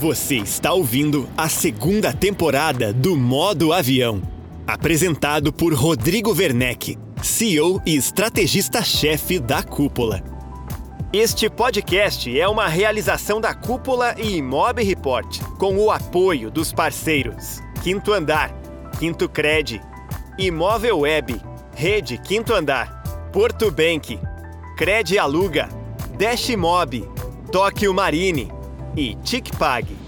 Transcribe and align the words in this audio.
Você 0.00 0.36
está 0.36 0.72
ouvindo 0.72 1.28
a 1.36 1.46
segunda 1.46 2.10
temporada 2.10 2.90
do 2.90 3.14
Modo 3.14 3.70
Avião, 3.70 4.22
apresentado 4.66 5.52
por 5.52 5.74
Rodrigo 5.74 6.32
Werneck, 6.32 6.98
CEO 7.22 7.82
e 7.84 7.96
estrategista-chefe 7.96 9.38
da 9.38 9.62
Cúpula. 9.62 10.22
Este 11.12 11.50
podcast 11.50 12.40
é 12.40 12.48
uma 12.48 12.66
realização 12.66 13.42
da 13.42 13.52
Cúpula 13.52 14.14
e 14.16 14.38
Imob 14.38 14.82
Report, 14.82 15.38
com 15.58 15.76
o 15.76 15.90
apoio 15.90 16.50
dos 16.50 16.72
parceiros 16.72 17.60
Quinto 17.82 18.14
Andar, 18.14 18.54
Quinto 18.98 19.28
Cred, 19.28 19.82
Imóvel 20.38 21.00
Web, 21.00 21.38
Rede 21.76 22.16
Quinto 22.16 22.54
Andar, 22.54 23.02
Porto 23.34 23.70
Bank, 23.70 24.18
Cred 24.78 25.18
Aluga, 25.18 25.68
Dash 26.16 26.48
Mob, 26.56 27.06
Tóquio 27.52 27.92
Marine 27.92 28.59
e 28.96 29.16
TicPag. 29.22 29.99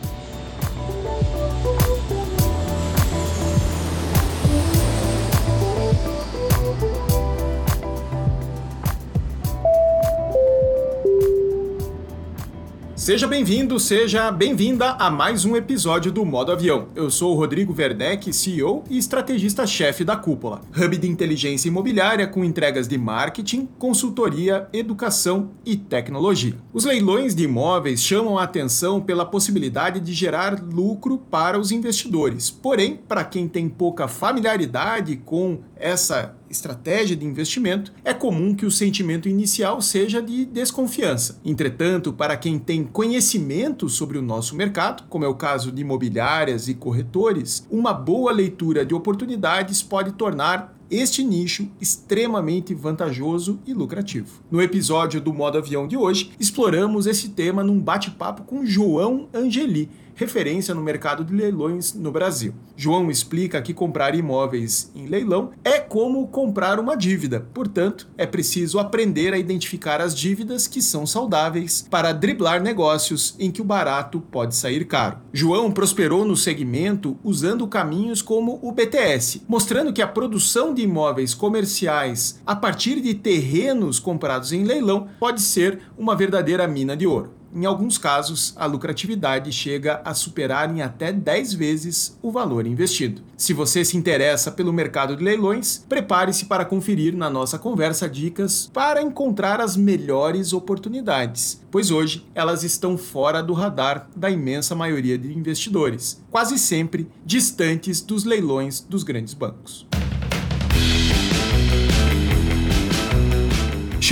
Seja 13.02 13.26
bem-vindo, 13.26 13.80
seja 13.80 14.30
bem-vinda 14.30 14.90
a 14.90 15.10
mais 15.10 15.44
um 15.44 15.56
episódio 15.56 16.12
do 16.12 16.24
Modo 16.24 16.52
Avião. 16.52 16.86
Eu 16.94 17.10
sou 17.10 17.32
o 17.32 17.36
Rodrigo 17.36 17.74
Werneck, 17.76 18.32
CEO 18.32 18.84
e 18.88 18.96
estrategista-chefe 18.96 20.04
da 20.04 20.16
Cúpula, 20.16 20.60
hub 20.70 20.96
de 20.96 21.08
inteligência 21.08 21.66
imobiliária 21.66 22.28
com 22.28 22.44
entregas 22.44 22.86
de 22.86 22.96
marketing, 22.96 23.68
consultoria, 23.76 24.68
educação 24.72 25.50
e 25.66 25.76
tecnologia. 25.76 26.54
Os 26.72 26.84
leilões 26.84 27.34
de 27.34 27.42
imóveis 27.42 28.00
chamam 28.00 28.38
a 28.38 28.44
atenção 28.44 29.00
pela 29.00 29.26
possibilidade 29.26 29.98
de 29.98 30.12
gerar 30.12 30.62
lucro 30.62 31.18
para 31.18 31.58
os 31.58 31.72
investidores. 31.72 32.50
Porém, 32.50 33.00
para 33.08 33.24
quem 33.24 33.48
tem 33.48 33.68
pouca 33.68 34.06
familiaridade 34.06 35.16
com 35.16 35.58
essa 35.82 36.36
estratégia 36.48 37.16
de 37.16 37.26
investimento, 37.26 37.92
é 38.04 38.14
comum 38.14 38.54
que 38.54 38.64
o 38.64 38.70
sentimento 38.70 39.28
inicial 39.28 39.82
seja 39.82 40.22
de 40.22 40.44
desconfiança. 40.44 41.40
Entretanto, 41.44 42.12
para 42.12 42.36
quem 42.36 42.58
tem 42.58 42.84
conhecimento 42.84 43.88
sobre 43.88 44.16
o 44.16 44.22
nosso 44.22 44.54
mercado, 44.54 45.04
como 45.08 45.24
é 45.24 45.28
o 45.28 45.34
caso 45.34 45.72
de 45.72 45.82
imobiliárias 45.82 46.68
e 46.68 46.74
corretores, 46.74 47.66
uma 47.70 47.92
boa 47.92 48.30
leitura 48.30 48.86
de 48.86 48.94
oportunidades 48.94 49.82
pode 49.82 50.12
tornar 50.12 50.76
este 50.92 51.24
nicho 51.24 51.70
extremamente 51.80 52.74
vantajoso 52.74 53.58
e 53.66 53.72
lucrativo. 53.72 54.42
No 54.50 54.60
episódio 54.60 55.22
do 55.22 55.32
Modo 55.32 55.56
Avião 55.56 55.88
de 55.88 55.96
hoje, 55.96 56.32
exploramos 56.38 57.06
esse 57.06 57.30
tema 57.30 57.64
num 57.64 57.80
bate-papo 57.80 58.42
com 58.42 58.66
João 58.66 59.26
Angeli, 59.32 59.88
referência 60.14 60.74
no 60.74 60.82
mercado 60.82 61.24
de 61.24 61.34
leilões 61.34 61.94
no 61.94 62.10
Brasil. 62.10 62.54
João 62.76 63.10
explica 63.10 63.60
que 63.62 63.74
comprar 63.74 64.14
imóveis 64.14 64.90
em 64.94 65.06
leilão 65.06 65.50
é 65.64 65.78
como 65.78 66.26
comprar 66.28 66.80
uma 66.80 66.96
dívida, 66.96 67.46
portanto, 67.52 68.08
é 68.16 68.26
preciso 68.26 68.78
aprender 68.78 69.32
a 69.32 69.38
identificar 69.38 70.00
as 70.00 70.14
dívidas 70.14 70.66
que 70.66 70.80
são 70.80 71.06
saudáveis 71.06 71.86
para 71.90 72.12
driblar 72.12 72.62
negócios 72.62 73.34
em 73.38 73.50
que 73.50 73.60
o 73.60 73.64
barato 73.64 74.20
pode 74.20 74.56
sair 74.56 74.84
caro. 74.84 75.18
João 75.32 75.70
prosperou 75.70 76.24
no 76.24 76.36
segmento 76.36 77.16
usando 77.22 77.66
caminhos 77.66 78.22
como 78.22 78.58
o 78.62 78.72
BTS, 78.72 79.42
mostrando 79.46 79.92
que 79.92 80.02
a 80.02 80.08
produção 80.08 80.72
de 80.74 80.82
imóveis 80.82 81.34
comerciais 81.34 82.40
a 82.46 82.56
partir 82.56 83.00
de 83.00 83.14
terrenos 83.14 83.98
comprados 83.98 84.52
em 84.52 84.64
leilão 84.64 85.08
pode 85.18 85.40
ser 85.40 85.80
uma 85.96 86.16
verdadeira 86.16 86.66
mina 86.66 86.96
de 86.96 87.06
ouro. 87.06 87.41
Em 87.54 87.66
alguns 87.66 87.98
casos, 87.98 88.54
a 88.56 88.64
lucratividade 88.64 89.52
chega 89.52 90.00
a 90.06 90.14
superar 90.14 90.74
em 90.74 90.80
até 90.80 91.12
10 91.12 91.52
vezes 91.52 92.18
o 92.22 92.30
valor 92.30 92.66
investido. 92.66 93.20
Se 93.36 93.52
você 93.52 93.84
se 93.84 93.94
interessa 93.94 94.50
pelo 94.50 94.72
mercado 94.72 95.14
de 95.14 95.22
leilões, 95.22 95.84
prepare-se 95.86 96.46
para 96.46 96.64
conferir 96.64 97.14
na 97.14 97.28
nossa 97.28 97.58
conversa 97.58 98.08
dicas 98.08 98.70
para 98.72 99.02
encontrar 99.02 99.60
as 99.60 99.76
melhores 99.76 100.54
oportunidades, 100.54 101.60
pois 101.70 101.90
hoje 101.90 102.26
elas 102.34 102.62
estão 102.62 102.96
fora 102.96 103.42
do 103.42 103.52
radar 103.52 104.08
da 104.16 104.30
imensa 104.30 104.74
maioria 104.74 105.18
de 105.18 105.36
investidores, 105.36 106.22
quase 106.30 106.58
sempre 106.58 107.06
distantes 107.22 108.00
dos 108.00 108.24
leilões 108.24 108.80
dos 108.80 109.02
grandes 109.02 109.34
bancos. 109.34 109.86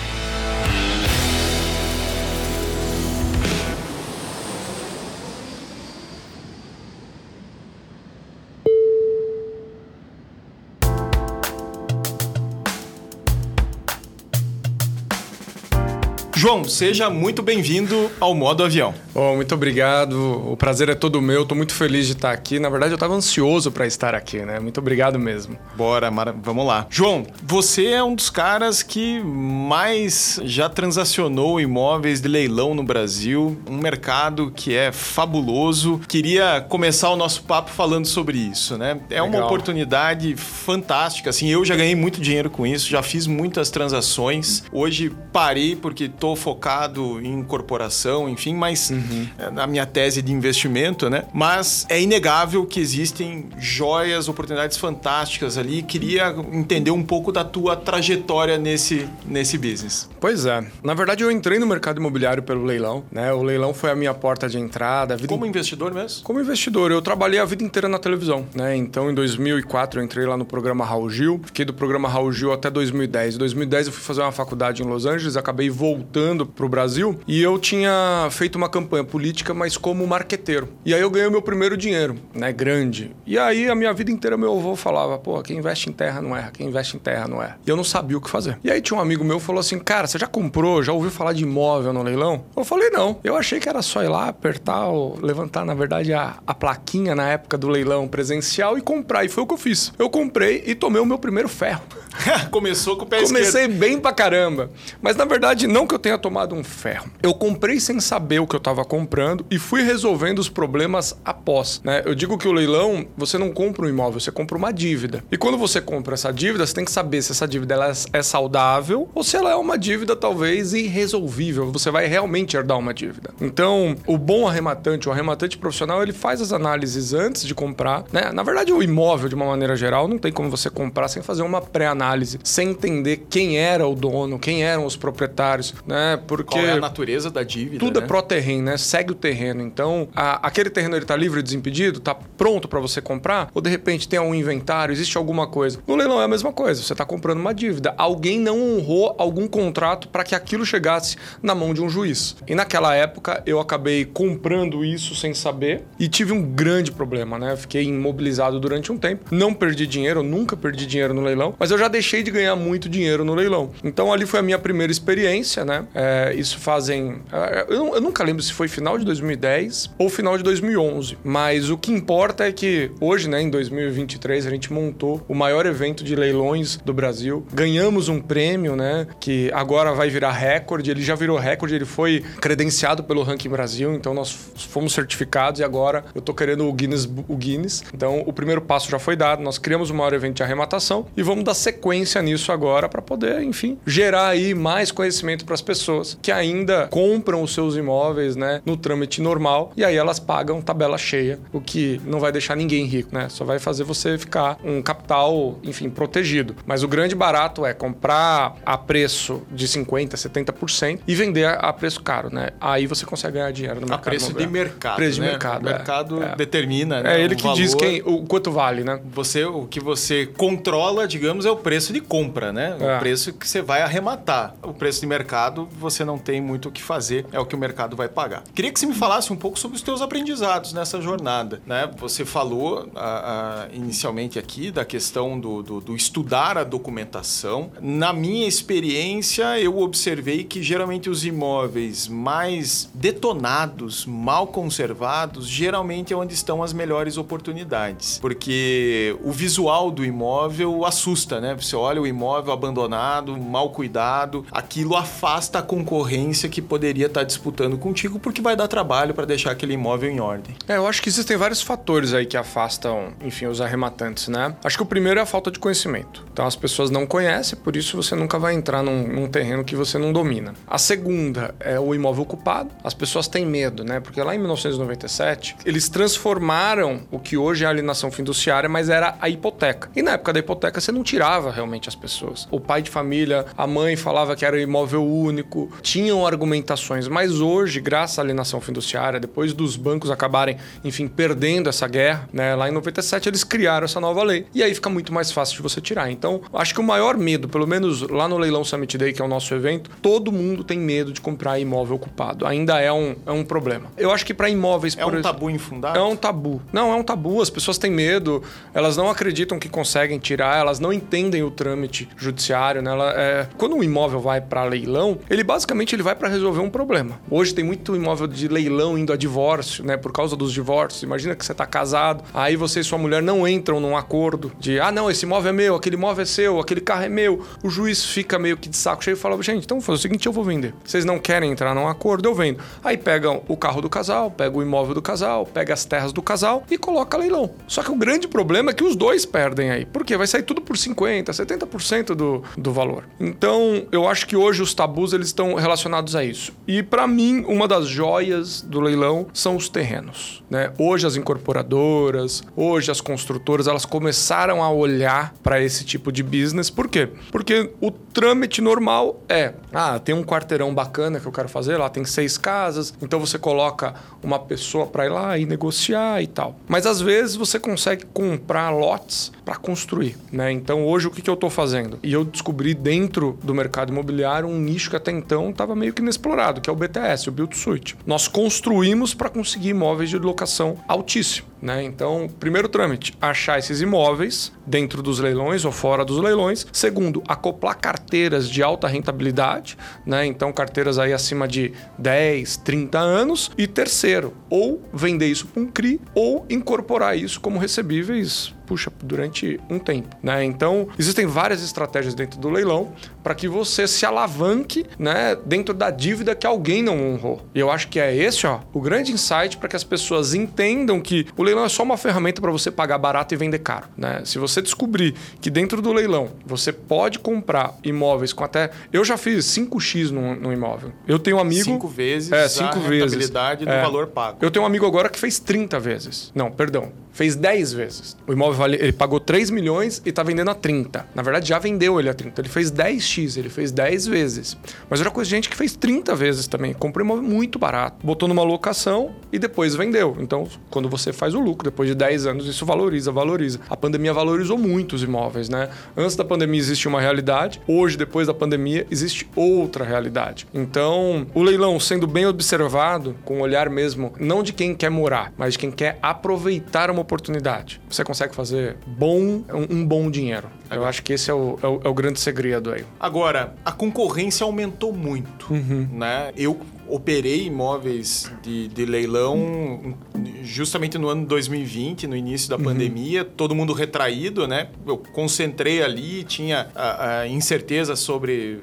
João, 16.51 16.65
seja 16.65 17.09
muito 17.09 17.43
bem-vindo 17.43 18.11
ao 18.19 18.35
Modo 18.35 18.65
Avião. 18.65 18.93
Oh, 19.15 19.37
muito 19.37 19.55
obrigado. 19.55 20.51
O 20.51 20.57
prazer 20.57 20.89
é 20.89 20.95
todo 20.95 21.23
meu. 21.23 21.43
Estou 21.43 21.57
muito 21.57 21.73
feliz 21.73 22.07
de 22.07 22.13
estar 22.13 22.33
aqui. 22.33 22.59
Na 22.59 22.69
verdade, 22.69 22.93
eu 22.93 22.97
estava 22.97 23.15
ansioso 23.15 23.71
para 23.71 23.87
estar 23.87 24.17
aqui, 24.17 24.39
né? 24.39 24.59
Muito 24.59 24.79
obrigado 24.79 25.17
mesmo. 25.17 25.57
Bora, 25.77 26.11
Mara, 26.11 26.33
vamos 26.33 26.67
lá. 26.67 26.87
João, 26.91 27.25
você 27.43 27.87
é 27.87 28.03
um 28.03 28.15
dos 28.17 28.31
caras 28.31 28.83
que 28.83 29.21
mais 29.21 30.41
já 30.45 30.69
transacionou 30.69 31.61
imóveis 31.61 32.21
de 32.21 32.27
leilão 32.27 32.75
no 32.75 32.83
Brasil, 32.83 33.57
um 33.69 33.77
mercado 33.77 34.53
que 34.55 34.75
é 34.75 34.91
fabuloso. 34.91 36.01
Queria 36.09 36.65
começar 36.69 37.11
o 37.11 37.17
nosso 37.17 37.45
papo 37.45 37.71
falando 37.71 38.07
sobre 38.07 38.39
isso, 38.39 38.77
né? 38.77 39.01
É 39.09 39.23
Legal. 39.23 39.29
uma 39.29 39.47
oportunidade 39.47 40.35
fantástica. 40.37 41.31
Assim, 41.31 41.49
eu 41.49 41.65
já 41.65 41.77
ganhei 41.77 41.95
muito 41.95 42.21
dinheiro 42.21 42.51
com 42.51 42.67
isso, 42.67 42.89
já 42.89 43.03
fiz 43.03 43.27
muitas 43.27 43.71
transações. 43.71 44.65
Hoje 44.73 45.13
parei 45.33 45.77
porque 45.77 46.05
estou 46.05 46.31
estou 46.31 46.37
focado 46.41 47.21
em 47.21 47.43
corporação, 47.43 48.29
enfim, 48.29 48.55
mas 48.55 48.91
uhum. 48.91 49.29
É, 49.39 49.51
na 49.51 49.67
minha 49.67 49.87
tese 49.87 50.23
de 50.23 50.33
investimento, 50.33 51.09
né? 51.09 51.25
Mas 51.33 51.87
é 51.89 52.01
inegável 52.01 52.65
que 52.67 52.81
existem 52.81 53.49
joias, 53.59 54.29
oportunidades 54.29 54.77
fantásticas 54.77 55.59
ali. 55.59 55.83
Queria 55.83 56.35
entender 56.53 56.91
um 56.91 57.03
pouco 57.03 57.31
da 57.31 57.45
tua 57.45 57.77
trajetória 57.77 58.59
nesse, 58.59 59.07
nesse 59.25 59.59
business. 59.59 60.09
Pois 60.19 60.47
é. 60.47 60.65
Na 60.83 60.95
verdade, 60.95 61.23
eu 61.23 61.31
entrei 61.31 61.59
no 61.59 61.67
mercado 61.67 61.99
imobiliário 61.99 62.43
pelo 62.43 62.65
leilão, 62.65 63.05
né? 63.13 63.33
O 63.33 63.43
leilão 63.43 63.75
foi 63.75 63.91
a 63.91 63.95
minha 63.95 64.15
porta 64.15 64.49
de 64.49 64.59
entrada. 64.59 65.17
Como 65.27 65.45
investidor 65.45 65.93
mesmo? 65.93 66.23
Como 66.23 66.41
investidor. 66.41 66.91
Eu 66.91 67.03
trabalhei 67.03 67.39
a 67.39 67.45
vida 67.45 67.63
inteira 67.63 67.89
na 67.89 67.99
televisão, 67.99 68.47
né? 68.55 68.75
Então, 68.77 69.11
em 69.11 69.15
2004, 69.15 70.01
eu 70.01 70.05
entrei 70.05 70.27
lá 70.27 70.37
no 70.37 70.45
programa 70.45 70.85
Raul 70.85 71.11
Gil. 71.11 71.41
Fiquei 71.45 71.65
do 71.65 71.75
programa 71.75 72.09
Raul 72.09 72.33
Gil 72.33 72.53
até 72.53 72.71
2010. 72.71 73.35
Em 73.35 73.39
2010, 73.39 73.87
eu 73.89 73.93
fui 73.93 74.03
fazer 74.03 74.23
uma 74.23 74.33
faculdade 74.33 74.83
em 74.83 74.87
Los 74.87 75.05
Angeles, 75.05 75.37
acabei 75.37 75.69
voltando 75.69 76.30
voltando 76.31 76.47
pro 76.47 76.69
Brasil 76.69 77.19
e 77.27 77.43
eu 77.43 77.59
tinha 77.59 78.29
feito 78.31 78.57
uma 78.57 78.69
campanha 78.69 79.03
política, 79.03 79.53
mas 79.53 79.77
como 79.77 80.07
marqueteiro. 80.07 80.69
E 80.85 80.95
aí 80.95 81.01
eu 81.01 81.11
ganhei 81.11 81.29
meu 81.29 81.43
primeiro 81.43 81.77
dinheiro, 81.77 82.17
né, 82.33 82.53
grande. 82.53 83.15
E 83.27 83.39
aí 83.39 83.69
a 83.69 83.75
minha 83.75 83.93
vida 83.93 84.11
inteira 84.11 84.37
meu 84.37 84.57
avô 84.57 84.77
falava, 84.77 85.19
pô, 85.19 85.41
quem 85.43 85.59
investe 85.59 85.89
em 85.89 85.93
terra 85.93 86.23
não 86.23 86.37
erra, 86.37 86.51
quem 86.53 86.69
investe 86.69 86.97
em 86.97 87.01
terra 87.01 87.27
não 87.27 87.43
erra. 87.43 87.59
E 87.67 87.71
eu 87.71 87.77
não 87.77 87.85
sabia 87.85 88.17
o 88.17 88.21
que 88.21 88.31
fazer. 88.31 88.59
E 88.63 88.71
aí 88.71 88.81
tinha 88.81 88.97
um 88.97 89.01
amigo 89.01 89.25
meu 89.25 89.39
que 89.39 89.45
falou 89.45 89.61
assim, 89.61 89.79
cara, 89.79 90.07
você 90.07 90.19
já 90.19 90.27
comprou, 90.27 90.83
já 90.83 90.93
ouviu 90.93 91.11
falar 91.11 91.33
de 91.33 91.43
imóvel 91.43 91.93
no 91.93 92.03
leilão? 92.03 92.45
Eu 92.57 92.65
falei, 92.65 92.91
não. 92.91 93.19
Eu 93.25 93.37
achei 93.37 93.59
que 93.59 93.69
era 93.69 93.83
só 93.83 94.03
ir 94.03 94.09
lá, 94.09 94.29
apertar, 94.29 94.87
ou 94.87 95.19
levantar, 95.21 95.65
na 95.65 95.75
verdade, 95.75 96.13
a, 96.13 96.39
a 96.47 96.55
plaquinha 96.55 97.15
na 97.15 97.29
época 97.29 97.59
do 97.59 97.69
leilão 97.69 98.07
presencial 98.07 98.79
e 98.79 98.81
comprar. 98.81 99.25
E 99.25 99.29
foi 99.29 99.43
o 99.43 99.47
que 99.47 99.55
eu 99.55 99.59
fiz. 99.59 99.93
Eu 99.99 100.09
comprei 100.09 100.63
e 100.67 100.75
tomei 100.75 101.01
o 101.01 101.07
meu 101.07 101.19
primeiro 101.19 101.49
ferro. 101.49 101.83
Começou 102.51 102.97
com 102.97 103.05
o 103.05 103.07
pé 103.07 103.23
Comecei 103.23 103.63
esquerdo. 103.63 103.79
bem 103.79 103.99
pra 103.99 104.13
caramba. 104.13 104.71
Mas 105.01 105.17
na 105.17 105.25
verdade, 105.25 105.67
não 105.67 105.87
que 105.87 105.95
eu 105.95 105.99
tenha 105.99 106.10
tomado 106.19 106.55
um 106.55 106.65
ferro. 106.65 107.11
Eu 107.23 107.35
comprei 107.35 107.81
sem 107.81 108.01
saber 108.01 108.41
o 108.41 108.47
que 108.47 108.57
eu 108.57 108.61
tava 108.61 108.85
comprando 108.85 109.45
e 109.51 109.59
fui 109.59 109.83
resolvendo 109.83 110.39
os 110.39 110.49
problemas 110.49 111.17
após. 111.25 111.81
Né? 111.85 112.03
Eu 112.05 112.15
digo 112.15 112.39
que 112.39 112.49
o 112.49 112.53
leilão, 112.53 113.07
você 113.17 113.39
não 113.39 113.51
compra 113.51 113.87
um 113.87 113.89
imóvel, 113.89 114.21
você 114.21 114.33
compra 114.33 114.57
uma 114.57 114.73
dívida. 114.73 115.25
E 115.31 115.37
quando 115.37 115.59
você 115.59 115.81
compra 115.81 116.15
essa 116.15 116.33
dívida, 116.33 116.67
você 116.67 116.75
tem 116.75 116.85
que 116.85 116.91
saber 116.91 117.23
se 117.23 117.33
essa 117.33 117.47
dívida 117.47 117.75
ela 117.75 117.93
é 118.13 118.23
saudável 118.23 119.09
ou 119.15 119.23
se 119.23 119.37
ela 119.37 119.51
é 119.51 119.57
uma 119.57 119.79
dívida 119.79 120.17
talvez 120.17 120.73
irresolvível. 120.73 121.71
Você 121.73 121.91
vai 121.91 122.07
realmente 122.07 122.57
herdar 122.57 122.79
uma 122.79 122.95
dívida. 122.95 123.31
Então, 123.41 123.97
o 124.07 124.19
bom 124.19 124.47
arrematante, 124.49 125.09
o 125.09 125.13
arrematante 125.13 125.59
profissional, 125.59 126.03
ele 126.03 126.13
faz 126.13 126.41
as 126.41 126.53
análises 126.53 127.13
antes 127.13 127.47
de 127.47 127.55
comprar. 127.55 128.05
Né? 128.13 128.31
Na 128.33 128.43
verdade, 128.43 128.73
o 128.73 128.83
imóvel, 128.83 129.29
de 129.29 129.35
uma 129.35 129.47
maneira 129.47 129.77
geral, 129.77 130.09
não 130.09 130.19
tem 130.19 130.33
como 130.33 130.51
você 130.51 130.69
comprar 130.71 131.09
sem 131.09 131.23
fazer 131.23 131.43
uma 131.43 131.61
pré-análise, 131.61 132.39
sem 132.43 132.71
entender 132.71 133.27
quem 133.29 133.59
era 133.59 133.87
o 133.87 133.95
dono, 133.95 134.39
quem 134.39 134.65
eram 134.65 134.85
os 134.85 134.97
proprietários, 134.97 135.75
né? 135.87 136.00
Porque 136.27 136.53
Qual 136.55 136.65
é 136.65 136.73
a 136.73 136.77
natureza 136.81 137.31
da 137.31 137.43
dívida? 137.43 137.79
tudo 137.79 137.99
né? 138.01 138.05
é 138.05 138.09
pró-terreno, 138.09 138.63
né? 138.65 138.77
Segue 138.77 139.13
o 139.13 139.15
terreno. 139.15 139.63
Então, 139.63 140.09
a- 140.15 140.47
aquele 140.47 140.71
terreno 140.71 140.97
ele 140.97 141.05
tá 141.05 141.17
livre, 141.17 141.43
desimpedido, 141.43 142.01
tá 142.01 142.15
pronto 142.15 142.69
para 142.69 142.81
você 142.81 143.01
comprar, 143.01 143.51
ou 143.55 143.61
de 143.61 143.71
repente 143.71 144.09
tem 144.09 144.19
um 144.19 144.35
inventário, 144.35 144.93
existe 144.93 145.17
alguma 145.17 145.47
coisa. 145.47 145.79
No 145.87 145.97
leilão 145.97 146.21
é 146.21 146.25
a 146.25 146.29
mesma 146.29 146.53
coisa, 146.53 146.83
você 146.83 146.95
tá 146.95 147.05
comprando 147.05 147.39
uma 147.39 147.55
dívida. 147.55 147.95
Alguém 147.97 148.39
não 148.39 148.59
honrou 148.61 149.15
algum 149.19 149.47
contrato 149.47 150.09
para 150.09 150.25
que 150.25 150.35
aquilo 150.35 150.65
chegasse 150.65 151.17
na 151.43 151.55
mão 151.55 151.73
de 151.75 151.81
um 151.83 151.89
juiz. 151.89 152.37
E 152.47 152.55
naquela 152.55 152.95
época 152.95 153.43
eu 153.47 153.59
acabei 153.61 154.05
comprando 154.05 154.85
isso 154.85 155.15
sem 155.15 155.35
saber 155.35 155.85
e 155.99 156.09
tive 156.09 156.33
um 156.33 156.43
grande 156.43 156.93
problema, 156.93 157.39
né? 157.39 157.57
Fiquei 157.57 157.85
imobilizado 157.85 158.59
durante 158.61 158.91
um 158.93 158.99
tempo, 158.99 159.25
não 159.35 159.53
perdi 159.55 159.87
dinheiro, 159.87 160.23
nunca 160.23 160.57
perdi 160.57 160.87
dinheiro 160.87 161.13
no 161.15 161.21
leilão, 161.23 161.55
mas 161.59 161.71
eu 161.71 161.79
já 161.79 161.89
deixei 161.89 162.23
de 162.23 162.31
ganhar 162.31 162.57
muito 162.57 162.89
dinheiro 162.89 163.25
no 163.25 163.35
leilão. 163.35 163.71
Então 163.83 164.13
ali 164.13 164.27
foi 164.27 164.41
a 164.41 164.43
minha 164.43 164.59
primeira 164.59 164.91
experiência, 164.93 165.65
né? 165.65 165.85
É, 165.95 166.33
isso 166.37 166.59
fazem. 166.59 167.17
é, 167.33 167.67
Eu, 167.69 167.95
eu 167.95 168.01
nunca 168.01 168.23
lembro 168.23 168.43
se 168.43 168.53
foi 168.53 168.69
final 168.69 168.97
de 168.99 169.05
2010 169.05 169.91
ou 169.99 170.09
final 170.09 170.37
de 170.37 170.43
2011, 170.45 171.19
mas 171.25 171.71
o 171.71 171.77
que 171.77 171.91
importa 171.93 172.47
é 172.47 172.53
que 172.53 172.91
hoje, 173.01 173.29
né, 173.29 173.41
em 173.43 173.51
2023, 173.51 174.47
a 174.47 174.51
gente 174.51 174.73
montou 174.73 175.25
o 175.29 175.35
maior 175.35 175.67
evento 175.67 176.05
de 176.05 176.15
leilões 176.15 176.77
do 176.85 176.93
Brasil. 176.95 177.45
Ganhamos 177.53 178.09
um 178.09 178.21
prêmio, 178.21 178.77
né, 178.77 179.07
que 179.19 179.51
agora 179.53 179.93
vai 179.93 180.09
virar 180.09 180.33
recorde. 180.33 180.91
Ele 180.91 181.03
já 181.03 181.15
virou 181.15 181.39
recorde, 181.39 181.75
ele 181.75 181.85
foi 181.85 182.23
credenciado 182.41 183.03
pelo 183.05 183.23
Ranking 183.23 183.49
Brasil, 183.49 183.93
então 183.95 184.15
nós 184.15 184.31
fomos 184.31 184.93
certificados 184.93 185.61
e 185.61 185.65
agora 185.65 186.05
eu 186.15 186.21
tô 186.21 186.33
querendo 186.33 186.67
o 186.69 186.73
Guinness, 186.73 187.09
o 187.29 187.37
Guinness. 187.37 187.83
Então 187.93 188.23
o 188.27 188.33
primeiro 188.33 188.61
passo 188.61 188.91
já 188.91 188.99
foi 188.99 189.17
dado, 189.17 189.43
nós 189.43 189.59
criamos 189.59 189.91
o 189.91 189.95
maior 189.95 190.13
evento 190.13 190.37
de 190.37 190.43
arrematação 190.43 191.07
e 191.17 191.23
vamos 191.23 191.45
dar 191.45 191.55
sequência 191.55 192.23
nisso 192.23 192.53
agora 192.53 192.89
para 192.89 193.03
poder, 193.03 193.43
enfim, 193.43 193.77
gerar 193.87 194.29
aí 194.29 194.55
mais 194.55 194.91
conhecimento 194.93 195.45
para 195.45 195.55
as 195.55 195.61
pessoas 195.61 195.80
que 196.23 196.31
ainda 196.31 196.87
compram 196.89 197.43
os 197.43 197.55
seus 197.55 197.77
imóveis, 197.77 198.37
né, 198.37 198.61
no 198.65 198.77
trâmite 198.77 199.21
normal 199.21 199.73
e 199.77 199.85
aí 199.85 199.97
elas 199.97 200.19
pagam 200.19 200.61
tabela 200.61 200.99
cheia, 200.99 201.39
o 201.53 201.61
que 201.61 202.01
não 202.05 202.21
vai 202.21 202.31
deixar 202.33 202.57
ninguém 202.57 202.85
rico, 202.85 203.15
né? 203.15 203.29
Só 203.29 203.45
vai 203.45 203.59
fazer 203.59 203.85
você 203.85 204.19
ficar 204.19 204.59
um 204.65 204.83
capital, 204.83 205.59
enfim, 205.63 205.89
protegido. 205.89 206.55
Mas 206.67 206.83
o 206.83 206.89
grande 206.89 207.15
barato 207.15 207.65
é 207.65 207.73
comprar 207.73 208.57
a 208.65 208.77
preço 208.77 209.43
de 209.51 209.67
50, 209.67 210.17
70% 210.17 211.01
e 211.07 211.15
vender 211.15 211.47
a 211.47 211.71
a 211.71 211.73
preço 211.73 212.03
caro, 212.03 212.35
né? 212.35 212.49
Aí 212.61 212.87
você 212.87 213.07
consegue 213.07 213.35
ganhar 213.35 213.51
dinheiro 213.53 213.81
no 213.81 213.87
A 213.87 213.91
mercado 213.91 214.03
preço 214.05 214.35
de 214.35 214.47
mercado. 214.47 214.97
Preço 214.97 215.15
de 215.15 215.21
né? 215.21 215.29
mercado, 215.29 215.65
O 215.65 215.69
é. 215.69 215.73
mercado 215.73 216.23
É. 216.23 216.35
determina, 216.37 217.01
né? 217.03 217.21
É 217.21 217.25
ele 217.25 217.37
que 217.37 217.53
diz 217.55 217.73
valor. 217.73 217.87
quem, 217.87 218.03
o 218.05 218.23
quanto 218.27 218.51
vale, 218.51 218.83
né? 218.83 219.01
Você, 219.13 219.45
o 219.45 219.67
que 219.67 219.79
você 219.79 220.27
controla, 220.27 221.07
digamos, 221.07 221.47
é 221.47 221.51
o 221.51 221.57
preço 221.57 221.93
de 221.93 222.01
compra, 222.01 222.53
né? 222.53 222.77
É. 222.81 222.97
O 222.97 222.99
preço 222.99 223.33
que 223.33 223.49
você 223.49 223.63
vai 223.63 223.83
arrematar. 223.83 224.55
O 224.63 224.73
preço 224.75 225.01
de 225.01 225.07
mercado, 225.07 225.69
você 225.79 226.05
não 226.05 226.19
tem 226.19 226.41
muito 226.41 226.69
o 226.69 226.73
que 226.73 226.83
fazer, 226.83 227.27
é 227.33 227.39
o 227.41 227.47
que 227.47 227.55
o 227.55 227.59
mercado 227.59 227.97
vai 227.97 228.09
pagar. 228.09 228.43
Queria 228.55 228.73
que 228.73 228.79
você 228.81 228.87
me 228.87 228.95
falasse 228.95 229.33
um 229.33 229.37
pouco 229.37 229.59
sobre 229.59 229.77
os 229.77 229.83
teus 229.83 230.01
aprendizados 230.03 230.73
nessa 230.73 231.01
jornada, 231.01 231.61
né? 231.67 231.91
Você 231.99 232.25
falou 232.25 232.89
ah, 232.95 233.67
ah, 233.67 233.75
inicialmente 233.75 234.39
aqui 234.39 234.71
da 234.71 234.85
questão 234.85 235.39
do, 235.39 235.63
do- 235.63 235.81
do 235.81 235.97
estudar 235.97 236.57
a 236.59 236.65
documentação. 236.65 237.71
Na 237.81 238.13
minha 238.13 238.47
experiência, 238.47 239.59
eu 239.61 239.79
observei 239.79 240.45
que 240.45 240.63
geralmente 240.63 241.09
os 241.11 241.25
imóveis 241.25 242.09
mais 242.09 242.89
detonados, 242.95 244.05
mal 244.07 244.47
conservados, 244.49 245.47
geralmente 245.49 246.13
é 246.13 246.17
onde 246.17 246.35
estão 246.35 246.63
as 246.63 246.73
melhores 246.73 247.17
oportunidades. 247.17 248.19
Porque 248.19 249.17
o 249.23 249.31
visual 249.31 249.91
do 249.91 250.05
imóvel 250.05 250.85
assusta, 250.85 251.41
né? 251.41 251.55
Você 251.55 251.77
olha 251.77 252.01
o 252.01 252.07
imóvel 252.07 252.53
abandonado, 252.53 253.37
mal 253.39 253.71
cuidado, 253.71 254.45
aquilo 254.51 254.97
afasta 254.97 255.60
a 255.61 255.63
concorrência 255.63 256.49
que 256.49 256.61
poderia 256.61 257.07
estar 257.07 257.25
disputando 257.25 257.79
contigo, 257.79 258.19
porque 258.19 258.41
vai 258.41 258.57
dar 258.57 258.69
trabalho 258.69 259.15
para 259.15 259.25
deixar 259.25 259.53
aquele 259.53 259.75
imóvel 259.75 260.11
em 260.11 260.21
ordem. 260.21 260.55
É, 260.69 260.77
eu 260.77 260.87
acho 260.87 261.03
que 261.03 261.09
existem 261.09 261.37
vários 261.37 261.63
fatores 261.63 262.13
aí 262.13 262.27
que 262.27 262.37
afastam, 262.37 263.13
enfim, 263.23 263.47
os 263.47 263.61
arrematantes, 263.61 264.29
né? 264.29 264.55
Acho 264.65 264.77
que 264.77 264.83
o 264.83 264.87
primeiro 264.87 265.21
é 265.21 265.23
a 265.23 265.27
falta 265.27 265.51
de 265.51 265.59
conhecimento. 265.59 266.25
Então 266.33 266.47
as 266.47 266.57
pessoas 266.57 266.91
não 266.91 267.07
conhecem, 267.07 267.59
por 267.59 267.77
isso 267.77 267.97
você 267.97 268.15
nunca 268.15 268.39
vai 268.39 268.55
entrar 268.55 268.83
num, 268.83 269.07
num 269.07 269.29
terreno 269.29 269.65
que 269.65 269.77
você 269.77 269.99
não 269.99 270.13
domina. 270.13 270.55
A 270.67 270.79
segunda 270.79 271.55
é 271.61 271.79
o 271.79 271.95
imóvel 271.95 272.23
ocupado. 272.23 272.71
As 272.83 272.95
pessoas 272.95 273.29
têm 273.29 273.45
medo, 273.45 273.85
né? 273.85 274.01
Porque 274.01 274.23
lá 274.23 274.35
em 274.35 274.39
1997, 274.39 275.57
eles 275.65 275.89
transformaram 275.89 277.03
o 277.11 277.19
que 277.19 277.37
hoje 277.37 277.65
é 277.65 277.67
a 277.67 277.71
alienação 277.71 278.11
fiduciária, 278.11 278.69
mas 278.69 278.89
era 278.89 279.17
a 279.21 279.29
hipoteca. 279.29 279.91
E 279.95 280.03
na 280.03 280.13
época 280.13 280.33
da 280.33 280.39
hipoteca 280.39 280.81
você 280.81 280.93
não 280.93 281.03
tirava 281.03 281.51
realmente 281.51 281.89
as 281.89 281.95
pessoas. 281.95 282.47
O 282.51 282.61
pai 282.61 282.83
de 282.83 282.91
família, 282.91 283.47
a 283.57 283.67
mãe 283.67 283.97
falava 283.97 284.37
que 284.37 284.45
era 284.45 284.61
imóvel 284.61 285.05
único, 285.05 285.50
tinham 285.83 286.27
argumentações, 286.27 287.07
mas 287.09 287.41
hoje, 287.41 287.81
graças 287.81 288.19
à 288.19 288.23
alienação 288.23 288.61
fiduciária, 288.61 289.19
depois 289.21 289.53
dos 289.53 289.77
bancos 289.77 290.11
acabarem, 290.11 290.57
enfim, 290.85 291.07
perdendo 291.09 291.69
essa 291.69 291.87
guerra, 291.87 292.29
né? 292.33 292.55
Lá 292.55 292.69
em 292.69 292.73
97 292.73 293.29
eles 293.29 293.45
criaram 293.45 293.85
essa 293.85 294.01
nova 294.01 294.23
lei 294.23 294.47
e 294.55 294.63
aí 294.63 294.75
fica 294.75 294.89
muito 294.91 295.13
mais 295.13 295.31
fácil 295.33 295.57
de 295.57 295.63
você 295.63 295.81
tirar. 295.81 296.11
Então, 296.11 296.41
acho 296.53 296.75
que 296.75 296.81
o 296.81 296.85
maior 296.85 297.17
medo, 297.17 297.49
pelo 297.49 297.67
menos 297.67 298.03
lá 298.03 298.29
no 298.29 298.37
Leilão 298.39 298.65
Summit 298.65 298.97
Day, 298.99 299.13
que 299.13 299.21
é 299.23 299.25
o 299.25 299.29
nosso 299.29 299.55
evento, 299.55 299.91
todo 300.03 300.31
mundo 300.33 300.63
tem 300.65 300.79
medo 300.79 301.13
de 301.13 301.21
comprar 301.21 301.59
imóvel 301.59 301.97
ocupado. 301.97 302.47
Ainda 302.47 302.81
é 302.81 302.93
um, 302.93 303.15
é 303.27 303.31
um 303.33 303.45
problema. 303.45 303.87
Eu 303.97 304.11
acho 304.11 304.25
que 304.27 304.35
para 304.35 304.49
imóveis, 304.49 304.97
É 304.97 305.03
por 305.05 305.13
um 305.13 305.17
exemplo- 305.19 305.33
tabu 305.33 305.51
infundado? 305.51 305.99
é 305.99 306.03
um 306.03 306.17
tabu. 306.17 306.61
Não, 306.73 306.93
é 306.93 306.97
um 306.97 307.03
tabu. 307.03 307.41
As 307.41 307.51
pessoas 307.51 307.79
têm 307.79 307.91
medo, 307.91 308.43
elas 308.75 308.97
não 308.97 309.11
acreditam 309.11 309.59
que 309.59 309.69
conseguem 309.69 310.19
tirar, 310.19 310.59
elas 310.59 310.79
não 310.81 310.93
entendem 310.93 311.43
o 311.43 311.51
trâmite 311.51 312.09
judiciário. 312.17 312.83
Né? 312.83 312.91
Ela, 312.91 313.13
é... 313.17 313.47
Quando 313.57 313.75
um 313.77 313.83
imóvel 313.83 314.21
vai 314.21 314.41
para 314.41 314.65
leilão, 314.65 315.19
ele 315.29 315.40
basicamente 315.45 315.95
ele 315.95 316.03
vai 316.03 316.15
para 316.15 316.29
resolver 316.29 316.61
um 316.61 316.71
problema. 316.71 317.21
Hoje 317.31 317.55
tem 317.55 317.65
muito 317.65 317.95
imóvel 317.95 318.27
de 318.27 318.49
leilão 318.49 318.99
indo 318.99 319.13
a 319.13 319.17
divórcio, 319.17 319.85
né? 319.85 319.97
Por 319.97 320.13
causa 320.13 320.37
dos 320.37 320.53
divórcios. 320.53 321.03
Imagina 321.03 321.35
que 321.35 321.45
você 321.45 321.53
está 321.53 321.67
casado, 321.67 322.25
aí 322.33 322.57
você 322.57 322.81
e 322.81 322.85
sua 322.85 322.99
mulher 322.99 323.23
não 323.23 323.47
entram 323.47 323.81
num 323.81 323.97
acordo 323.97 324.53
de 324.59 324.81
ah, 324.81 324.91
não, 324.93 325.11
esse 325.11 325.25
imóvel 325.25 325.51
é 325.51 325.53
meu, 325.53 325.75
aquele 325.75 325.97
imóvel 325.97 326.23
é 326.23 326.27
seu, 326.27 326.61
aquele 326.61 326.81
carro 326.81 327.05
é 327.05 327.09
meu. 327.09 327.45
O 327.63 327.71
juiz 327.71 328.05
fica 328.05 328.39
meio 328.39 328.57
que 328.57 328.69
de 328.69 328.77
saco 328.77 329.05
cheio 329.05 329.15
e 329.15 329.19
fala: 329.19 329.41
gente, 329.43 329.65
então 329.65 329.79
vou 329.79 329.85
fazer 329.85 329.99
o 329.99 330.03
seguinte, 330.03 330.27
eu 330.27 330.33
vou 330.33 330.45
vender. 330.45 330.75
Vocês 330.85 331.05
não 331.05 331.19
querem 331.19 331.51
entrar 331.51 331.75
num 331.75 331.89
acordo, 331.89 332.29
eu 332.29 332.35
vendo. 332.35 332.59
Aí 332.83 332.97
pegam 332.97 333.43
o 333.49 333.57
carro 333.57 333.81
do 333.81 333.89
casal, 333.89 334.31
pega 334.31 334.57
o 334.57 334.63
imóvel 334.63 334.95
do 334.95 335.03
casal, 335.03 335.47
pega 335.47 335.75
as 335.75 335.85
terras 335.85 336.13
do 336.13 336.23
casal 336.23 336.65
e 336.71 336.79
coloca 336.79 337.17
leilão. 337.17 337.51
Só 337.67 337.83
que 337.83 337.91
o 337.91 337.97
grande 337.97 338.29
problema 338.29 338.71
é 338.71 338.75
que 338.75 338.85
os 338.85 338.97
dois 338.97 339.25
perdem 339.27 339.71
aí. 339.71 339.85
Por 339.85 340.05
quê? 340.05 340.17
Vai 340.17 340.27
sair 340.27 340.43
tudo 340.43 340.61
por 340.61 340.77
50%, 340.77 341.25
70% 341.25 342.15
do, 342.15 342.43
do 342.57 342.73
valor. 342.73 343.05
Então, 343.19 343.87
eu 343.93 344.09
acho 344.09 344.27
que 344.27 344.37
hoje 344.37 344.63
os 344.63 344.75
tabus 344.75 345.13
eles 345.21 345.29
estão 345.29 345.55
relacionados 345.55 346.17
a 346.17 346.25
isso. 346.25 346.53
E 346.67 346.83
para 346.83 347.07
mim, 347.07 347.45
uma 347.47 347.69
das 347.69 347.87
joias 347.87 348.61
do 348.61 348.81
leilão 348.81 349.27
são 349.33 349.57
os 349.57 349.69
terrenos. 349.69 350.43
Né? 350.51 350.73
Hoje 350.79 351.07
as 351.07 351.17
incorporadoras, 351.17 352.43
hoje 352.57 352.91
as 352.91 353.01
construtoras, 353.01 353.67
elas 353.67 353.85
começaram 353.85 354.63
a 354.63 354.71
olhar 354.71 355.35
para 355.43 355.63
esse 355.63 355.85
tipo 355.85 356.11
de 356.11 356.23
business. 356.23 356.71
Por 356.71 356.89
quê? 356.89 357.09
Porque 357.31 357.71
o 357.81 357.91
trâmite 357.91 358.61
normal 358.61 359.23
é: 359.29 359.55
ah, 359.73 359.99
tem 359.99 360.15
um 360.15 360.25
quarteirão 360.25 360.75
bacana 360.75 361.21
que 361.21 361.27
eu 361.27 361.33
quero 361.33 361.49
fazer, 361.49 361.77
lá 361.77 361.89
tem 361.89 362.05
seis 362.05 362.37
casas, 362.37 362.93
então 363.01 363.21
você 363.21 363.39
coloca 363.39 363.95
uma 364.23 364.39
pessoa 364.39 364.87
para 364.87 365.07
ir 365.07 365.11
lá 365.11 365.39
e 365.39 365.47
negociar 365.47 366.23
e 366.23 366.27
tal. 366.27 366.57
Mas 366.67 366.87
às 366.87 367.01
vezes 367.01 367.37
você 367.37 367.59
consegue 367.59 368.05
comprar 368.07 368.71
lotes 368.71 369.33
para 369.45 369.57
construir, 369.57 370.17
né? 370.33 370.51
Então 370.51 370.85
hoje 370.87 371.07
o 371.07 371.11
que, 371.11 371.23
que 371.23 371.31
eu 371.31 371.35
estou 371.35 371.51
fazendo? 371.51 371.99
E 372.03 372.13
eu 372.13 372.25
descobri 372.25 372.75
dentro 372.75 373.39
do 373.43 373.55
mercado 373.55 373.91
imobiliário 373.91 374.49
um 374.49 374.59
nicho 374.59 374.91
que 374.91 374.97
até 374.97 375.10
então 375.11 375.51
estava 375.51 375.75
meio 375.75 375.93
que 375.93 376.03
inexplorado, 376.03 376.61
que 376.61 376.71
é 376.71 376.73
o 376.73 376.77
BTS, 376.77 377.29
o 377.29 377.33
Build 377.33 377.53
to 377.53 377.59
Suit. 377.59 377.97
Nós 378.07 378.29
construímos 378.29 379.15
para 379.15 379.29
conseguir 379.29 379.71
imóveis 379.71 380.11
de 380.11 380.19
locação 380.19 380.79
altíssimo. 380.87 381.51
Né? 381.61 381.83
Então, 381.85 382.29
primeiro 382.41 382.69
trâmite, 382.69 383.13
achar 383.21 383.59
esses 383.59 383.83
imóveis 383.83 384.51
dentro 384.67 385.03
dos 385.03 385.19
leilões 385.19 385.65
ou 385.65 385.73
fora 385.73 386.05
dos 386.05 386.19
leilões. 386.19 386.67
Segundo, 386.73 387.23
acoplar 387.29 387.79
carteiras 387.79 388.49
de 388.49 388.63
alta 388.63 388.89
rentabilidade, 388.89 389.77
né? 390.07 390.25
Então, 390.25 390.53
carteiras 390.53 390.99
aí 390.99 391.13
acima 391.13 391.47
de 391.47 391.73
10, 391.99 392.57
30 392.59 392.99
anos. 392.99 393.51
E 393.59 393.67
terceiro, 393.67 394.33
ou 394.49 394.83
vender 394.93 395.27
isso 395.27 395.47
para 395.49 395.63
um 395.63 395.67
CRI 395.67 396.01
ou 396.15 396.47
incorporar 396.49 397.17
isso 397.17 397.41
como 397.41 397.59
recebíveis 397.59 398.55
puxa, 398.71 398.93
durante 399.03 399.59
um 399.69 399.81
tempo, 399.81 400.15
né? 400.23 400.45
Então, 400.45 400.87
existem 400.97 401.27
várias 401.27 401.61
estratégias 401.61 402.15
dentro 402.15 402.39
do 402.39 402.49
leilão 402.49 402.93
para 403.21 403.35
que 403.35 403.49
você 403.49 403.85
se 403.89 404.07
alavanque, 404.07 404.87
né, 404.97 405.37
dentro 405.45 405.75
da 405.75 405.91
dívida 405.91 406.37
que 406.37 406.47
alguém 406.47 406.81
não 406.85 407.13
honrou. 407.13 407.45
E 407.53 407.59
eu 407.59 407.69
acho 407.69 407.89
que 407.89 407.99
é 407.99 408.15
esse, 408.15 408.47
ó, 408.47 408.61
o 408.73 408.81
grande 408.81 409.11
insight 409.11 409.57
para 409.57 409.69
que 409.69 409.75
as 409.75 409.83
pessoas 409.83 410.35
entendam 410.35 411.01
que 411.01 411.27
o 411.37 411.43
leilão 411.43 411.65
é 411.65 411.69
só 411.69 411.83
uma 411.83 411.97
ferramenta 411.97 412.41
para 412.41 412.53
você 412.53 412.71
pagar 412.71 412.97
barato 412.97 413.35
e 413.35 413.37
vender 413.37 413.59
caro, 413.59 413.89
né? 413.97 414.23
Se 414.25 414.39
você 414.39 414.63
descobrir 414.63 415.17
que 415.41 415.51
dentro 415.51 415.83
do 415.83 415.93
leilão 415.93 416.29
você 416.47 416.73
pode 416.73 417.19
comprar 417.19 417.75
imóveis 417.83 418.33
com 418.33 418.45
até 418.45 418.71
eu 418.93 419.05
já 419.05 419.17
fiz 419.17 419.47
5x 419.47 420.11
no, 420.13 420.37
no 420.37 420.53
imóvel. 420.53 420.93
Eu 421.09 421.19
tenho 421.19 421.39
um 421.39 421.41
amigo 421.41 421.65
cinco 421.65 421.89
vezes 421.89 422.31
é, 422.31 422.49
cinco 422.49 422.69
a 422.69 422.73
vezes 422.75 422.91
rentabilidade 422.91 423.65
do 423.65 423.71
É. 423.73 423.83
valor 423.83 424.07
pago. 424.07 424.39
Eu 424.41 424.49
tenho 424.53 424.63
um 424.63 424.67
amigo 424.67 424.87
agora 424.87 425.09
que 425.09 425.19
fez 425.19 425.41
30 425.41 425.81
vezes. 425.81 426.31
Não, 426.37 426.53
perdão. 426.53 426.93
Fez 427.21 427.37
10 427.37 427.75
vezes. 427.75 428.17
O 428.27 428.33
imóvel 428.33 428.55
vale, 428.55 428.77
ele 428.81 428.95
pagou 428.95 429.21
3 429.21 429.51
milhões 429.51 430.01
e 430.07 430.11
tá 430.11 430.23
vendendo 430.23 430.51
a 430.51 430.55
30. 430.55 431.07
Na 431.15 431.21
verdade, 431.21 431.51
já 431.51 431.59
vendeu 431.59 432.01
ele 432.01 432.09
a 432.09 432.15
30. 432.15 432.41
Ele 432.41 432.49
fez 432.49 432.73
10x, 432.73 433.37
ele 433.37 433.51
fez 433.51 433.71
10 433.71 434.07
vezes. 434.07 434.57
Mas 434.89 435.01
eu 435.01 435.05
já 435.05 435.11
conheço 435.11 435.31
gente 435.31 435.51
que 435.51 435.55
fez 435.55 435.77
30 435.77 436.15
vezes 436.15 436.47
também. 436.47 436.73
Comprou 436.73 437.05
um 437.05 437.11
imóvel 437.11 437.29
muito 437.29 437.59
barato. 437.59 437.99
Botou 438.03 438.27
numa 438.27 438.43
locação 438.43 439.15
e 439.31 439.39
depois 439.39 439.75
vendeu. 439.75 440.17
Então, 440.19 440.49
quando 440.71 440.89
você 440.89 441.13
faz 441.13 441.35
o 441.35 441.41
lucro, 441.41 441.71
depois 441.71 441.91
de 441.91 441.95
10 441.95 442.25
anos, 442.25 442.47
isso 442.47 442.65
valoriza, 442.65 443.13
valoriza. 443.13 443.61
A 443.69 443.77
pandemia 443.77 444.15
valorizou 444.15 444.57
muito 444.57 444.97
os 444.97 445.03
imóveis, 445.03 445.51
né? 445.51 445.69
Antes 445.95 446.17
da 446.17 446.25
pandemia 446.25 446.59
existia 446.59 446.89
uma 446.89 447.03
realidade. 447.03 447.61
Hoje, 447.69 447.99
depois 447.99 448.29
da 448.29 448.33
pandemia, 448.33 448.87
existe 448.91 449.29
outra 449.37 449.85
realidade. 449.85 450.47
Então, 450.55 451.27
o 451.35 451.43
leilão 451.43 451.79
sendo 451.79 452.07
bem 452.07 452.25
observado, 452.25 453.15
com 453.27 453.41
o 453.41 453.43
olhar 453.43 453.69
mesmo, 453.69 454.15
não 454.19 454.43
de 454.43 454.55
quem 454.55 454.75
quer 454.75 454.89
morar, 454.89 455.35
mas 455.37 455.53
de 455.53 455.59
quem 455.59 455.71
quer 455.71 455.99
aproveitar 456.01 456.91
uma 456.91 457.10
oportunidade. 457.15 457.81
Você 457.91 458.05
consegue 458.05 458.35
fazer 458.35 458.77
bom, 458.87 459.19
um, 459.19 459.67
um 459.69 459.85
bom 459.87 460.09
dinheiro. 460.11 460.49
Eu 460.71 460.85
acho 460.87 461.03
que 461.03 461.13
esse 461.13 461.29
é 461.31 461.35
o, 461.35 461.59
é 461.61 461.67
o- 461.67 461.81
é 461.85 461.89
o 461.89 461.95
grande 461.95 462.21
segredo 462.21 462.71
aí. 462.73 462.85
Agora, 463.01 463.55
a 463.65 463.73
concorrência 463.73 464.45
aumentou 464.45 464.93
muito, 464.93 465.53
Uhum. 465.53 465.89
né? 465.93 466.31
Eu 466.37 466.61
operei 466.91 467.47
imóveis 467.47 468.31
de, 468.43 468.69
de 468.69 468.85
leilão 468.85 469.97
justamente 470.43 470.99
no 470.99 471.09
ano 471.09 471.27
2020, 471.27 472.07
no 472.07 472.17
início 472.17 472.41
Uhum. 472.51 472.59
da 472.59 472.65
pandemia, 472.65 473.25
todo 473.25 473.55
mundo 473.55 473.73
retraído, 473.73 474.47
né? 474.49 474.69
Eu 474.87 474.97
concentrei 474.99 475.83
ali, 475.83 476.25
tinha 476.25 476.69
a, 476.75 477.21
a 477.21 477.29
incerteza 477.29 477.95
sobre 477.95 478.61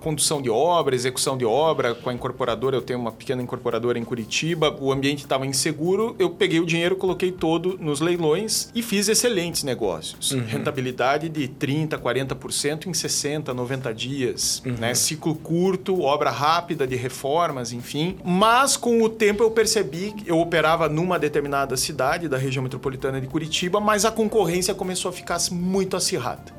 condução 0.00 0.40
de 0.40 0.48
obra, 0.50 0.94
execução 0.94 1.36
de 1.36 1.44
obra 1.44 1.94
com 1.94 2.08
a 2.10 2.14
incorporadora. 2.14 2.76
Eu 2.76 2.82
tenho 2.82 2.98
uma 2.98 3.12
pequena 3.12 3.42
incorporadora 3.42 3.98
em 3.98 4.04
Curitiba, 4.04 4.74
o 4.80 4.90
ambiente 4.92 5.20
estava 5.20 5.46
inseguro. 5.46 6.16
Eu 6.18 6.30
peguei 6.30 6.58
o 6.58 6.66
dinheiro, 6.66 6.96
coloquei 6.96 7.30
todo 7.30 7.76
nos 7.78 8.00
leilões 8.00 8.70
e 8.74 8.82
fiz 8.82 9.08
excelentes 9.08 9.62
negócios. 9.62 10.32
Rentabilidade 10.32 11.28
de 11.28 11.46
30%, 11.48 11.98
40% 11.98 12.86
em 12.86 12.94
60, 12.94 13.52
90 13.52 13.94
dias. 13.94 14.62
Né? 14.64 14.94
Ciclo 14.94 15.34
curto, 15.34 16.00
obra 16.00 16.30
rápida 16.30 16.86
de 16.86 16.96
reformas, 17.20 17.72
enfim. 17.72 18.16
Mas 18.24 18.78
com 18.78 19.02
o 19.02 19.08
tempo 19.08 19.42
eu 19.42 19.50
percebi 19.50 20.12
que 20.12 20.30
eu 20.30 20.38
operava 20.38 20.88
numa 20.88 21.18
determinada 21.18 21.76
cidade 21.76 22.28
da 22.28 22.38
região 22.38 22.62
metropolitana 22.62 23.20
de 23.20 23.26
Curitiba, 23.26 23.78
mas 23.78 24.06
a 24.06 24.10
concorrência 24.10 24.74
começou 24.74 25.10
a 25.10 25.12
ficar 25.12 25.38
muito 25.50 25.96
acirrada. 25.96 26.52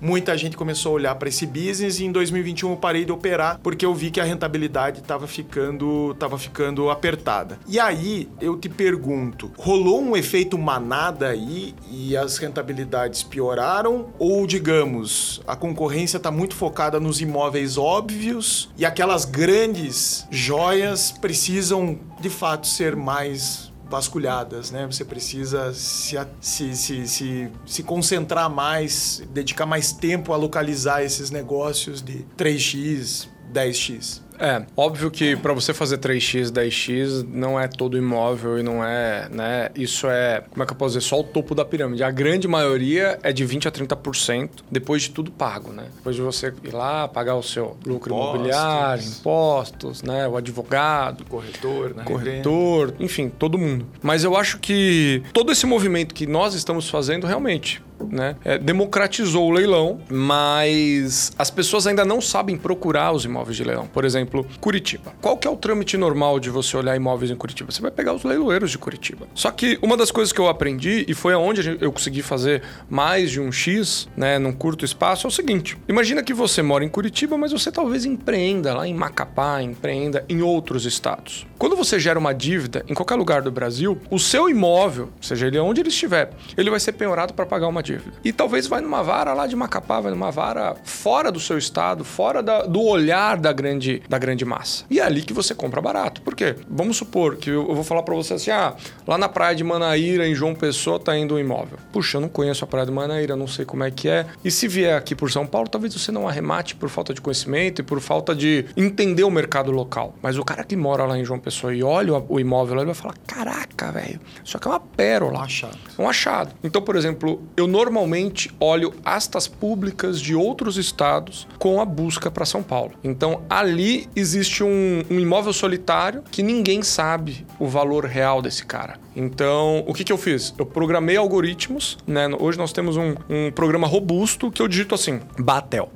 Muita 0.00 0.38
gente 0.38 0.56
começou 0.56 0.92
a 0.92 0.94
olhar 0.94 1.14
para 1.16 1.28
esse 1.28 1.44
business 1.44 1.98
e 1.98 2.04
em 2.04 2.12
2021 2.12 2.70
eu 2.70 2.76
parei 2.76 3.04
de 3.04 3.10
operar 3.10 3.58
porque 3.62 3.84
eu 3.84 3.92
vi 3.94 4.10
que 4.12 4.20
a 4.20 4.24
rentabilidade 4.24 5.00
estava 5.00 5.26
ficando, 5.26 6.14
tava 6.18 6.38
ficando 6.38 6.88
apertada. 6.88 7.58
E 7.66 7.80
aí 7.80 8.28
eu 8.40 8.56
te 8.56 8.68
pergunto, 8.68 9.50
rolou 9.58 10.00
um 10.00 10.16
efeito 10.16 10.56
manada 10.56 11.28
aí 11.28 11.74
e 11.90 12.16
as 12.16 12.38
rentabilidades 12.38 13.24
pioraram 13.24 14.06
ou 14.18 14.46
digamos, 14.46 15.40
a 15.46 15.56
concorrência 15.56 16.18
está 16.18 16.30
muito 16.30 16.54
focada 16.54 17.00
nos 17.00 17.20
imóveis 17.20 17.76
óbvios 17.76 18.68
e 18.78 18.84
aquelas 18.84 19.24
grandes 19.24 19.95
joias 20.30 21.10
precisam 21.12 21.98
de 22.20 22.30
fato 22.30 22.66
ser 22.66 22.96
mais 22.96 23.72
vasculhadas, 23.88 24.70
né? 24.70 24.86
Você 24.86 25.04
precisa 25.04 25.72
se, 25.72 26.16
se, 26.40 27.06
se, 27.06 27.50
se 27.64 27.82
concentrar 27.82 28.50
mais, 28.50 29.22
dedicar 29.30 29.66
mais 29.66 29.92
tempo 29.92 30.32
a 30.32 30.36
localizar 30.36 31.02
esses 31.02 31.30
negócios 31.30 32.02
de 32.02 32.24
3x, 32.36 33.28
10x. 33.52 34.22
É, 34.38 34.62
óbvio 34.76 35.10
que 35.10 35.36
para 35.36 35.52
você 35.52 35.72
fazer 35.72 35.98
3x, 35.98 36.50
10x 36.50 37.26
não 37.30 37.58
é 37.58 37.68
todo 37.68 37.96
imóvel 37.96 38.58
e 38.58 38.62
não 38.62 38.84
é, 38.84 39.28
né? 39.30 39.68
Isso 39.74 40.06
é, 40.08 40.42
como 40.50 40.62
é 40.62 40.66
que 40.66 40.72
eu 40.72 40.76
posso 40.76 40.96
dizer, 40.96 41.06
só 41.08 41.20
o 41.20 41.24
topo 41.24 41.54
da 41.54 41.64
pirâmide. 41.64 42.02
A 42.02 42.10
grande 42.10 42.46
maioria 42.46 43.18
é 43.22 43.32
de 43.32 43.44
20 43.44 43.68
a 43.68 43.70
30% 43.72 44.48
depois 44.70 45.02
de 45.02 45.10
tudo 45.10 45.30
pago, 45.30 45.72
né? 45.72 45.84
Depois 45.96 46.16
de 46.16 46.22
você 46.22 46.52
ir 46.64 46.72
lá 46.72 47.08
pagar 47.08 47.34
o 47.36 47.42
seu 47.42 47.76
lucro 47.86 48.12
Impostos. 48.12 48.34
imobiliário, 48.34 49.04
impostos, 49.04 50.02
né, 50.02 50.26
o 50.28 50.36
advogado, 50.36 51.24
Corretor, 51.24 51.94
né? 51.94 52.04
corretor, 52.04 52.94
enfim, 53.00 53.28
todo 53.28 53.58
mundo. 53.58 53.86
Mas 54.02 54.24
eu 54.24 54.36
acho 54.36 54.58
que 54.58 55.22
todo 55.32 55.52
esse 55.52 55.66
movimento 55.66 56.14
que 56.14 56.26
nós 56.26 56.54
estamos 56.54 56.88
fazendo 56.88 57.26
realmente, 57.26 57.82
né, 58.10 58.36
é, 58.44 58.58
democratizou 58.58 59.48
o 59.48 59.50
leilão, 59.50 60.00
mas 60.10 61.32
as 61.38 61.50
pessoas 61.50 61.86
ainda 61.86 62.04
não 62.04 62.20
sabem 62.20 62.56
procurar 62.56 63.12
os 63.12 63.24
imóveis 63.24 63.56
de 63.56 63.64
leilão. 63.64 63.86
Por 63.86 64.04
exemplo, 64.04 64.46
Curitiba. 64.60 65.12
Qual 65.20 65.36
que 65.36 65.46
é 65.46 65.50
o 65.50 65.56
trâmite 65.56 65.96
normal 65.96 66.38
de 66.38 66.50
você 66.50 66.76
olhar 66.76 66.96
imóveis 66.96 67.30
em 67.30 67.36
Curitiba? 67.36 67.70
Você 67.70 67.80
vai 67.80 67.90
pegar 67.90 68.14
os 68.14 68.24
leiloeiros 68.24 68.70
de 68.70 68.78
Curitiba. 68.78 69.26
Só 69.34 69.50
que 69.50 69.78
uma 69.82 69.96
das 69.96 70.10
coisas 70.10 70.32
que 70.32 70.40
eu 70.40 70.48
aprendi 70.48 71.04
e 71.08 71.14
foi 71.14 71.32
aonde 71.32 71.78
eu 71.80 71.92
consegui 71.92 72.22
fazer 72.22 72.62
mais 72.88 73.30
de 73.30 73.40
um 73.40 73.50
X, 73.50 74.08
né, 74.16 74.38
num 74.38 74.52
curto 74.52 74.84
espaço, 74.84 75.26
é 75.26 75.28
o 75.28 75.32
seguinte: 75.32 75.76
imagina 75.88 76.22
que 76.22 76.34
você 76.34 76.62
mora 76.62 76.84
em 76.84 76.88
Curitiba, 76.88 77.36
mas 77.36 77.52
você 77.52 77.70
talvez 77.70 78.04
empreenda 78.04 78.74
lá 78.74 78.86
em 78.86 78.94
Macapá, 78.94 79.62
empreenda 79.62 80.24
em 80.28 80.42
outros 80.42 80.84
estados. 80.84 81.46
Quando 81.58 81.76
você 81.76 81.98
gera 81.98 82.18
uma 82.18 82.34
dívida 82.34 82.84
em 82.88 82.94
qualquer 82.94 83.14
lugar 83.14 83.42
do 83.42 83.50
Brasil, 83.50 83.98
o 84.10 84.18
seu 84.18 84.48
imóvel, 84.48 85.10
seja 85.20 85.46
ele 85.46 85.58
onde 85.58 85.80
ele 85.80 85.88
estiver, 85.88 86.30
ele 86.56 86.70
vai 86.70 86.80
ser 86.80 86.92
penhorado 86.92 87.32
para 87.34 87.46
pagar 87.46 87.68
uma 87.68 87.82
E 88.24 88.32
talvez 88.32 88.66
vai 88.66 88.80
numa 88.80 89.02
vara 89.02 89.32
lá 89.32 89.46
de 89.46 89.54
Macapá, 89.56 90.00
vai 90.00 90.10
numa 90.10 90.30
vara 90.30 90.76
fora 90.84 91.30
do 91.30 91.40
seu 91.40 91.56
estado, 91.58 92.04
fora 92.04 92.42
da- 92.42 92.62
do 92.66 92.82
olhar 92.82 93.36
da 93.36 93.52
grande, 93.52 94.02
da 94.08 94.18
grande 94.18 94.44
massa. 94.44 94.84
E 94.90 95.00
é 95.00 95.02
ali 95.04 95.22
que 95.22 95.32
você 95.32 95.54
compra 95.54 95.80
barato. 95.80 96.20
Por 96.22 96.34
quê? 96.34 96.56
Vamos 96.68 96.96
supor 96.96 97.36
que 97.36 97.50
eu, 97.50 97.68
eu 97.68 97.74
vou 97.74 97.84
falar 97.84 98.02
para 98.02 98.14
você 98.14 98.34
assim: 98.34 98.50
ah, 98.50 98.74
lá 99.06 99.16
na 99.18 99.28
praia 99.28 99.54
de 99.54 99.64
Manaíra, 99.64 100.26
em 100.26 100.34
João 100.34 100.54
Pessoa, 100.54 100.98
tá 100.98 101.16
indo 101.16 101.34
um 101.34 101.38
imóvel. 101.38 101.78
Puxa, 101.92 102.16
eu 102.16 102.20
não 102.20 102.28
conheço 102.28 102.64
a 102.64 102.66
praia 102.66 102.86
de 102.86 102.92
Manaíra, 102.92 103.36
não 103.36 103.46
sei 103.46 103.64
como 103.64 103.84
é 103.84 103.90
que 103.90 104.08
é. 104.08 104.26
E 104.44 104.50
se 104.50 104.66
vier 104.68 104.96
aqui 104.96 105.14
por 105.14 105.30
São 105.30 105.46
Paulo, 105.46 105.68
talvez 105.68 105.94
você 105.94 106.10
não 106.12 106.28
arremate 106.28 106.74
por 106.74 106.88
falta 106.88 107.12
de 107.14 107.20
conhecimento 107.20 107.80
e 107.80 107.84
por 107.84 108.00
falta 108.00 108.34
de 108.34 108.64
entender 108.76 109.24
o 109.24 109.30
mercado 109.30 109.70
local. 109.70 110.14
Mas 110.22 110.38
o 110.38 110.44
cara 110.44 110.64
que 110.64 110.76
mora 110.76 111.04
lá 111.04 111.18
em 111.18 111.24
João 111.24 111.38
Pessoa 111.38 111.74
e 111.74 111.82
olha 111.82 112.14
o- 112.28 112.40
imóvel 112.40 112.76
ele 112.76 112.86
vai 112.86 112.94
falar: 112.94 113.14
caraca, 113.26 113.65
velho, 113.84 114.20
isso 114.44 114.56
aqui 114.56 114.66
é 114.66 114.70
uma 114.70 114.80
pérola. 114.80 115.40
Um 115.40 115.42
achado. 115.42 115.78
Um 115.98 116.08
achado. 116.08 116.54
Então, 116.64 116.80
por 116.80 116.96
exemplo, 116.96 117.42
eu 117.56 117.66
normalmente 117.66 118.50
olho 118.58 118.94
astas 119.04 119.46
públicas 119.46 120.20
de 120.20 120.34
outros 120.34 120.76
estados 120.76 121.46
com 121.58 121.80
a 121.80 121.84
busca 121.84 122.30
para 122.30 122.44
São 122.44 122.62
Paulo. 122.62 122.92
Então, 123.04 123.42
ali 123.50 124.08
existe 124.16 124.64
um, 124.64 125.02
um 125.10 125.20
imóvel 125.20 125.52
solitário 125.52 126.22
que 126.30 126.42
ninguém 126.42 126.82
sabe 126.82 127.46
o 127.58 127.66
valor 127.66 128.04
real 128.06 128.40
desse 128.40 128.64
cara. 128.64 128.98
Então, 129.14 129.82
o 129.86 129.94
que, 129.94 130.04
que 130.04 130.12
eu 130.12 130.18
fiz? 130.18 130.54
Eu 130.58 130.66
programei 130.66 131.16
algoritmos, 131.16 131.96
né? 132.06 132.28
Hoje 132.38 132.58
nós 132.58 132.72
temos 132.72 132.96
um, 132.96 133.14
um 133.30 133.50
programa 133.50 133.86
robusto 133.86 134.50
que 134.50 134.60
eu 134.60 134.68
digito 134.68 134.94
assim: 134.94 135.20
Batel. 135.38 135.90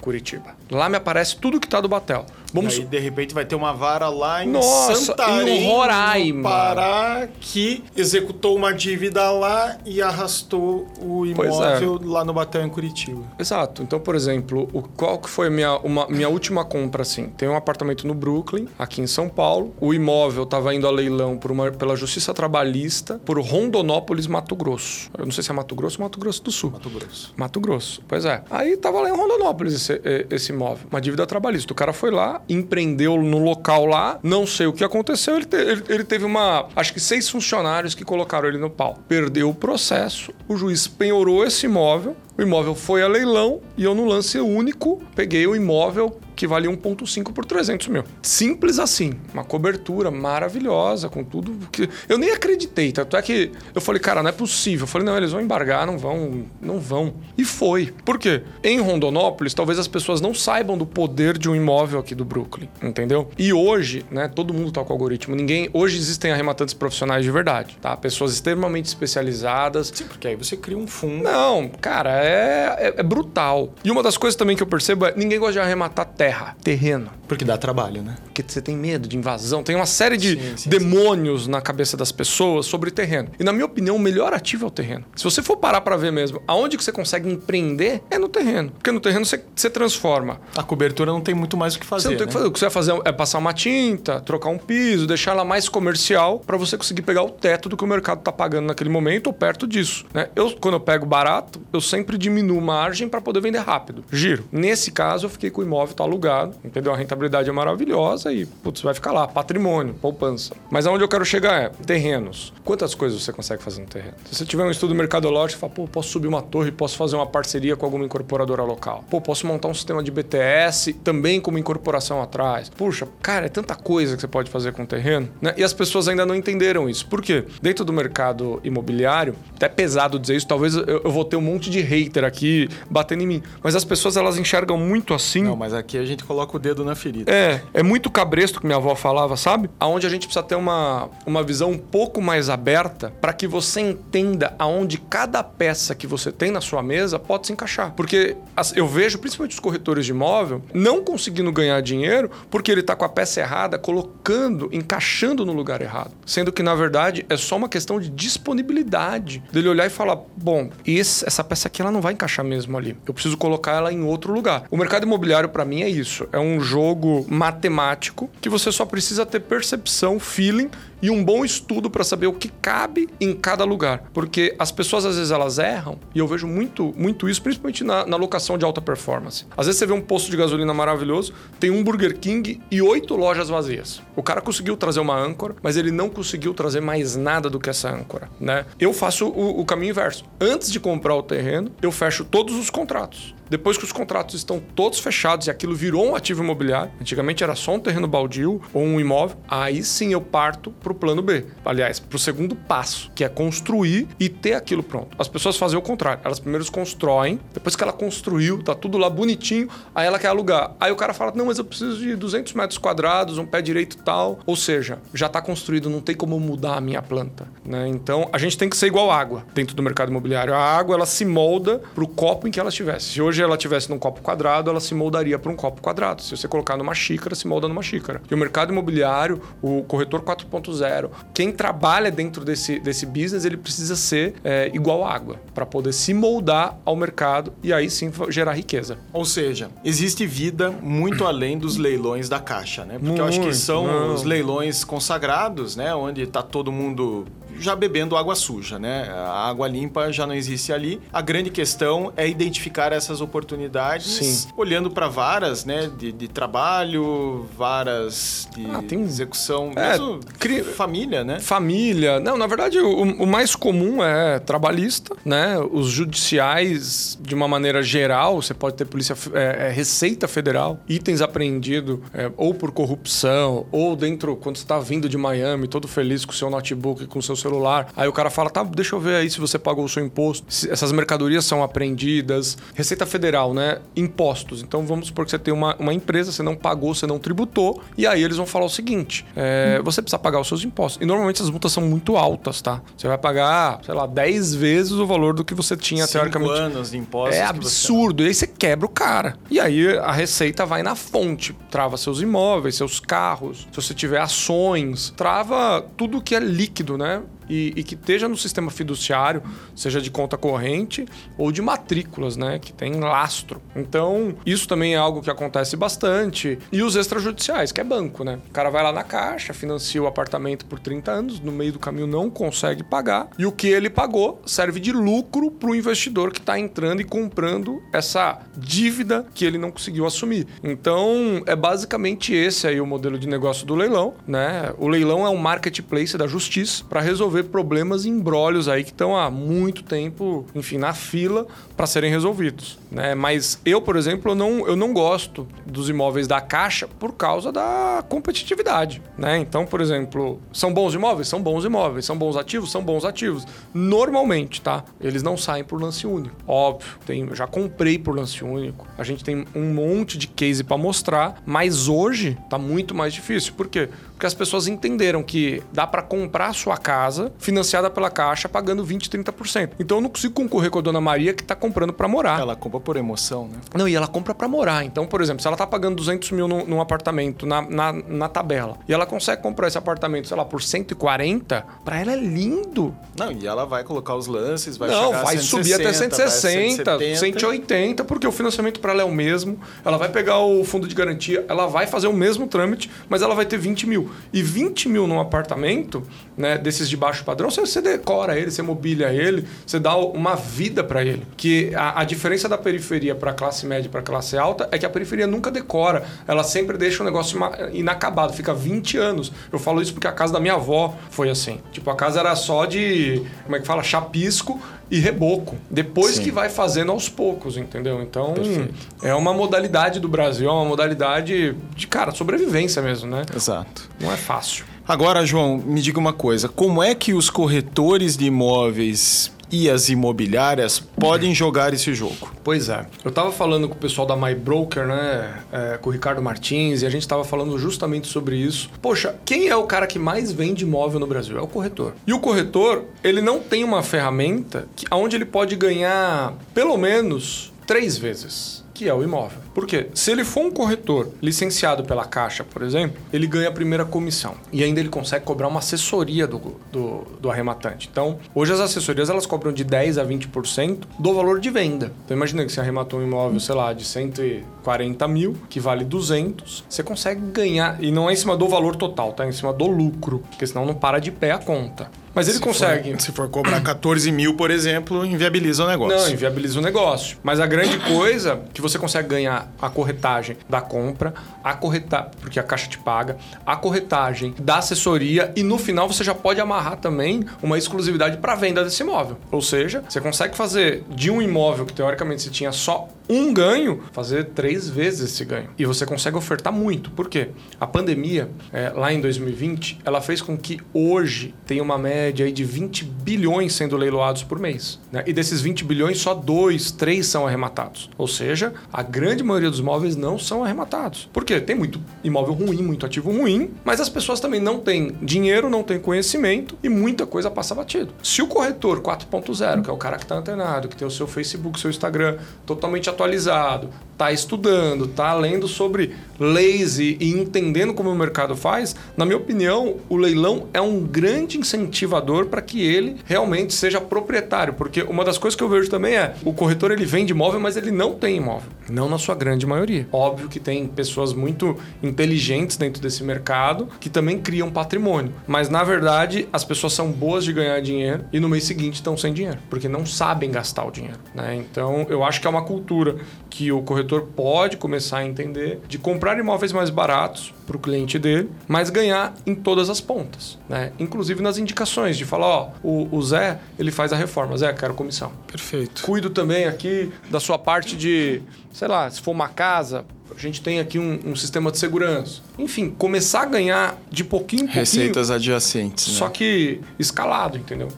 Curitiba. 0.00 0.56
Lá 0.70 0.88
me 0.88 0.96
aparece 0.96 1.36
tudo 1.36 1.60
que 1.60 1.68
tá 1.68 1.80
do 1.80 1.88
Batel. 1.88 2.26
Vamos 2.52 2.74
Aí, 2.78 2.84
de 2.84 2.98
repente, 2.98 3.34
vai 3.34 3.44
ter 3.44 3.54
uma 3.54 3.72
vara 3.72 4.08
lá 4.08 4.44
em 4.44 4.48
Nossa, 4.48 4.94
Santarém, 4.94 5.64
em 5.64 5.66
Roraima. 5.66 6.48
Pará, 6.48 7.28
que 7.40 7.84
executou 7.96 8.56
uma 8.56 8.72
dívida 8.72 9.30
lá 9.30 9.76
e 9.84 10.00
arrastou 10.00 10.86
o 11.00 11.26
é. 11.26 11.28
imóvel 11.30 12.00
lá 12.04 12.24
no 12.24 12.32
Batel, 12.32 12.62
em 12.62 12.68
Curitiba. 12.68 13.22
Exato. 13.38 13.82
Então, 13.82 14.00
por 14.00 14.14
exemplo, 14.14 14.68
o, 14.72 14.82
qual 14.82 15.18
que 15.18 15.28
foi 15.28 15.48
a 15.48 15.50
minha, 15.50 15.76
uma, 15.78 16.06
minha 16.08 16.28
última 16.28 16.64
compra, 16.64 17.02
assim? 17.02 17.26
Tem 17.30 17.48
um 17.48 17.56
apartamento 17.56 18.06
no 18.06 18.14
Brooklyn, 18.14 18.66
aqui 18.78 19.00
em 19.00 19.06
São 19.06 19.28
Paulo. 19.28 19.74
O 19.80 19.92
imóvel 19.92 20.44
estava 20.44 20.74
indo 20.74 20.86
a 20.86 20.90
leilão 20.90 21.36
por 21.36 21.50
uma- 21.52 21.70
pela 21.70 21.96
Justiça 21.96 22.32
Trabalhista 22.32 23.20
por 23.24 23.38
Rondonópolis, 23.40 24.26
Mato 24.26 24.56
Grosso. 24.56 25.10
Eu 25.16 25.24
não 25.24 25.32
sei 25.32 25.42
se 25.44 25.50
é 25.50 25.54
Mato 25.54 25.74
Grosso 25.74 25.98
ou 25.98 26.04
Mato 26.04 26.18
Grosso 26.18 26.42
do 26.42 26.50
Sul. 26.52 26.70
Mato 26.70 26.90
Grosso. 26.90 27.32
Mato 27.36 27.60
Grosso. 27.60 28.02
Pois 28.08 28.24
é. 28.24 28.42
Aí 28.50 28.76
tava 28.76 29.00
lá 29.00 29.08
em 29.08 29.16
Rondonópolis 29.16 29.74
esse, 29.74 30.00
esse 30.30 30.52
imóvel. 30.52 30.86
Uma 30.90 31.00
dívida 31.00 31.26
trabalhista. 31.26 31.72
O 31.72 31.76
cara 31.76 31.92
foi 31.92 32.10
lá, 32.10 32.37
empreendeu 32.48 33.16
no 33.22 33.38
local 33.38 33.86
lá, 33.86 34.18
não 34.22 34.46
sei 34.46 34.66
o 34.66 34.72
que 34.72 34.84
aconteceu. 34.84 35.36
Ele, 35.36 35.44
te- 35.44 35.56
ele- 35.56 35.84
ele 35.88 36.04
teve 36.04 36.24
uma. 36.24 36.68
Acho 36.76 36.92
que 36.92 37.00
seis 37.00 37.28
funcionários 37.28 37.94
que 37.94 38.04
colocaram 38.04 38.48
ele 38.48 38.58
no 38.58 38.70
pau. 38.70 38.98
Perdeu 39.08 39.48
o 39.50 39.54
processo. 39.54 40.32
O 40.48 40.56
juiz 40.56 40.86
penhorou 40.86 41.44
esse 41.44 41.66
imóvel. 41.66 42.16
O 42.38 42.42
imóvel 42.42 42.72
foi 42.72 43.02
a 43.02 43.08
leilão 43.08 43.60
e 43.76 43.82
eu, 43.82 43.96
no 43.96 44.04
lance 44.04 44.38
único, 44.38 45.02
peguei 45.16 45.44
o 45.48 45.56
imóvel 45.56 46.20
que 46.38 46.46
valia 46.46 46.70
1,5 46.70 47.32
por 47.32 47.44
300 47.44 47.88
mil. 47.88 48.04
Simples 48.22 48.78
assim. 48.78 49.14
Uma 49.34 49.42
cobertura 49.42 50.08
maravilhosa, 50.08 51.08
com 51.08 51.24
tudo 51.24 51.66
que. 51.72 51.88
Eu 52.08 52.16
nem 52.16 52.30
acreditei. 52.30 52.92
Tanto 52.92 53.16
é 53.16 53.22
que 53.22 53.50
eu 53.74 53.80
falei, 53.80 54.00
cara, 54.00 54.22
não 54.22 54.30
é 54.30 54.32
possível. 54.32 54.84
Eu 54.84 54.86
falei, 54.86 55.04
não, 55.04 55.16
eles 55.16 55.32
vão 55.32 55.40
embargar, 55.40 55.84
não 55.84 55.98
vão, 55.98 56.44
não 56.62 56.78
vão. 56.78 57.14
E 57.36 57.44
foi. 57.44 57.92
Por 58.04 58.20
quê? 58.20 58.44
Em 58.62 58.78
Rondonópolis, 58.80 59.52
talvez 59.52 59.80
as 59.80 59.88
pessoas 59.88 60.20
não 60.20 60.32
saibam 60.32 60.78
do 60.78 60.86
poder 60.86 61.36
de 61.36 61.50
um 61.50 61.56
imóvel 61.56 61.98
aqui 61.98 62.14
do 62.14 62.24
Brooklyn, 62.24 62.68
entendeu? 62.80 63.28
E 63.36 63.52
hoje, 63.52 64.06
né, 64.08 64.28
todo 64.28 64.54
mundo 64.54 64.70
tá 64.70 64.84
com 64.84 64.92
algoritmo. 64.92 65.34
Ninguém. 65.34 65.68
Hoje 65.72 65.98
existem 65.98 66.30
arrematantes 66.30 66.72
profissionais 66.72 67.24
de 67.24 67.32
verdade, 67.32 67.76
tá? 67.80 67.96
Pessoas 67.96 68.32
extremamente 68.32 68.86
especializadas. 68.86 69.90
Sim, 69.92 70.04
porque 70.04 70.28
aí 70.28 70.36
você 70.36 70.56
cria 70.56 70.78
um 70.78 70.86
fundo. 70.86 71.24
Não, 71.24 71.68
cara, 71.68 72.27
é, 72.28 72.76
é, 72.88 72.94
é 72.98 73.02
brutal. 73.02 73.74
E 73.82 73.90
uma 73.90 74.02
das 74.02 74.16
coisas 74.16 74.36
também 74.36 74.56
que 74.56 74.62
eu 74.62 74.66
percebo 74.66 75.06
é 75.06 75.14
ninguém 75.16 75.38
gosta 75.38 75.54
de 75.54 75.60
arrematar 75.60 76.06
terra 76.06 76.28
terra, 76.28 76.56
terreno. 76.62 77.10
Porque 77.28 77.44
dá 77.44 77.56
trabalho, 77.56 78.02
né? 78.02 78.16
Porque 78.24 78.42
você 78.46 78.62
tem 78.62 78.76
medo 78.76 79.08
de 79.08 79.16
invasão, 79.16 79.62
tem 79.62 79.76
uma 79.76 79.86
série 79.86 80.16
de 80.16 80.30
sim, 80.30 80.56
sim, 80.56 80.70
demônios 80.70 81.44
sim. 81.44 81.50
na 81.50 81.60
cabeça 81.60 81.96
das 81.96 82.10
pessoas 82.10 82.66
sobre 82.66 82.90
terreno. 82.90 83.30
E 83.38 83.44
na 83.44 83.52
minha 83.52 83.66
opinião, 83.66 83.96
o 83.96 83.98
melhor 83.98 84.32
ativo 84.32 84.64
é 84.64 84.68
o 84.68 84.70
terreno. 84.70 85.04
Se 85.14 85.24
você 85.24 85.42
for 85.42 85.56
parar 85.56 85.80
para 85.82 85.96
ver 85.96 86.10
mesmo, 86.10 86.42
aonde 86.46 86.76
que 86.76 86.84
você 86.84 86.92
consegue 86.92 87.30
empreender 87.30 88.02
é 88.10 88.18
no 88.18 88.28
terreno. 88.28 88.70
Porque 88.70 88.90
no 88.90 89.00
terreno 89.00 89.24
você, 89.24 89.42
você 89.54 89.68
transforma. 89.68 90.40
A 90.56 90.62
cobertura 90.62 91.12
não 91.12 91.20
tem 91.20 91.34
muito 91.34 91.56
mais 91.56 91.74
o 91.74 91.78
que 91.78 91.86
fazer. 91.86 92.08
Você 92.08 92.10
não 92.10 92.16
tem 92.16 92.26
né? 92.26 92.32
que 92.32 92.32
fazer. 92.32 92.48
O 92.48 92.52
que 92.52 92.58
você 92.58 92.64
vai 92.64 92.72
fazer 92.72 93.00
é 93.04 93.12
passar 93.12 93.38
uma 93.38 93.52
tinta, 93.52 94.20
trocar 94.20 94.48
um 94.48 94.58
piso, 94.58 95.06
deixar 95.06 95.32
ela 95.32 95.44
mais 95.44 95.68
comercial 95.68 96.40
para 96.40 96.56
você 96.56 96.76
conseguir 96.76 97.02
pegar 97.02 97.22
o 97.22 97.30
teto 97.30 97.68
do 97.68 97.76
que 97.76 97.84
o 97.84 97.86
mercado 97.86 98.22
tá 98.22 98.32
pagando 98.32 98.66
naquele 98.66 98.90
momento 98.90 99.28
ou 99.28 99.32
perto 99.32 99.66
disso. 99.66 100.06
Né? 100.14 100.28
Eu, 100.34 100.56
quando 100.58 100.74
eu 100.74 100.80
pego 100.80 101.04
barato, 101.04 101.60
eu 101.72 101.80
sempre 101.80 102.16
diminuo 102.16 102.60
margem 102.60 103.08
para 103.08 103.20
poder 103.20 103.40
vender 103.40 103.58
rápido. 103.58 104.04
Giro. 104.10 104.44
Nesse 104.50 104.90
caso, 104.90 105.26
eu 105.26 105.30
fiquei 105.30 105.50
com 105.50 105.60
o 105.60 105.64
imóvel 105.64 105.94
tá 105.94 106.04
alugado, 106.04 106.54
entendeu? 106.64 106.92
A 106.92 106.96
rentabilidade 107.18 107.48
é 107.48 107.52
maravilhosa 107.52 108.32
e, 108.32 108.46
putz, 108.46 108.80
vai 108.80 108.94
ficar 108.94 109.12
lá. 109.12 109.26
Patrimônio, 109.26 109.94
poupança. 109.94 110.54
Mas 110.70 110.86
aonde 110.86 111.04
eu 111.04 111.08
quero 111.08 111.24
chegar 111.24 111.62
é 111.62 111.68
terrenos. 111.68 112.52
Quantas 112.64 112.94
coisas 112.94 113.22
você 113.22 113.32
consegue 113.32 113.62
fazer 113.62 113.80
no 113.80 113.86
terreno? 113.86 114.14
Se 114.24 114.36
você 114.36 114.44
tiver 114.44 114.64
um 114.64 114.70
estudo 114.70 114.94
mercadológico, 114.94 115.60
fala, 115.60 115.72
pô, 115.72 115.88
posso 115.88 116.10
subir 116.10 116.28
uma 116.28 116.42
torre, 116.42 116.70
posso 116.70 116.96
fazer 116.96 117.16
uma 117.16 117.26
parceria 117.26 117.76
com 117.76 117.84
alguma 117.84 118.04
incorporadora 118.04 118.62
local. 118.62 119.04
Pô, 119.10 119.20
posso 119.20 119.46
montar 119.46 119.68
um 119.68 119.74
sistema 119.74 120.02
de 120.02 120.10
BTS 120.10 120.92
também 120.94 121.40
com 121.40 121.50
uma 121.50 121.60
incorporação 121.60 122.22
atrás. 122.22 122.68
Puxa, 122.68 123.08
cara, 123.22 123.46
é 123.46 123.48
tanta 123.48 123.74
coisa 123.74 124.14
que 124.14 124.20
você 124.20 124.28
pode 124.28 124.50
fazer 124.50 124.72
com 124.72 124.82
o 124.82 124.86
terreno. 124.86 125.28
Né? 125.40 125.54
E 125.56 125.64
as 125.64 125.72
pessoas 125.72 126.08
ainda 126.08 126.24
não 126.24 126.34
entenderam 126.34 126.88
isso. 126.88 127.06
Por 127.06 127.22
quê? 127.22 127.44
Dentro 127.60 127.84
do 127.84 127.92
mercado 127.92 128.60
imobiliário, 128.62 129.34
até 129.54 129.66
é 129.66 129.68
pesado 129.68 130.18
dizer 130.18 130.36
isso, 130.36 130.46
talvez 130.46 130.74
eu, 130.74 131.02
eu 131.04 131.10
vou 131.10 131.24
ter 131.24 131.36
um 131.36 131.40
monte 131.40 131.70
de 131.70 131.80
hater 131.80 132.24
aqui 132.24 132.68
batendo 132.90 133.22
em 133.22 133.26
mim. 133.26 133.42
Mas 133.62 133.74
as 133.74 133.84
pessoas, 133.84 134.16
elas 134.16 134.38
enxergam 134.38 134.76
muito 134.76 135.14
assim. 135.14 135.42
Não, 135.42 135.56
mas 135.56 135.74
aqui 135.74 135.98
a 135.98 136.04
gente 136.04 136.24
coloca 136.24 136.56
o 136.56 136.60
dedo 136.60 136.84
na. 136.84 136.94
É, 137.26 137.60
é 137.74 137.82
muito 137.82 138.10
cabresto 138.10 138.60
que 138.60 138.66
minha 138.66 138.76
avó 138.76 138.94
falava, 138.94 139.36
sabe? 139.36 139.70
Aonde 139.78 140.06
a 140.06 140.10
gente 140.10 140.26
precisa 140.26 140.42
ter 140.42 140.54
uma, 140.54 141.08
uma 141.26 141.42
visão 141.42 141.70
um 141.70 141.78
pouco 141.78 142.20
mais 142.20 142.48
aberta 142.48 143.12
para 143.20 143.32
que 143.32 143.46
você 143.46 143.80
entenda 143.80 144.54
aonde 144.58 144.98
cada 144.98 145.42
peça 145.42 145.94
que 145.94 146.06
você 146.06 146.30
tem 146.32 146.50
na 146.50 146.60
sua 146.60 146.82
mesa 146.82 147.18
pode 147.18 147.46
se 147.46 147.52
encaixar. 147.52 147.92
Porque 147.94 148.36
eu 148.74 148.86
vejo, 148.86 149.18
principalmente 149.18 149.52
os 149.52 149.60
corretores 149.60 150.04
de 150.04 150.12
imóvel, 150.12 150.62
não 150.72 151.02
conseguindo 151.02 151.52
ganhar 151.52 151.80
dinheiro 151.80 152.30
porque 152.50 152.70
ele 152.70 152.80
está 152.80 152.94
com 152.96 153.04
a 153.04 153.08
peça 153.08 153.40
errada, 153.40 153.78
colocando, 153.78 154.68
encaixando 154.72 155.44
no 155.44 155.52
lugar 155.52 155.80
errado. 155.80 156.12
Sendo 156.26 156.52
que, 156.52 156.62
na 156.62 156.74
verdade, 156.74 157.24
é 157.28 157.36
só 157.36 157.56
uma 157.56 157.68
questão 157.68 158.00
de 158.00 158.10
disponibilidade. 158.10 159.42
Dele 159.52 159.68
olhar 159.68 159.86
e 159.86 159.90
falar: 159.90 160.18
bom, 160.36 160.70
esse, 160.86 161.26
essa 161.26 161.44
peça 161.44 161.68
aqui 161.68 161.80
ela 161.82 161.90
não 161.90 162.00
vai 162.00 162.12
encaixar 162.12 162.44
mesmo 162.44 162.76
ali. 162.76 162.96
Eu 163.06 163.14
preciso 163.14 163.36
colocar 163.36 163.72
ela 163.72 163.92
em 163.92 164.02
outro 164.02 164.32
lugar. 164.32 164.64
O 164.70 164.76
mercado 164.76 165.04
imobiliário, 165.04 165.48
para 165.48 165.64
mim, 165.64 165.82
é 165.82 165.88
isso. 165.88 166.28
É 166.32 166.38
um 166.38 166.60
jogo 166.60 166.97
matemático 167.28 168.08
prático 168.08 168.30
que 168.40 168.48
você 168.48 168.70
só 168.72 168.84
precisa 168.84 169.26
ter 169.26 169.40
percepção, 169.40 170.18
feeling 170.18 170.70
e 171.00 171.10
um 171.10 171.22
bom 171.22 171.44
estudo 171.44 171.88
para 171.88 172.02
saber 172.02 172.26
o 172.26 172.32
que 172.32 172.48
cabe 172.48 173.08
em 173.20 173.32
cada 173.32 173.64
lugar. 173.64 174.04
Porque 174.12 174.54
as 174.58 174.72
pessoas 174.72 175.04
às 175.04 175.16
vezes 175.16 175.30
elas 175.30 175.58
erram, 175.58 175.98
e 176.14 176.18
eu 176.18 176.26
vejo 176.26 176.46
muito, 176.46 176.92
muito 176.96 177.28
isso, 177.28 177.40
principalmente 177.40 177.84
na, 177.84 178.04
na 178.04 178.16
locação 178.16 178.58
de 178.58 178.64
alta 178.64 178.80
performance. 178.80 179.46
Às 179.56 179.66
vezes 179.66 179.78
você 179.78 179.86
vê 179.86 179.92
um 179.92 180.00
posto 180.00 180.30
de 180.30 180.36
gasolina 180.36 180.74
maravilhoso, 180.74 181.32
tem 181.60 181.70
um 181.70 181.84
Burger 181.84 182.18
King 182.18 182.60
e 182.70 182.82
oito 182.82 183.14
lojas 183.14 183.48
vazias. 183.48 184.02
O 184.16 184.22
cara 184.22 184.40
conseguiu 184.40 184.76
trazer 184.76 185.00
uma 185.00 185.16
âncora, 185.16 185.54
mas 185.62 185.76
ele 185.76 185.92
não 185.92 186.08
conseguiu 186.08 186.52
trazer 186.52 186.80
mais 186.80 187.14
nada 187.14 187.48
do 187.48 187.60
que 187.60 187.70
essa 187.70 187.88
âncora, 187.88 188.28
né? 188.40 188.66
Eu 188.78 188.92
faço 188.92 189.28
o, 189.28 189.60
o 189.60 189.64
caminho 189.64 189.90
inverso. 189.90 190.24
Antes 190.40 190.70
de 190.70 190.80
comprar 190.80 191.14
o 191.14 191.22
terreno, 191.22 191.70
eu 191.80 191.92
fecho 191.92 192.24
todos 192.24 192.56
os 192.56 192.70
contratos. 192.70 193.34
Depois 193.50 193.76
que 193.76 193.84
os 193.84 193.92
contratos 193.92 194.34
estão 194.34 194.60
todos 194.60 194.98
fechados 194.98 195.46
e 195.46 195.50
aquilo 195.50 195.74
virou 195.74 196.06
um 196.06 196.14
ativo 196.14 196.42
imobiliário, 196.42 196.92
antigamente 197.00 197.42
era 197.42 197.54
só 197.54 197.74
um 197.74 197.80
terreno 197.80 198.06
baldio 198.06 198.60
ou 198.72 198.82
um 198.82 199.00
imóvel, 199.00 199.36
aí 199.48 199.82
sim 199.82 200.12
eu 200.12 200.20
parto 200.20 200.70
para 200.70 200.92
o 200.92 200.94
plano 200.94 201.22
B. 201.22 201.46
Aliás, 201.64 201.98
para 201.98 202.16
o 202.16 202.18
segundo 202.18 202.54
passo, 202.54 203.10
que 203.14 203.24
é 203.24 203.28
construir 203.28 204.06
e 204.18 204.28
ter 204.28 204.54
aquilo 204.54 204.82
pronto. 204.82 205.16
As 205.18 205.28
pessoas 205.28 205.56
fazem 205.56 205.78
o 205.78 205.82
contrário. 205.82 206.20
Elas 206.24 206.38
primeiro 206.38 206.64
constroem, 206.70 207.40
depois 207.52 207.74
que 207.74 207.82
ela 207.82 207.92
construiu, 207.92 208.62
tá 208.62 208.74
tudo 208.74 208.98
lá 208.98 209.08
bonitinho, 209.08 209.68
aí 209.94 210.06
ela 210.06 210.18
quer 210.18 210.28
alugar. 210.28 210.74
Aí 210.78 210.92
o 210.92 210.96
cara 210.96 211.12
fala: 211.14 211.32
Não, 211.34 211.46
mas 211.46 211.58
eu 211.58 211.64
preciso 211.64 211.98
de 211.98 212.14
200 212.14 212.52
metros 212.54 212.78
quadrados, 212.78 213.38
um 213.38 213.46
pé 213.46 213.62
direito 213.62 213.98
tal. 213.98 214.38
Ou 214.46 214.56
seja, 214.56 214.98
já 215.14 215.26
está 215.26 215.40
construído, 215.40 215.88
não 215.88 216.00
tem 216.00 216.14
como 216.14 216.38
mudar 216.38 216.76
a 216.76 216.80
minha 216.80 217.02
planta. 217.02 217.48
Né? 217.64 217.88
Então 217.88 218.28
a 218.32 218.38
gente 218.38 218.56
tem 218.56 218.68
que 218.68 218.76
ser 218.76 218.86
igual 218.86 219.10
água 219.10 219.44
dentro 219.54 219.74
do 219.74 219.82
mercado 219.82 220.10
imobiliário. 220.10 220.54
A 220.54 220.58
água 220.58 220.94
ela 220.94 221.06
se 221.06 221.24
molda 221.24 221.80
para 221.94 222.04
o 222.04 222.08
copo 222.08 222.46
em 222.46 222.50
que 222.50 222.60
ela 222.60 222.68
estivesse. 222.68 223.12
Se 223.12 223.22
hoje 223.22 223.37
hoje 223.38 223.42
ela 223.42 223.56
tivesse 223.56 223.88
num 223.88 223.98
copo 223.98 224.20
quadrado, 224.20 224.70
ela 224.70 224.80
se 224.80 224.94
moldaria 224.94 225.38
para 225.38 225.50
um 225.50 225.56
copo 225.56 225.80
quadrado. 225.80 226.22
Se 226.22 226.36
você 226.36 226.48
colocar 226.48 226.76
numa 226.76 226.94
xícara, 226.94 227.34
se 227.34 227.46
molda 227.46 227.68
numa 227.68 227.82
xícara. 227.82 228.20
E 228.28 228.34
o 228.34 228.38
mercado 228.38 228.72
imobiliário, 228.72 229.40
o 229.62 229.82
corretor 229.84 230.22
4.0, 230.22 231.10
quem 231.32 231.52
trabalha 231.52 232.10
dentro 232.10 232.44
desse, 232.44 232.78
desse 232.80 233.06
business, 233.06 233.44
ele 233.44 233.56
precisa 233.56 233.94
ser 233.94 234.34
é, 234.42 234.70
igual 234.74 235.04
água 235.04 235.36
para 235.54 235.64
poder 235.64 235.92
se 235.92 236.12
moldar 236.12 236.78
ao 236.84 236.96
mercado 236.96 237.52
e 237.62 237.72
aí 237.72 237.88
sim 237.88 238.10
gerar 238.28 238.52
riqueza. 238.52 238.98
Ou 239.12 239.24
seja, 239.24 239.70
existe 239.84 240.26
vida 240.26 240.70
muito 240.70 241.24
além 241.24 241.58
dos 241.58 241.76
leilões 241.76 242.28
da 242.28 242.40
caixa, 242.40 242.84
né? 242.84 242.94
Porque 242.94 243.06
muito, 243.06 243.20
eu 243.20 243.26
acho 243.26 243.40
que 243.40 243.54
são 243.54 243.86
não. 243.86 244.14
os 244.14 244.24
leilões 244.24 244.84
consagrados, 244.84 245.76
né? 245.76 245.94
Onde 245.94 246.22
está 246.22 246.42
todo 246.42 246.72
mundo 246.72 247.26
já 247.58 247.74
bebendo 247.74 248.16
água 248.16 248.34
suja, 248.34 248.78
né? 248.78 249.08
A 249.10 249.48
água 249.48 249.68
limpa 249.68 250.12
já 250.12 250.26
não 250.26 250.34
existe 250.34 250.72
ali. 250.72 251.00
A 251.12 251.20
grande 251.20 251.50
questão 251.50 252.12
é 252.16 252.28
identificar 252.28 252.92
essas 252.92 253.20
oportunidades, 253.20 254.06
Sim. 254.06 254.48
olhando 254.56 254.90
para 254.90 255.08
varas, 255.08 255.64
né, 255.64 255.90
de, 255.98 256.12
de, 256.12 256.28
trabalho, 256.28 257.46
varas 257.56 258.48
de 258.54 258.66
ah, 258.70 258.82
tem... 258.82 259.02
execução, 259.02 259.72
é, 259.76 259.90
mesmo 259.90 260.20
cri... 260.38 260.62
família, 260.62 261.24
né? 261.24 261.40
Família. 261.40 262.20
Não, 262.20 262.36
na 262.36 262.46
verdade, 262.46 262.78
o, 262.78 263.02
o, 263.02 263.26
mais 263.26 263.54
comum 263.54 264.02
é 264.02 264.38
trabalhista, 264.38 265.16
né? 265.24 265.58
Os 265.58 265.88
judiciais, 265.88 267.18
de 267.20 267.34
uma 267.34 267.48
maneira 267.48 267.82
geral, 267.82 268.40
você 268.40 268.54
pode 268.54 268.76
ter 268.76 268.84
polícia, 268.84 269.14
é, 269.34 269.68
é, 269.68 269.70
Receita 269.70 270.28
Federal, 270.28 270.80
itens 270.88 271.20
apreendidos 271.20 271.98
é, 272.14 272.30
ou 272.36 272.54
por 272.54 272.70
corrupção, 272.72 273.66
ou 273.72 273.96
dentro, 273.96 274.36
quando 274.36 274.56
você 274.56 274.64
está 274.64 274.78
vindo 274.78 275.08
de 275.08 275.16
Miami, 275.16 275.66
todo 275.66 275.88
feliz 275.88 276.24
com 276.24 276.32
o 276.32 276.34
seu 276.34 276.50
notebook, 276.50 277.06
com 277.06 277.18
o 277.18 277.22
seu 277.22 277.36
celular. 277.36 277.47
Aí 277.96 278.08
o 278.08 278.12
cara 278.12 278.30
fala: 278.30 278.50
tá, 278.50 278.62
deixa 278.62 278.94
eu 278.94 279.00
ver 279.00 279.16
aí 279.16 279.30
se 279.30 279.40
você 279.40 279.58
pagou 279.58 279.84
o 279.84 279.88
seu 279.88 280.04
imposto. 280.04 280.46
Se 280.48 280.70
essas 280.70 280.92
mercadorias 280.92 281.44
são 281.44 281.62
apreendidas. 281.62 282.56
Receita 282.74 283.06
Federal, 283.06 283.54
né? 283.54 283.78
Impostos. 283.96 284.62
Então 284.62 284.86
vamos 284.86 285.08
supor 285.08 285.24
que 285.24 285.30
você 285.30 285.38
tem 285.38 285.52
uma, 285.52 285.76
uma 285.76 285.92
empresa, 285.94 286.32
você 286.32 286.42
não 286.42 286.54
pagou, 286.54 286.94
você 286.94 287.06
não 287.06 287.18
tributou. 287.18 287.82
E 287.96 288.06
aí 288.06 288.22
eles 288.22 288.36
vão 288.36 288.46
falar 288.46 288.66
o 288.66 288.70
seguinte: 288.70 289.24
é, 289.36 289.80
você 289.82 290.02
precisa 290.02 290.18
pagar 290.18 290.40
os 290.40 290.48
seus 290.48 290.64
impostos. 290.64 291.02
E 291.02 291.06
normalmente 291.06 291.42
as 291.42 291.50
multas 291.50 291.72
são 291.72 291.82
muito 291.82 292.16
altas, 292.16 292.60
tá? 292.60 292.80
Você 292.96 293.08
vai 293.08 293.18
pagar, 293.18 293.80
sei 293.84 293.94
lá, 293.94 294.06
10 294.06 294.54
vezes 294.54 294.92
o 294.92 295.06
valor 295.06 295.34
do 295.34 295.44
que 295.44 295.54
você 295.54 295.76
tinha 295.76 296.06
Cinco 296.06 296.12
teoricamente. 296.12 296.52
anos 296.52 296.90
de 296.90 296.98
impostos. 296.98 297.36
É 297.36 297.44
absurdo. 297.44 298.22
Você... 298.22 298.26
E 298.26 298.28
aí 298.28 298.34
você 298.34 298.46
quebra 298.46 298.86
o 298.86 298.88
cara. 298.88 299.36
E 299.50 299.60
aí 299.60 299.96
a 299.98 300.12
Receita 300.12 300.66
vai 300.66 300.82
na 300.82 300.94
fonte, 300.94 301.56
trava 301.70 301.96
seus 301.96 302.20
imóveis, 302.20 302.76
seus 302.76 303.00
carros. 303.00 303.66
Se 303.70 303.76
você 303.76 303.94
tiver 303.94 304.20
ações, 304.20 305.12
trava 305.16 305.84
tudo 305.96 306.20
que 306.20 306.34
é 306.34 306.40
líquido, 306.40 306.98
né? 306.98 307.22
E, 307.48 307.72
e, 307.76 307.82
que 307.82 307.94
esteja 307.94 308.28
no 308.28 308.36
sistema 308.36 308.70
fiduciário, 308.70 309.42
seja 309.74 310.00
de 310.00 310.10
conta 310.10 310.36
corrente 310.36 311.06
ou 311.36 311.50
de 311.50 311.62
matrículas, 311.62 312.36
né? 312.36 312.58
Que 312.58 312.72
tem 312.72 312.94
lastro. 313.00 313.60
Então, 313.74 314.34
isso 314.44 314.68
também 314.68 314.94
é 314.94 314.98
algo 314.98 315.22
que 315.22 315.30
acontece 315.30 315.76
bastante. 315.76 316.58
E 316.72 316.82
os 316.82 316.96
extrajudiciais, 316.96 317.72
que 317.72 317.80
é 317.80 317.84
banco, 317.84 318.24
né? 318.24 318.38
O 318.48 318.52
cara 318.52 318.70
vai 318.70 318.82
lá 318.82 318.92
na 318.92 319.04
caixa, 319.04 319.52
financia 319.52 320.02
o 320.02 320.06
apartamento 320.06 320.66
por 320.66 320.78
30 320.78 321.10
anos, 321.10 321.40
no 321.40 321.52
meio 321.52 321.72
do 321.72 321.78
caminho 321.78 322.06
não 322.06 322.30
consegue 322.30 322.82
pagar, 322.82 323.28
e 323.38 323.46
o 323.46 323.52
que 323.52 323.68
ele 323.68 323.90
pagou 323.90 324.40
serve 324.46 324.80
de 324.80 324.92
lucro 324.92 325.50
para 325.50 325.70
o 325.70 325.74
investidor 325.74 326.32
que 326.32 326.40
está 326.40 326.58
entrando 326.58 327.00
e 327.00 327.04
comprando 327.04 327.82
essa 327.92 328.40
dívida 328.56 329.26
que 329.34 329.44
ele 329.44 329.58
não 329.58 329.70
conseguiu 329.70 330.06
assumir. 330.06 330.46
Então, 330.62 331.42
é 331.46 331.56
basicamente 331.56 332.34
esse 332.34 332.66
aí 332.66 332.80
o 332.80 332.86
modelo 332.86 333.18
de 333.18 333.28
negócio 333.28 333.66
do 333.66 333.74
leilão, 333.74 334.14
né? 334.26 334.72
O 334.78 334.88
leilão 334.88 335.26
é 335.26 335.30
um 335.30 335.36
marketplace 335.36 336.16
da 336.16 336.26
justiça 336.26 336.84
para 336.88 337.00
resolver 337.00 337.37
resolver 337.38 337.44
problemas 337.44 338.04
e 338.04 338.08
embrólios 338.08 338.68
aí 338.68 338.84
que 338.84 338.90
estão 338.90 339.16
há 339.16 339.30
muito 339.30 339.82
tempo, 339.82 340.44
enfim, 340.54 340.78
na 340.78 340.92
fila 340.92 341.46
para 341.76 341.86
serem 341.86 342.10
resolvidos. 342.10 342.78
Né? 342.90 343.14
Mas 343.14 343.60
eu, 343.64 343.80
por 343.80 343.96
exemplo, 343.96 344.32
eu 344.32 344.34
não, 344.34 344.66
eu 344.66 344.76
não 344.76 344.92
gosto 344.92 345.46
dos 345.66 345.88
imóveis 345.88 346.26
da 346.26 346.40
Caixa 346.40 346.88
por 346.98 347.12
causa 347.12 347.52
da 347.52 348.04
competitividade. 348.08 349.02
Né? 349.16 349.38
Então, 349.38 349.64
por 349.66 349.80
exemplo, 349.80 350.40
são 350.52 350.72
bons 350.72 350.94
imóveis? 350.94 351.28
São 351.28 351.40
bons 351.40 351.64
imóveis. 351.64 352.04
São 352.04 352.16
bons 352.16 352.36
ativos? 352.36 352.70
São 352.70 352.82
bons 352.82 353.04
ativos. 353.04 353.46
Normalmente, 353.72 354.60
tá? 354.60 354.84
Eles 355.00 355.22
não 355.22 355.36
saem 355.36 355.64
por 355.64 355.80
lance 355.80 356.06
único. 356.06 356.34
Óbvio, 356.46 356.88
tem, 357.06 357.26
eu 357.26 357.34
já 357.34 357.46
comprei 357.46 357.98
por 357.98 358.16
lance 358.16 358.42
único. 358.42 358.86
A 358.96 359.04
gente 359.04 359.22
tem 359.22 359.44
um 359.54 359.72
monte 359.74 360.18
de 360.18 360.26
case 360.26 360.64
para 360.64 360.76
mostrar, 360.76 361.42
mas 361.46 361.88
hoje 361.88 362.36
tá 362.48 362.58
muito 362.58 362.94
mais 362.94 363.12
difícil. 363.12 363.52
Por 363.54 363.68
quê? 363.68 363.88
Porque 364.18 364.26
as 364.26 364.34
pessoas 364.34 364.66
entenderam 364.66 365.22
que 365.22 365.62
dá 365.72 365.86
para 365.86 366.02
comprar 366.02 366.48
a 366.48 366.52
sua 366.52 366.76
casa 366.76 367.32
financiada 367.38 367.88
pela 367.88 368.10
Caixa 368.10 368.48
pagando 368.48 368.84
20, 368.84 369.08
30%. 369.08 369.70
Então 369.78 369.98
eu 369.98 370.00
não 370.00 370.10
consigo 370.10 370.34
concorrer 370.34 370.72
com 370.72 370.80
a 370.80 370.82
dona 370.82 371.00
Maria 371.00 371.32
que 371.32 371.44
tá 371.44 371.54
comprando 371.54 371.92
para 371.92 372.08
morar. 372.08 372.40
Ela 372.40 372.56
compra 372.56 372.80
por 372.80 372.96
emoção, 372.96 373.46
né? 373.46 373.60
Não, 373.72 373.86
e 373.86 373.94
ela 373.94 374.08
compra 374.08 374.34
para 374.34 374.48
morar. 374.48 374.84
Então, 374.84 375.06
por 375.06 375.20
exemplo, 375.20 375.40
se 375.40 375.46
ela 375.46 375.56
tá 375.56 375.64
pagando 375.64 375.94
200 375.94 376.32
mil 376.32 376.48
num, 376.48 376.66
num 376.66 376.80
apartamento 376.80 377.46
na, 377.46 377.62
na, 377.62 377.92
na, 377.92 378.28
tabela 378.28 378.76
e 378.88 378.92
ela 378.92 379.06
consegue 379.06 379.40
comprar 379.40 379.68
esse 379.68 379.78
apartamento, 379.78 380.26
sei 380.26 380.36
lá, 380.36 380.44
por 380.44 380.60
140, 380.60 381.64
para 381.84 382.00
ela 382.00 382.12
é 382.12 382.16
lindo. 382.16 382.92
Não, 383.16 383.30
e 383.30 383.46
ela 383.46 383.66
vai 383.66 383.84
colocar 383.84 384.16
os 384.16 384.26
lances, 384.26 384.76
vai 384.76 384.90
Não, 384.90 385.12
vai 385.12 385.38
160, 385.38 385.42
subir 385.42 385.74
até 385.74 385.92
160, 385.92 386.98
180, 387.18 388.02
porque 388.02 388.26
o 388.26 388.32
financiamento 388.32 388.80
para 388.80 388.94
ela 388.94 389.02
é 389.02 389.04
o 389.04 389.12
mesmo. 389.12 389.60
Ela 389.84 389.96
vai 389.96 390.08
pegar 390.08 390.40
o 390.40 390.64
fundo 390.64 390.88
de 390.88 390.94
garantia, 390.96 391.46
ela 391.48 391.68
vai 391.68 391.86
fazer 391.86 392.08
o 392.08 392.12
mesmo 392.12 392.48
trâmite, 392.48 392.90
mas 393.08 393.22
ela 393.22 393.36
vai 393.36 393.46
ter 393.46 393.56
20 393.56 393.86
mil. 393.86 394.07
E 394.32 394.42
20 394.42 394.88
mil 394.88 395.06
num 395.06 395.20
apartamento, 395.20 396.02
né, 396.36 396.58
desses 396.58 396.88
de 396.88 396.96
baixo 396.96 397.24
padrão, 397.24 397.50
você, 397.50 397.60
você 397.60 397.80
decora 397.80 398.38
ele, 398.38 398.50
você 398.50 398.62
mobília 398.62 399.12
ele, 399.12 399.44
você 399.66 399.78
dá 399.78 399.96
uma 399.96 400.34
vida 400.34 400.84
para 400.84 401.02
ele. 401.02 401.26
Que 401.36 401.74
a, 401.74 402.00
a, 402.00 402.04
diferença 402.04 402.48
da 402.48 402.58
periferia 402.58 403.14
para 403.14 403.32
classe 403.32 403.66
média 403.66 403.88
e 403.88 403.90
para 403.90 404.02
classe 404.02 404.36
alta 404.36 404.68
é 404.70 404.78
que 404.78 404.86
a 404.86 404.90
periferia 404.90 405.26
nunca 405.26 405.50
decora, 405.50 406.04
ela 406.26 406.42
sempre 406.42 406.76
deixa 406.76 407.02
o 407.02 407.06
negócio 407.06 407.38
inacabado, 407.72 408.32
fica 408.32 408.54
20 408.54 408.96
anos. 408.98 409.32
Eu 409.52 409.58
falo 409.58 409.80
isso 409.82 409.92
porque 409.92 410.06
a 410.06 410.12
casa 410.12 410.32
da 410.32 410.40
minha 410.40 410.54
avó 410.54 410.96
foi 411.10 411.30
assim. 411.30 411.60
Tipo, 411.72 411.90
a 411.90 411.96
casa 411.96 412.20
era 412.20 412.34
só 412.36 412.64
de, 412.64 413.22
como 413.44 413.56
é 413.56 413.60
que 413.60 413.66
fala, 413.66 413.82
chapisco 413.82 414.60
e 414.90 414.98
reboco. 414.98 415.56
Depois 415.70 416.16
Sim. 416.16 416.24
que 416.24 416.30
vai 416.30 416.48
fazendo 416.48 416.92
aos 416.92 417.08
poucos, 417.08 417.56
entendeu? 417.56 418.02
Então, 418.02 418.34
Perfeito. 418.34 418.74
é 419.02 419.14
uma 419.14 419.32
modalidade 419.32 420.00
do 420.00 420.08
Brasil, 420.08 420.48
é 420.48 420.52
uma 420.52 420.64
modalidade 420.64 421.54
de, 421.74 421.86
cara, 421.86 422.12
sobrevivência 422.12 422.80
mesmo, 422.82 423.10
né? 423.10 423.22
Exato. 423.34 423.88
Não 424.00 424.12
é 424.12 424.16
fácil. 424.16 424.64
Agora, 424.86 425.26
João, 425.26 425.58
me 425.58 425.82
diga 425.82 425.98
uma 425.98 426.12
coisa: 426.12 426.48
como 426.48 426.82
é 426.82 426.94
que 426.94 427.12
os 427.12 427.28
corretores 427.28 428.16
de 428.16 428.24
imóveis 428.26 429.30
e 429.50 429.68
as 429.70 429.88
imobiliárias 429.88 430.78
podem 430.78 431.34
jogar 431.34 431.72
esse 431.72 431.94
jogo? 431.94 432.30
Pois 432.42 432.68
é. 432.68 432.86
Eu 433.04 433.10
estava 433.10 433.32
falando 433.32 433.68
com 433.68 433.74
o 433.74 433.78
pessoal 433.78 434.06
da 434.06 434.16
My 434.16 434.34
Broker, 434.34 434.86
né? 434.86 435.42
É, 435.52 435.78
com 435.78 435.90
o 435.90 435.92
Ricardo 435.92 436.22
Martins, 436.22 436.82
e 436.82 436.86
a 436.86 436.90
gente 436.90 437.02
estava 437.02 437.24
falando 437.24 437.58
justamente 437.58 438.06
sobre 438.08 438.36
isso. 438.36 438.70
Poxa, 438.80 439.14
quem 439.24 439.48
é 439.48 439.56
o 439.56 439.64
cara 439.64 439.86
que 439.86 439.98
mais 439.98 440.32
vende 440.32 440.64
imóvel 440.64 441.00
no 441.00 441.06
Brasil? 441.06 441.38
É 441.38 441.42
o 441.42 441.46
corretor. 441.46 441.94
E 442.06 442.12
o 442.12 442.20
corretor, 442.20 442.84
ele 443.02 443.20
não 443.20 443.38
tem 443.40 443.64
uma 443.64 443.82
ferramenta 443.82 444.66
que, 444.76 444.86
onde 444.90 445.16
ele 445.16 445.24
pode 445.24 445.56
ganhar 445.56 446.34
pelo 446.54 446.76
menos 446.76 447.52
três 447.66 447.98
vezes 447.98 448.66
que 448.78 448.88
é 448.88 448.94
o 448.94 449.02
imóvel. 449.02 449.40
Por 449.58 449.66
quê? 449.66 449.88
Se 449.92 450.12
ele 450.12 450.24
for 450.24 450.44
um 450.44 450.52
corretor 450.52 451.08
licenciado 451.20 451.82
pela 451.82 452.04
Caixa, 452.04 452.44
por 452.44 452.62
exemplo, 452.62 452.96
ele 453.12 453.26
ganha 453.26 453.48
a 453.48 453.50
primeira 453.50 453.84
comissão 453.84 454.36
e 454.52 454.62
ainda 454.62 454.78
ele 454.78 454.88
consegue 454.88 455.24
cobrar 455.24 455.48
uma 455.48 455.58
assessoria 455.58 456.28
do, 456.28 456.54
do, 456.70 457.04
do 457.20 457.28
arrematante. 457.28 457.88
Então, 457.90 458.20
hoje 458.32 458.52
as 458.52 458.60
assessorias 458.60 459.10
elas 459.10 459.26
cobram 459.26 459.52
de 459.52 459.64
10 459.64 459.98
a 459.98 460.06
20% 460.06 460.82
do 460.96 461.12
valor 461.12 461.40
de 461.40 461.50
venda. 461.50 461.90
Então, 462.04 462.16
imagina 462.16 462.44
que 462.44 462.52
você 462.52 462.60
arrematou 462.60 463.00
um 463.00 463.02
imóvel, 463.02 463.40
sei 463.40 463.56
lá, 463.56 463.72
de 463.72 463.84
140 463.84 465.08
mil, 465.08 465.36
que 465.48 465.58
vale 465.58 465.84
200, 465.84 466.64
você 466.68 466.84
consegue 466.84 467.20
ganhar, 467.20 467.82
e 467.82 467.90
não 467.90 468.08
é 468.08 468.12
em 468.12 468.16
cima 468.16 468.36
do 468.36 468.46
valor 468.46 468.76
total, 468.76 469.12
tá? 469.12 469.24
É 469.24 469.28
em 469.28 469.32
cima 469.32 469.52
do 469.52 469.66
lucro, 469.66 470.22
porque 470.30 470.46
senão 470.46 470.64
não 470.64 470.74
para 470.74 471.00
de 471.00 471.10
pé 471.10 471.32
a 471.32 471.38
conta. 471.38 471.90
Mas 472.18 472.26
ele 472.26 472.38
se 472.38 472.42
consegue. 472.42 472.90
For, 472.92 473.00
se 473.00 473.12
for 473.12 473.28
cobrar 473.28 473.60
14 473.60 474.10
mil, 474.10 474.34
por 474.34 474.50
exemplo, 474.50 475.04
inviabiliza 475.06 475.64
o 475.64 475.68
negócio. 475.68 475.96
Não, 475.96 476.10
inviabiliza 476.10 476.58
o 476.58 476.62
negócio. 476.62 477.16
Mas 477.22 477.38
a 477.38 477.46
grande 477.46 477.78
coisa 477.78 478.40
que 478.52 478.60
você 478.60 478.76
consegue 478.76 479.06
ganhar 479.06 479.47
a 479.60 479.68
corretagem 479.68 480.36
da 480.48 480.60
compra, 480.60 481.14
a 481.42 481.54
corretagem, 481.54 482.10
porque 482.20 482.38
a 482.38 482.42
caixa 482.42 482.68
te 482.68 482.78
paga, 482.78 483.16
a 483.44 483.56
corretagem 483.56 484.34
da 484.38 484.58
assessoria 484.58 485.32
e 485.36 485.42
no 485.42 485.58
final 485.58 485.88
você 485.88 486.04
já 486.04 486.14
pode 486.14 486.40
amarrar 486.40 486.76
também 486.76 487.24
uma 487.42 487.58
exclusividade 487.58 488.18
para 488.18 488.34
venda 488.34 488.64
desse 488.64 488.82
imóvel. 488.82 489.18
Ou 489.30 489.42
seja, 489.42 489.82
você 489.88 490.00
consegue 490.00 490.36
fazer 490.36 490.84
de 490.88 491.10
um 491.10 491.20
imóvel 491.20 491.66
que 491.66 491.72
teoricamente 491.72 492.22
você 492.22 492.30
tinha 492.30 492.52
só 492.52 492.88
um 493.08 493.32
ganho, 493.32 493.80
fazer 493.92 494.26
três 494.26 494.68
vezes 494.68 495.12
esse 495.12 495.24
ganho. 495.24 495.50
E 495.58 495.64
você 495.64 495.86
consegue 495.86 496.16
ofertar 496.16 496.52
muito. 496.52 496.90
Por 496.90 497.08
quê? 497.08 497.30
A 497.60 497.66
pandemia, 497.66 498.30
é, 498.52 498.70
lá 498.70 498.92
em 498.92 499.00
2020, 499.00 499.80
ela 499.84 500.00
fez 500.00 500.20
com 500.20 500.36
que 500.36 500.60
hoje 500.72 501.34
tenha 501.46 501.62
uma 501.62 501.78
média 501.78 502.26
aí 502.26 502.32
de 502.32 502.44
20 502.44 502.84
bilhões 502.84 503.54
sendo 503.54 503.76
leiloados 503.76 504.22
por 504.22 504.38
mês. 504.38 504.78
Né? 504.92 505.02
E 505.06 505.12
desses 505.12 505.40
20 505.40 505.64
bilhões, 505.64 505.98
só 505.98 506.14
dois, 506.14 506.70
três 506.70 507.06
são 507.06 507.26
arrematados. 507.26 507.90
Ou 507.96 508.06
seja, 508.06 508.52
a 508.72 508.82
grande 508.82 509.22
maioria 509.22 509.50
dos 509.50 509.60
imóveis 509.60 509.96
não 509.96 510.18
são 510.18 510.44
arrematados. 510.44 511.08
Por 511.12 511.24
quê? 511.24 511.40
Tem 511.40 511.56
muito 511.56 511.80
imóvel 512.04 512.34
ruim, 512.34 512.62
muito 512.62 512.84
ativo 512.84 513.10
ruim, 513.10 513.50
mas 513.64 513.80
as 513.80 513.88
pessoas 513.88 514.20
também 514.20 514.40
não 514.40 514.58
têm 514.58 514.92
dinheiro, 515.02 515.48
não 515.48 515.62
têm 515.62 515.78
conhecimento 515.78 516.58
e 516.62 516.68
muita 516.68 517.06
coisa 517.06 517.30
passa 517.30 517.54
batido. 517.54 517.92
Se 518.02 518.22
o 518.22 518.26
corretor 518.26 518.80
4.0, 518.80 519.62
que 519.62 519.70
é 519.70 519.72
o 519.72 519.76
cara 519.76 519.96
que 519.96 520.04
está 520.04 520.16
antenado, 520.16 520.68
que 520.68 520.76
tem 520.76 520.86
o 520.86 520.90
seu 520.90 521.06
Facebook, 521.06 521.58
seu 521.58 521.70
Instagram 521.70 522.18
totalmente 522.44 522.90
atualizado, 522.98 523.68
está 523.92 524.12
estudando, 524.12 524.84
está 524.86 525.14
lendo 525.14 525.46
sobre 525.46 525.94
leis 526.18 526.78
e, 526.78 526.96
entendendo 527.00 527.74
como 527.74 527.90
o 527.90 527.94
mercado 527.94 528.36
faz, 528.36 528.74
na 528.96 529.04
minha 529.04 529.16
opinião, 529.16 529.76
o 529.88 529.96
leilão 529.96 530.48
é 530.52 530.60
um 530.60 530.80
grande 530.80 531.38
incentivador 531.38 532.26
para 532.26 532.42
que 532.42 532.60
ele 532.60 532.96
realmente 533.04 533.54
seja 533.54 533.80
proprietário, 533.80 534.54
porque 534.54 534.82
uma 534.82 535.04
das 535.04 535.18
coisas 535.18 535.36
que 535.36 535.42
eu 535.42 535.48
vejo 535.48 535.70
também 535.70 535.94
é 535.94 536.14
o 536.24 536.32
corretor 536.32 536.70
ele 536.70 536.84
vende 536.84 537.12
imóvel, 537.12 537.40
mas 537.40 537.56
ele 537.56 537.70
não 537.70 537.94
tem 537.94 538.16
imóvel, 538.16 538.50
não 538.68 538.88
na 538.88 538.98
sua 538.98 539.14
grande 539.14 539.46
maioria. 539.46 539.86
Óbvio 539.92 540.28
que 540.28 540.40
tem 540.40 540.66
pessoas 540.66 541.12
muito 541.12 541.56
inteligentes 541.82 542.56
dentro 542.56 542.82
desse 542.82 543.04
mercado 543.04 543.68
que 543.80 543.88
também 543.88 544.18
criam 544.18 544.50
patrimônio, 544.50 545.12
mas 545.26 545.48
na 545.48 545.62
verdade 545.62 546.28
as 546.32 546.44
pessoas 546.44 546.72
são 546.72 546.90
boas 546.90 547.24
de 547.24 547.32
ganhar 547.32 547.60
dinheiro 547.60 548.04
e 548.12 548.18
no 548.18 548.28
mês 548.28 548.44
seguinte 548.44 548.74
estão 548.74 548.96
sem 548.96 549.12
dinheiro, 549.12 549.38
porque 549.48 549.68
não 549.68 549.86
sabem 549.86 550.30
gastar 550.30 550.64
o 550.64 550.70
dinheiro, 550.70 550.98
né? 551.14 551.36
Então, 551.36 551.86
eu 551.88 552.02
acho 552.02 552.20
que 552.20 552.26
é 552.26 552.30
uma 552.30 552.42
cultura 552.42 552.87
que 553.30 553.50
o 553.52 553.62
corretor 553.62 554.08
pode 554.14 554.56
começar 554.56 554.98
a 554.98 555.04
entender 555.04 555.60
de 555.68 555.78
comprar 555.78 556.18
imóveis 556.18 556.52
mais 556.52 556.70
baratos 556.70 557.32
para 557.46 557.56
o 557.56 557.60
cliente 557.60 557.98
dele, 557.98 558.28
mas 558.46 558.70
ganhar 558.70 559.14
em 559.26 559.34
todas 559.34 559.70
as 559.70 559.80
pontas, 559.80 560.38
né? 560.48 560.72
Inclusive 560.78 561.22
nas 561.22 561.38
indicações 561.38 561.96
de 561.96 562.04
falar, 562.04 562.26
ó, 562.26 562.50
o, 562.62 562.88
o 562.90 563.02
Zé 563.02 563.38
ele 563.58 563.70
faz 563.70 563.92
a 563.92 563.96
reforma, 563.96 564.36
Zé 564.36 564.52
quero 564.52 564.74
comissão. 564.74 565.12
Perfeito. 565.26 565.82
Cuido 565.82 566.10
também 566.10 566.46
aqui 566.46 566.92
da 567.10 567.20
sua 567.20 567.38
parte 567.38 567.76
de, 567.76 568.22
sei 568.52 568.68
lá, 568.68 568.90
se 568.90 569.00
for 569.00 569.12
uma 569.12 569.28
casa, 569.28 569.84
a 570.14 570.20
gente 570.20 570.42
tem 570.42 570.58
aqui 570.58 570.78
um, 570.78 570.98
um, 571.04 571.16
sistema 571.16 571.50
de 571.50 571.58
segurança. 571.58 572.22
Enfim, 572.38 572.70
começar 572.70 573.22
a 573.22 573.26
ganhar 573.26 573.78
de 573.90 574.04
pouquinho 574.04 574.42
em 574.42 574.46
pouquinho. 574.46 574.60
Receitas 574.64 575.10
adjacentes. 575.10 575.88
Né? 575.88 575.94
Só 575.94 576.08
que 576.08 576.60
escalado, 576.78 577.36
entendeu? 577.38 577.68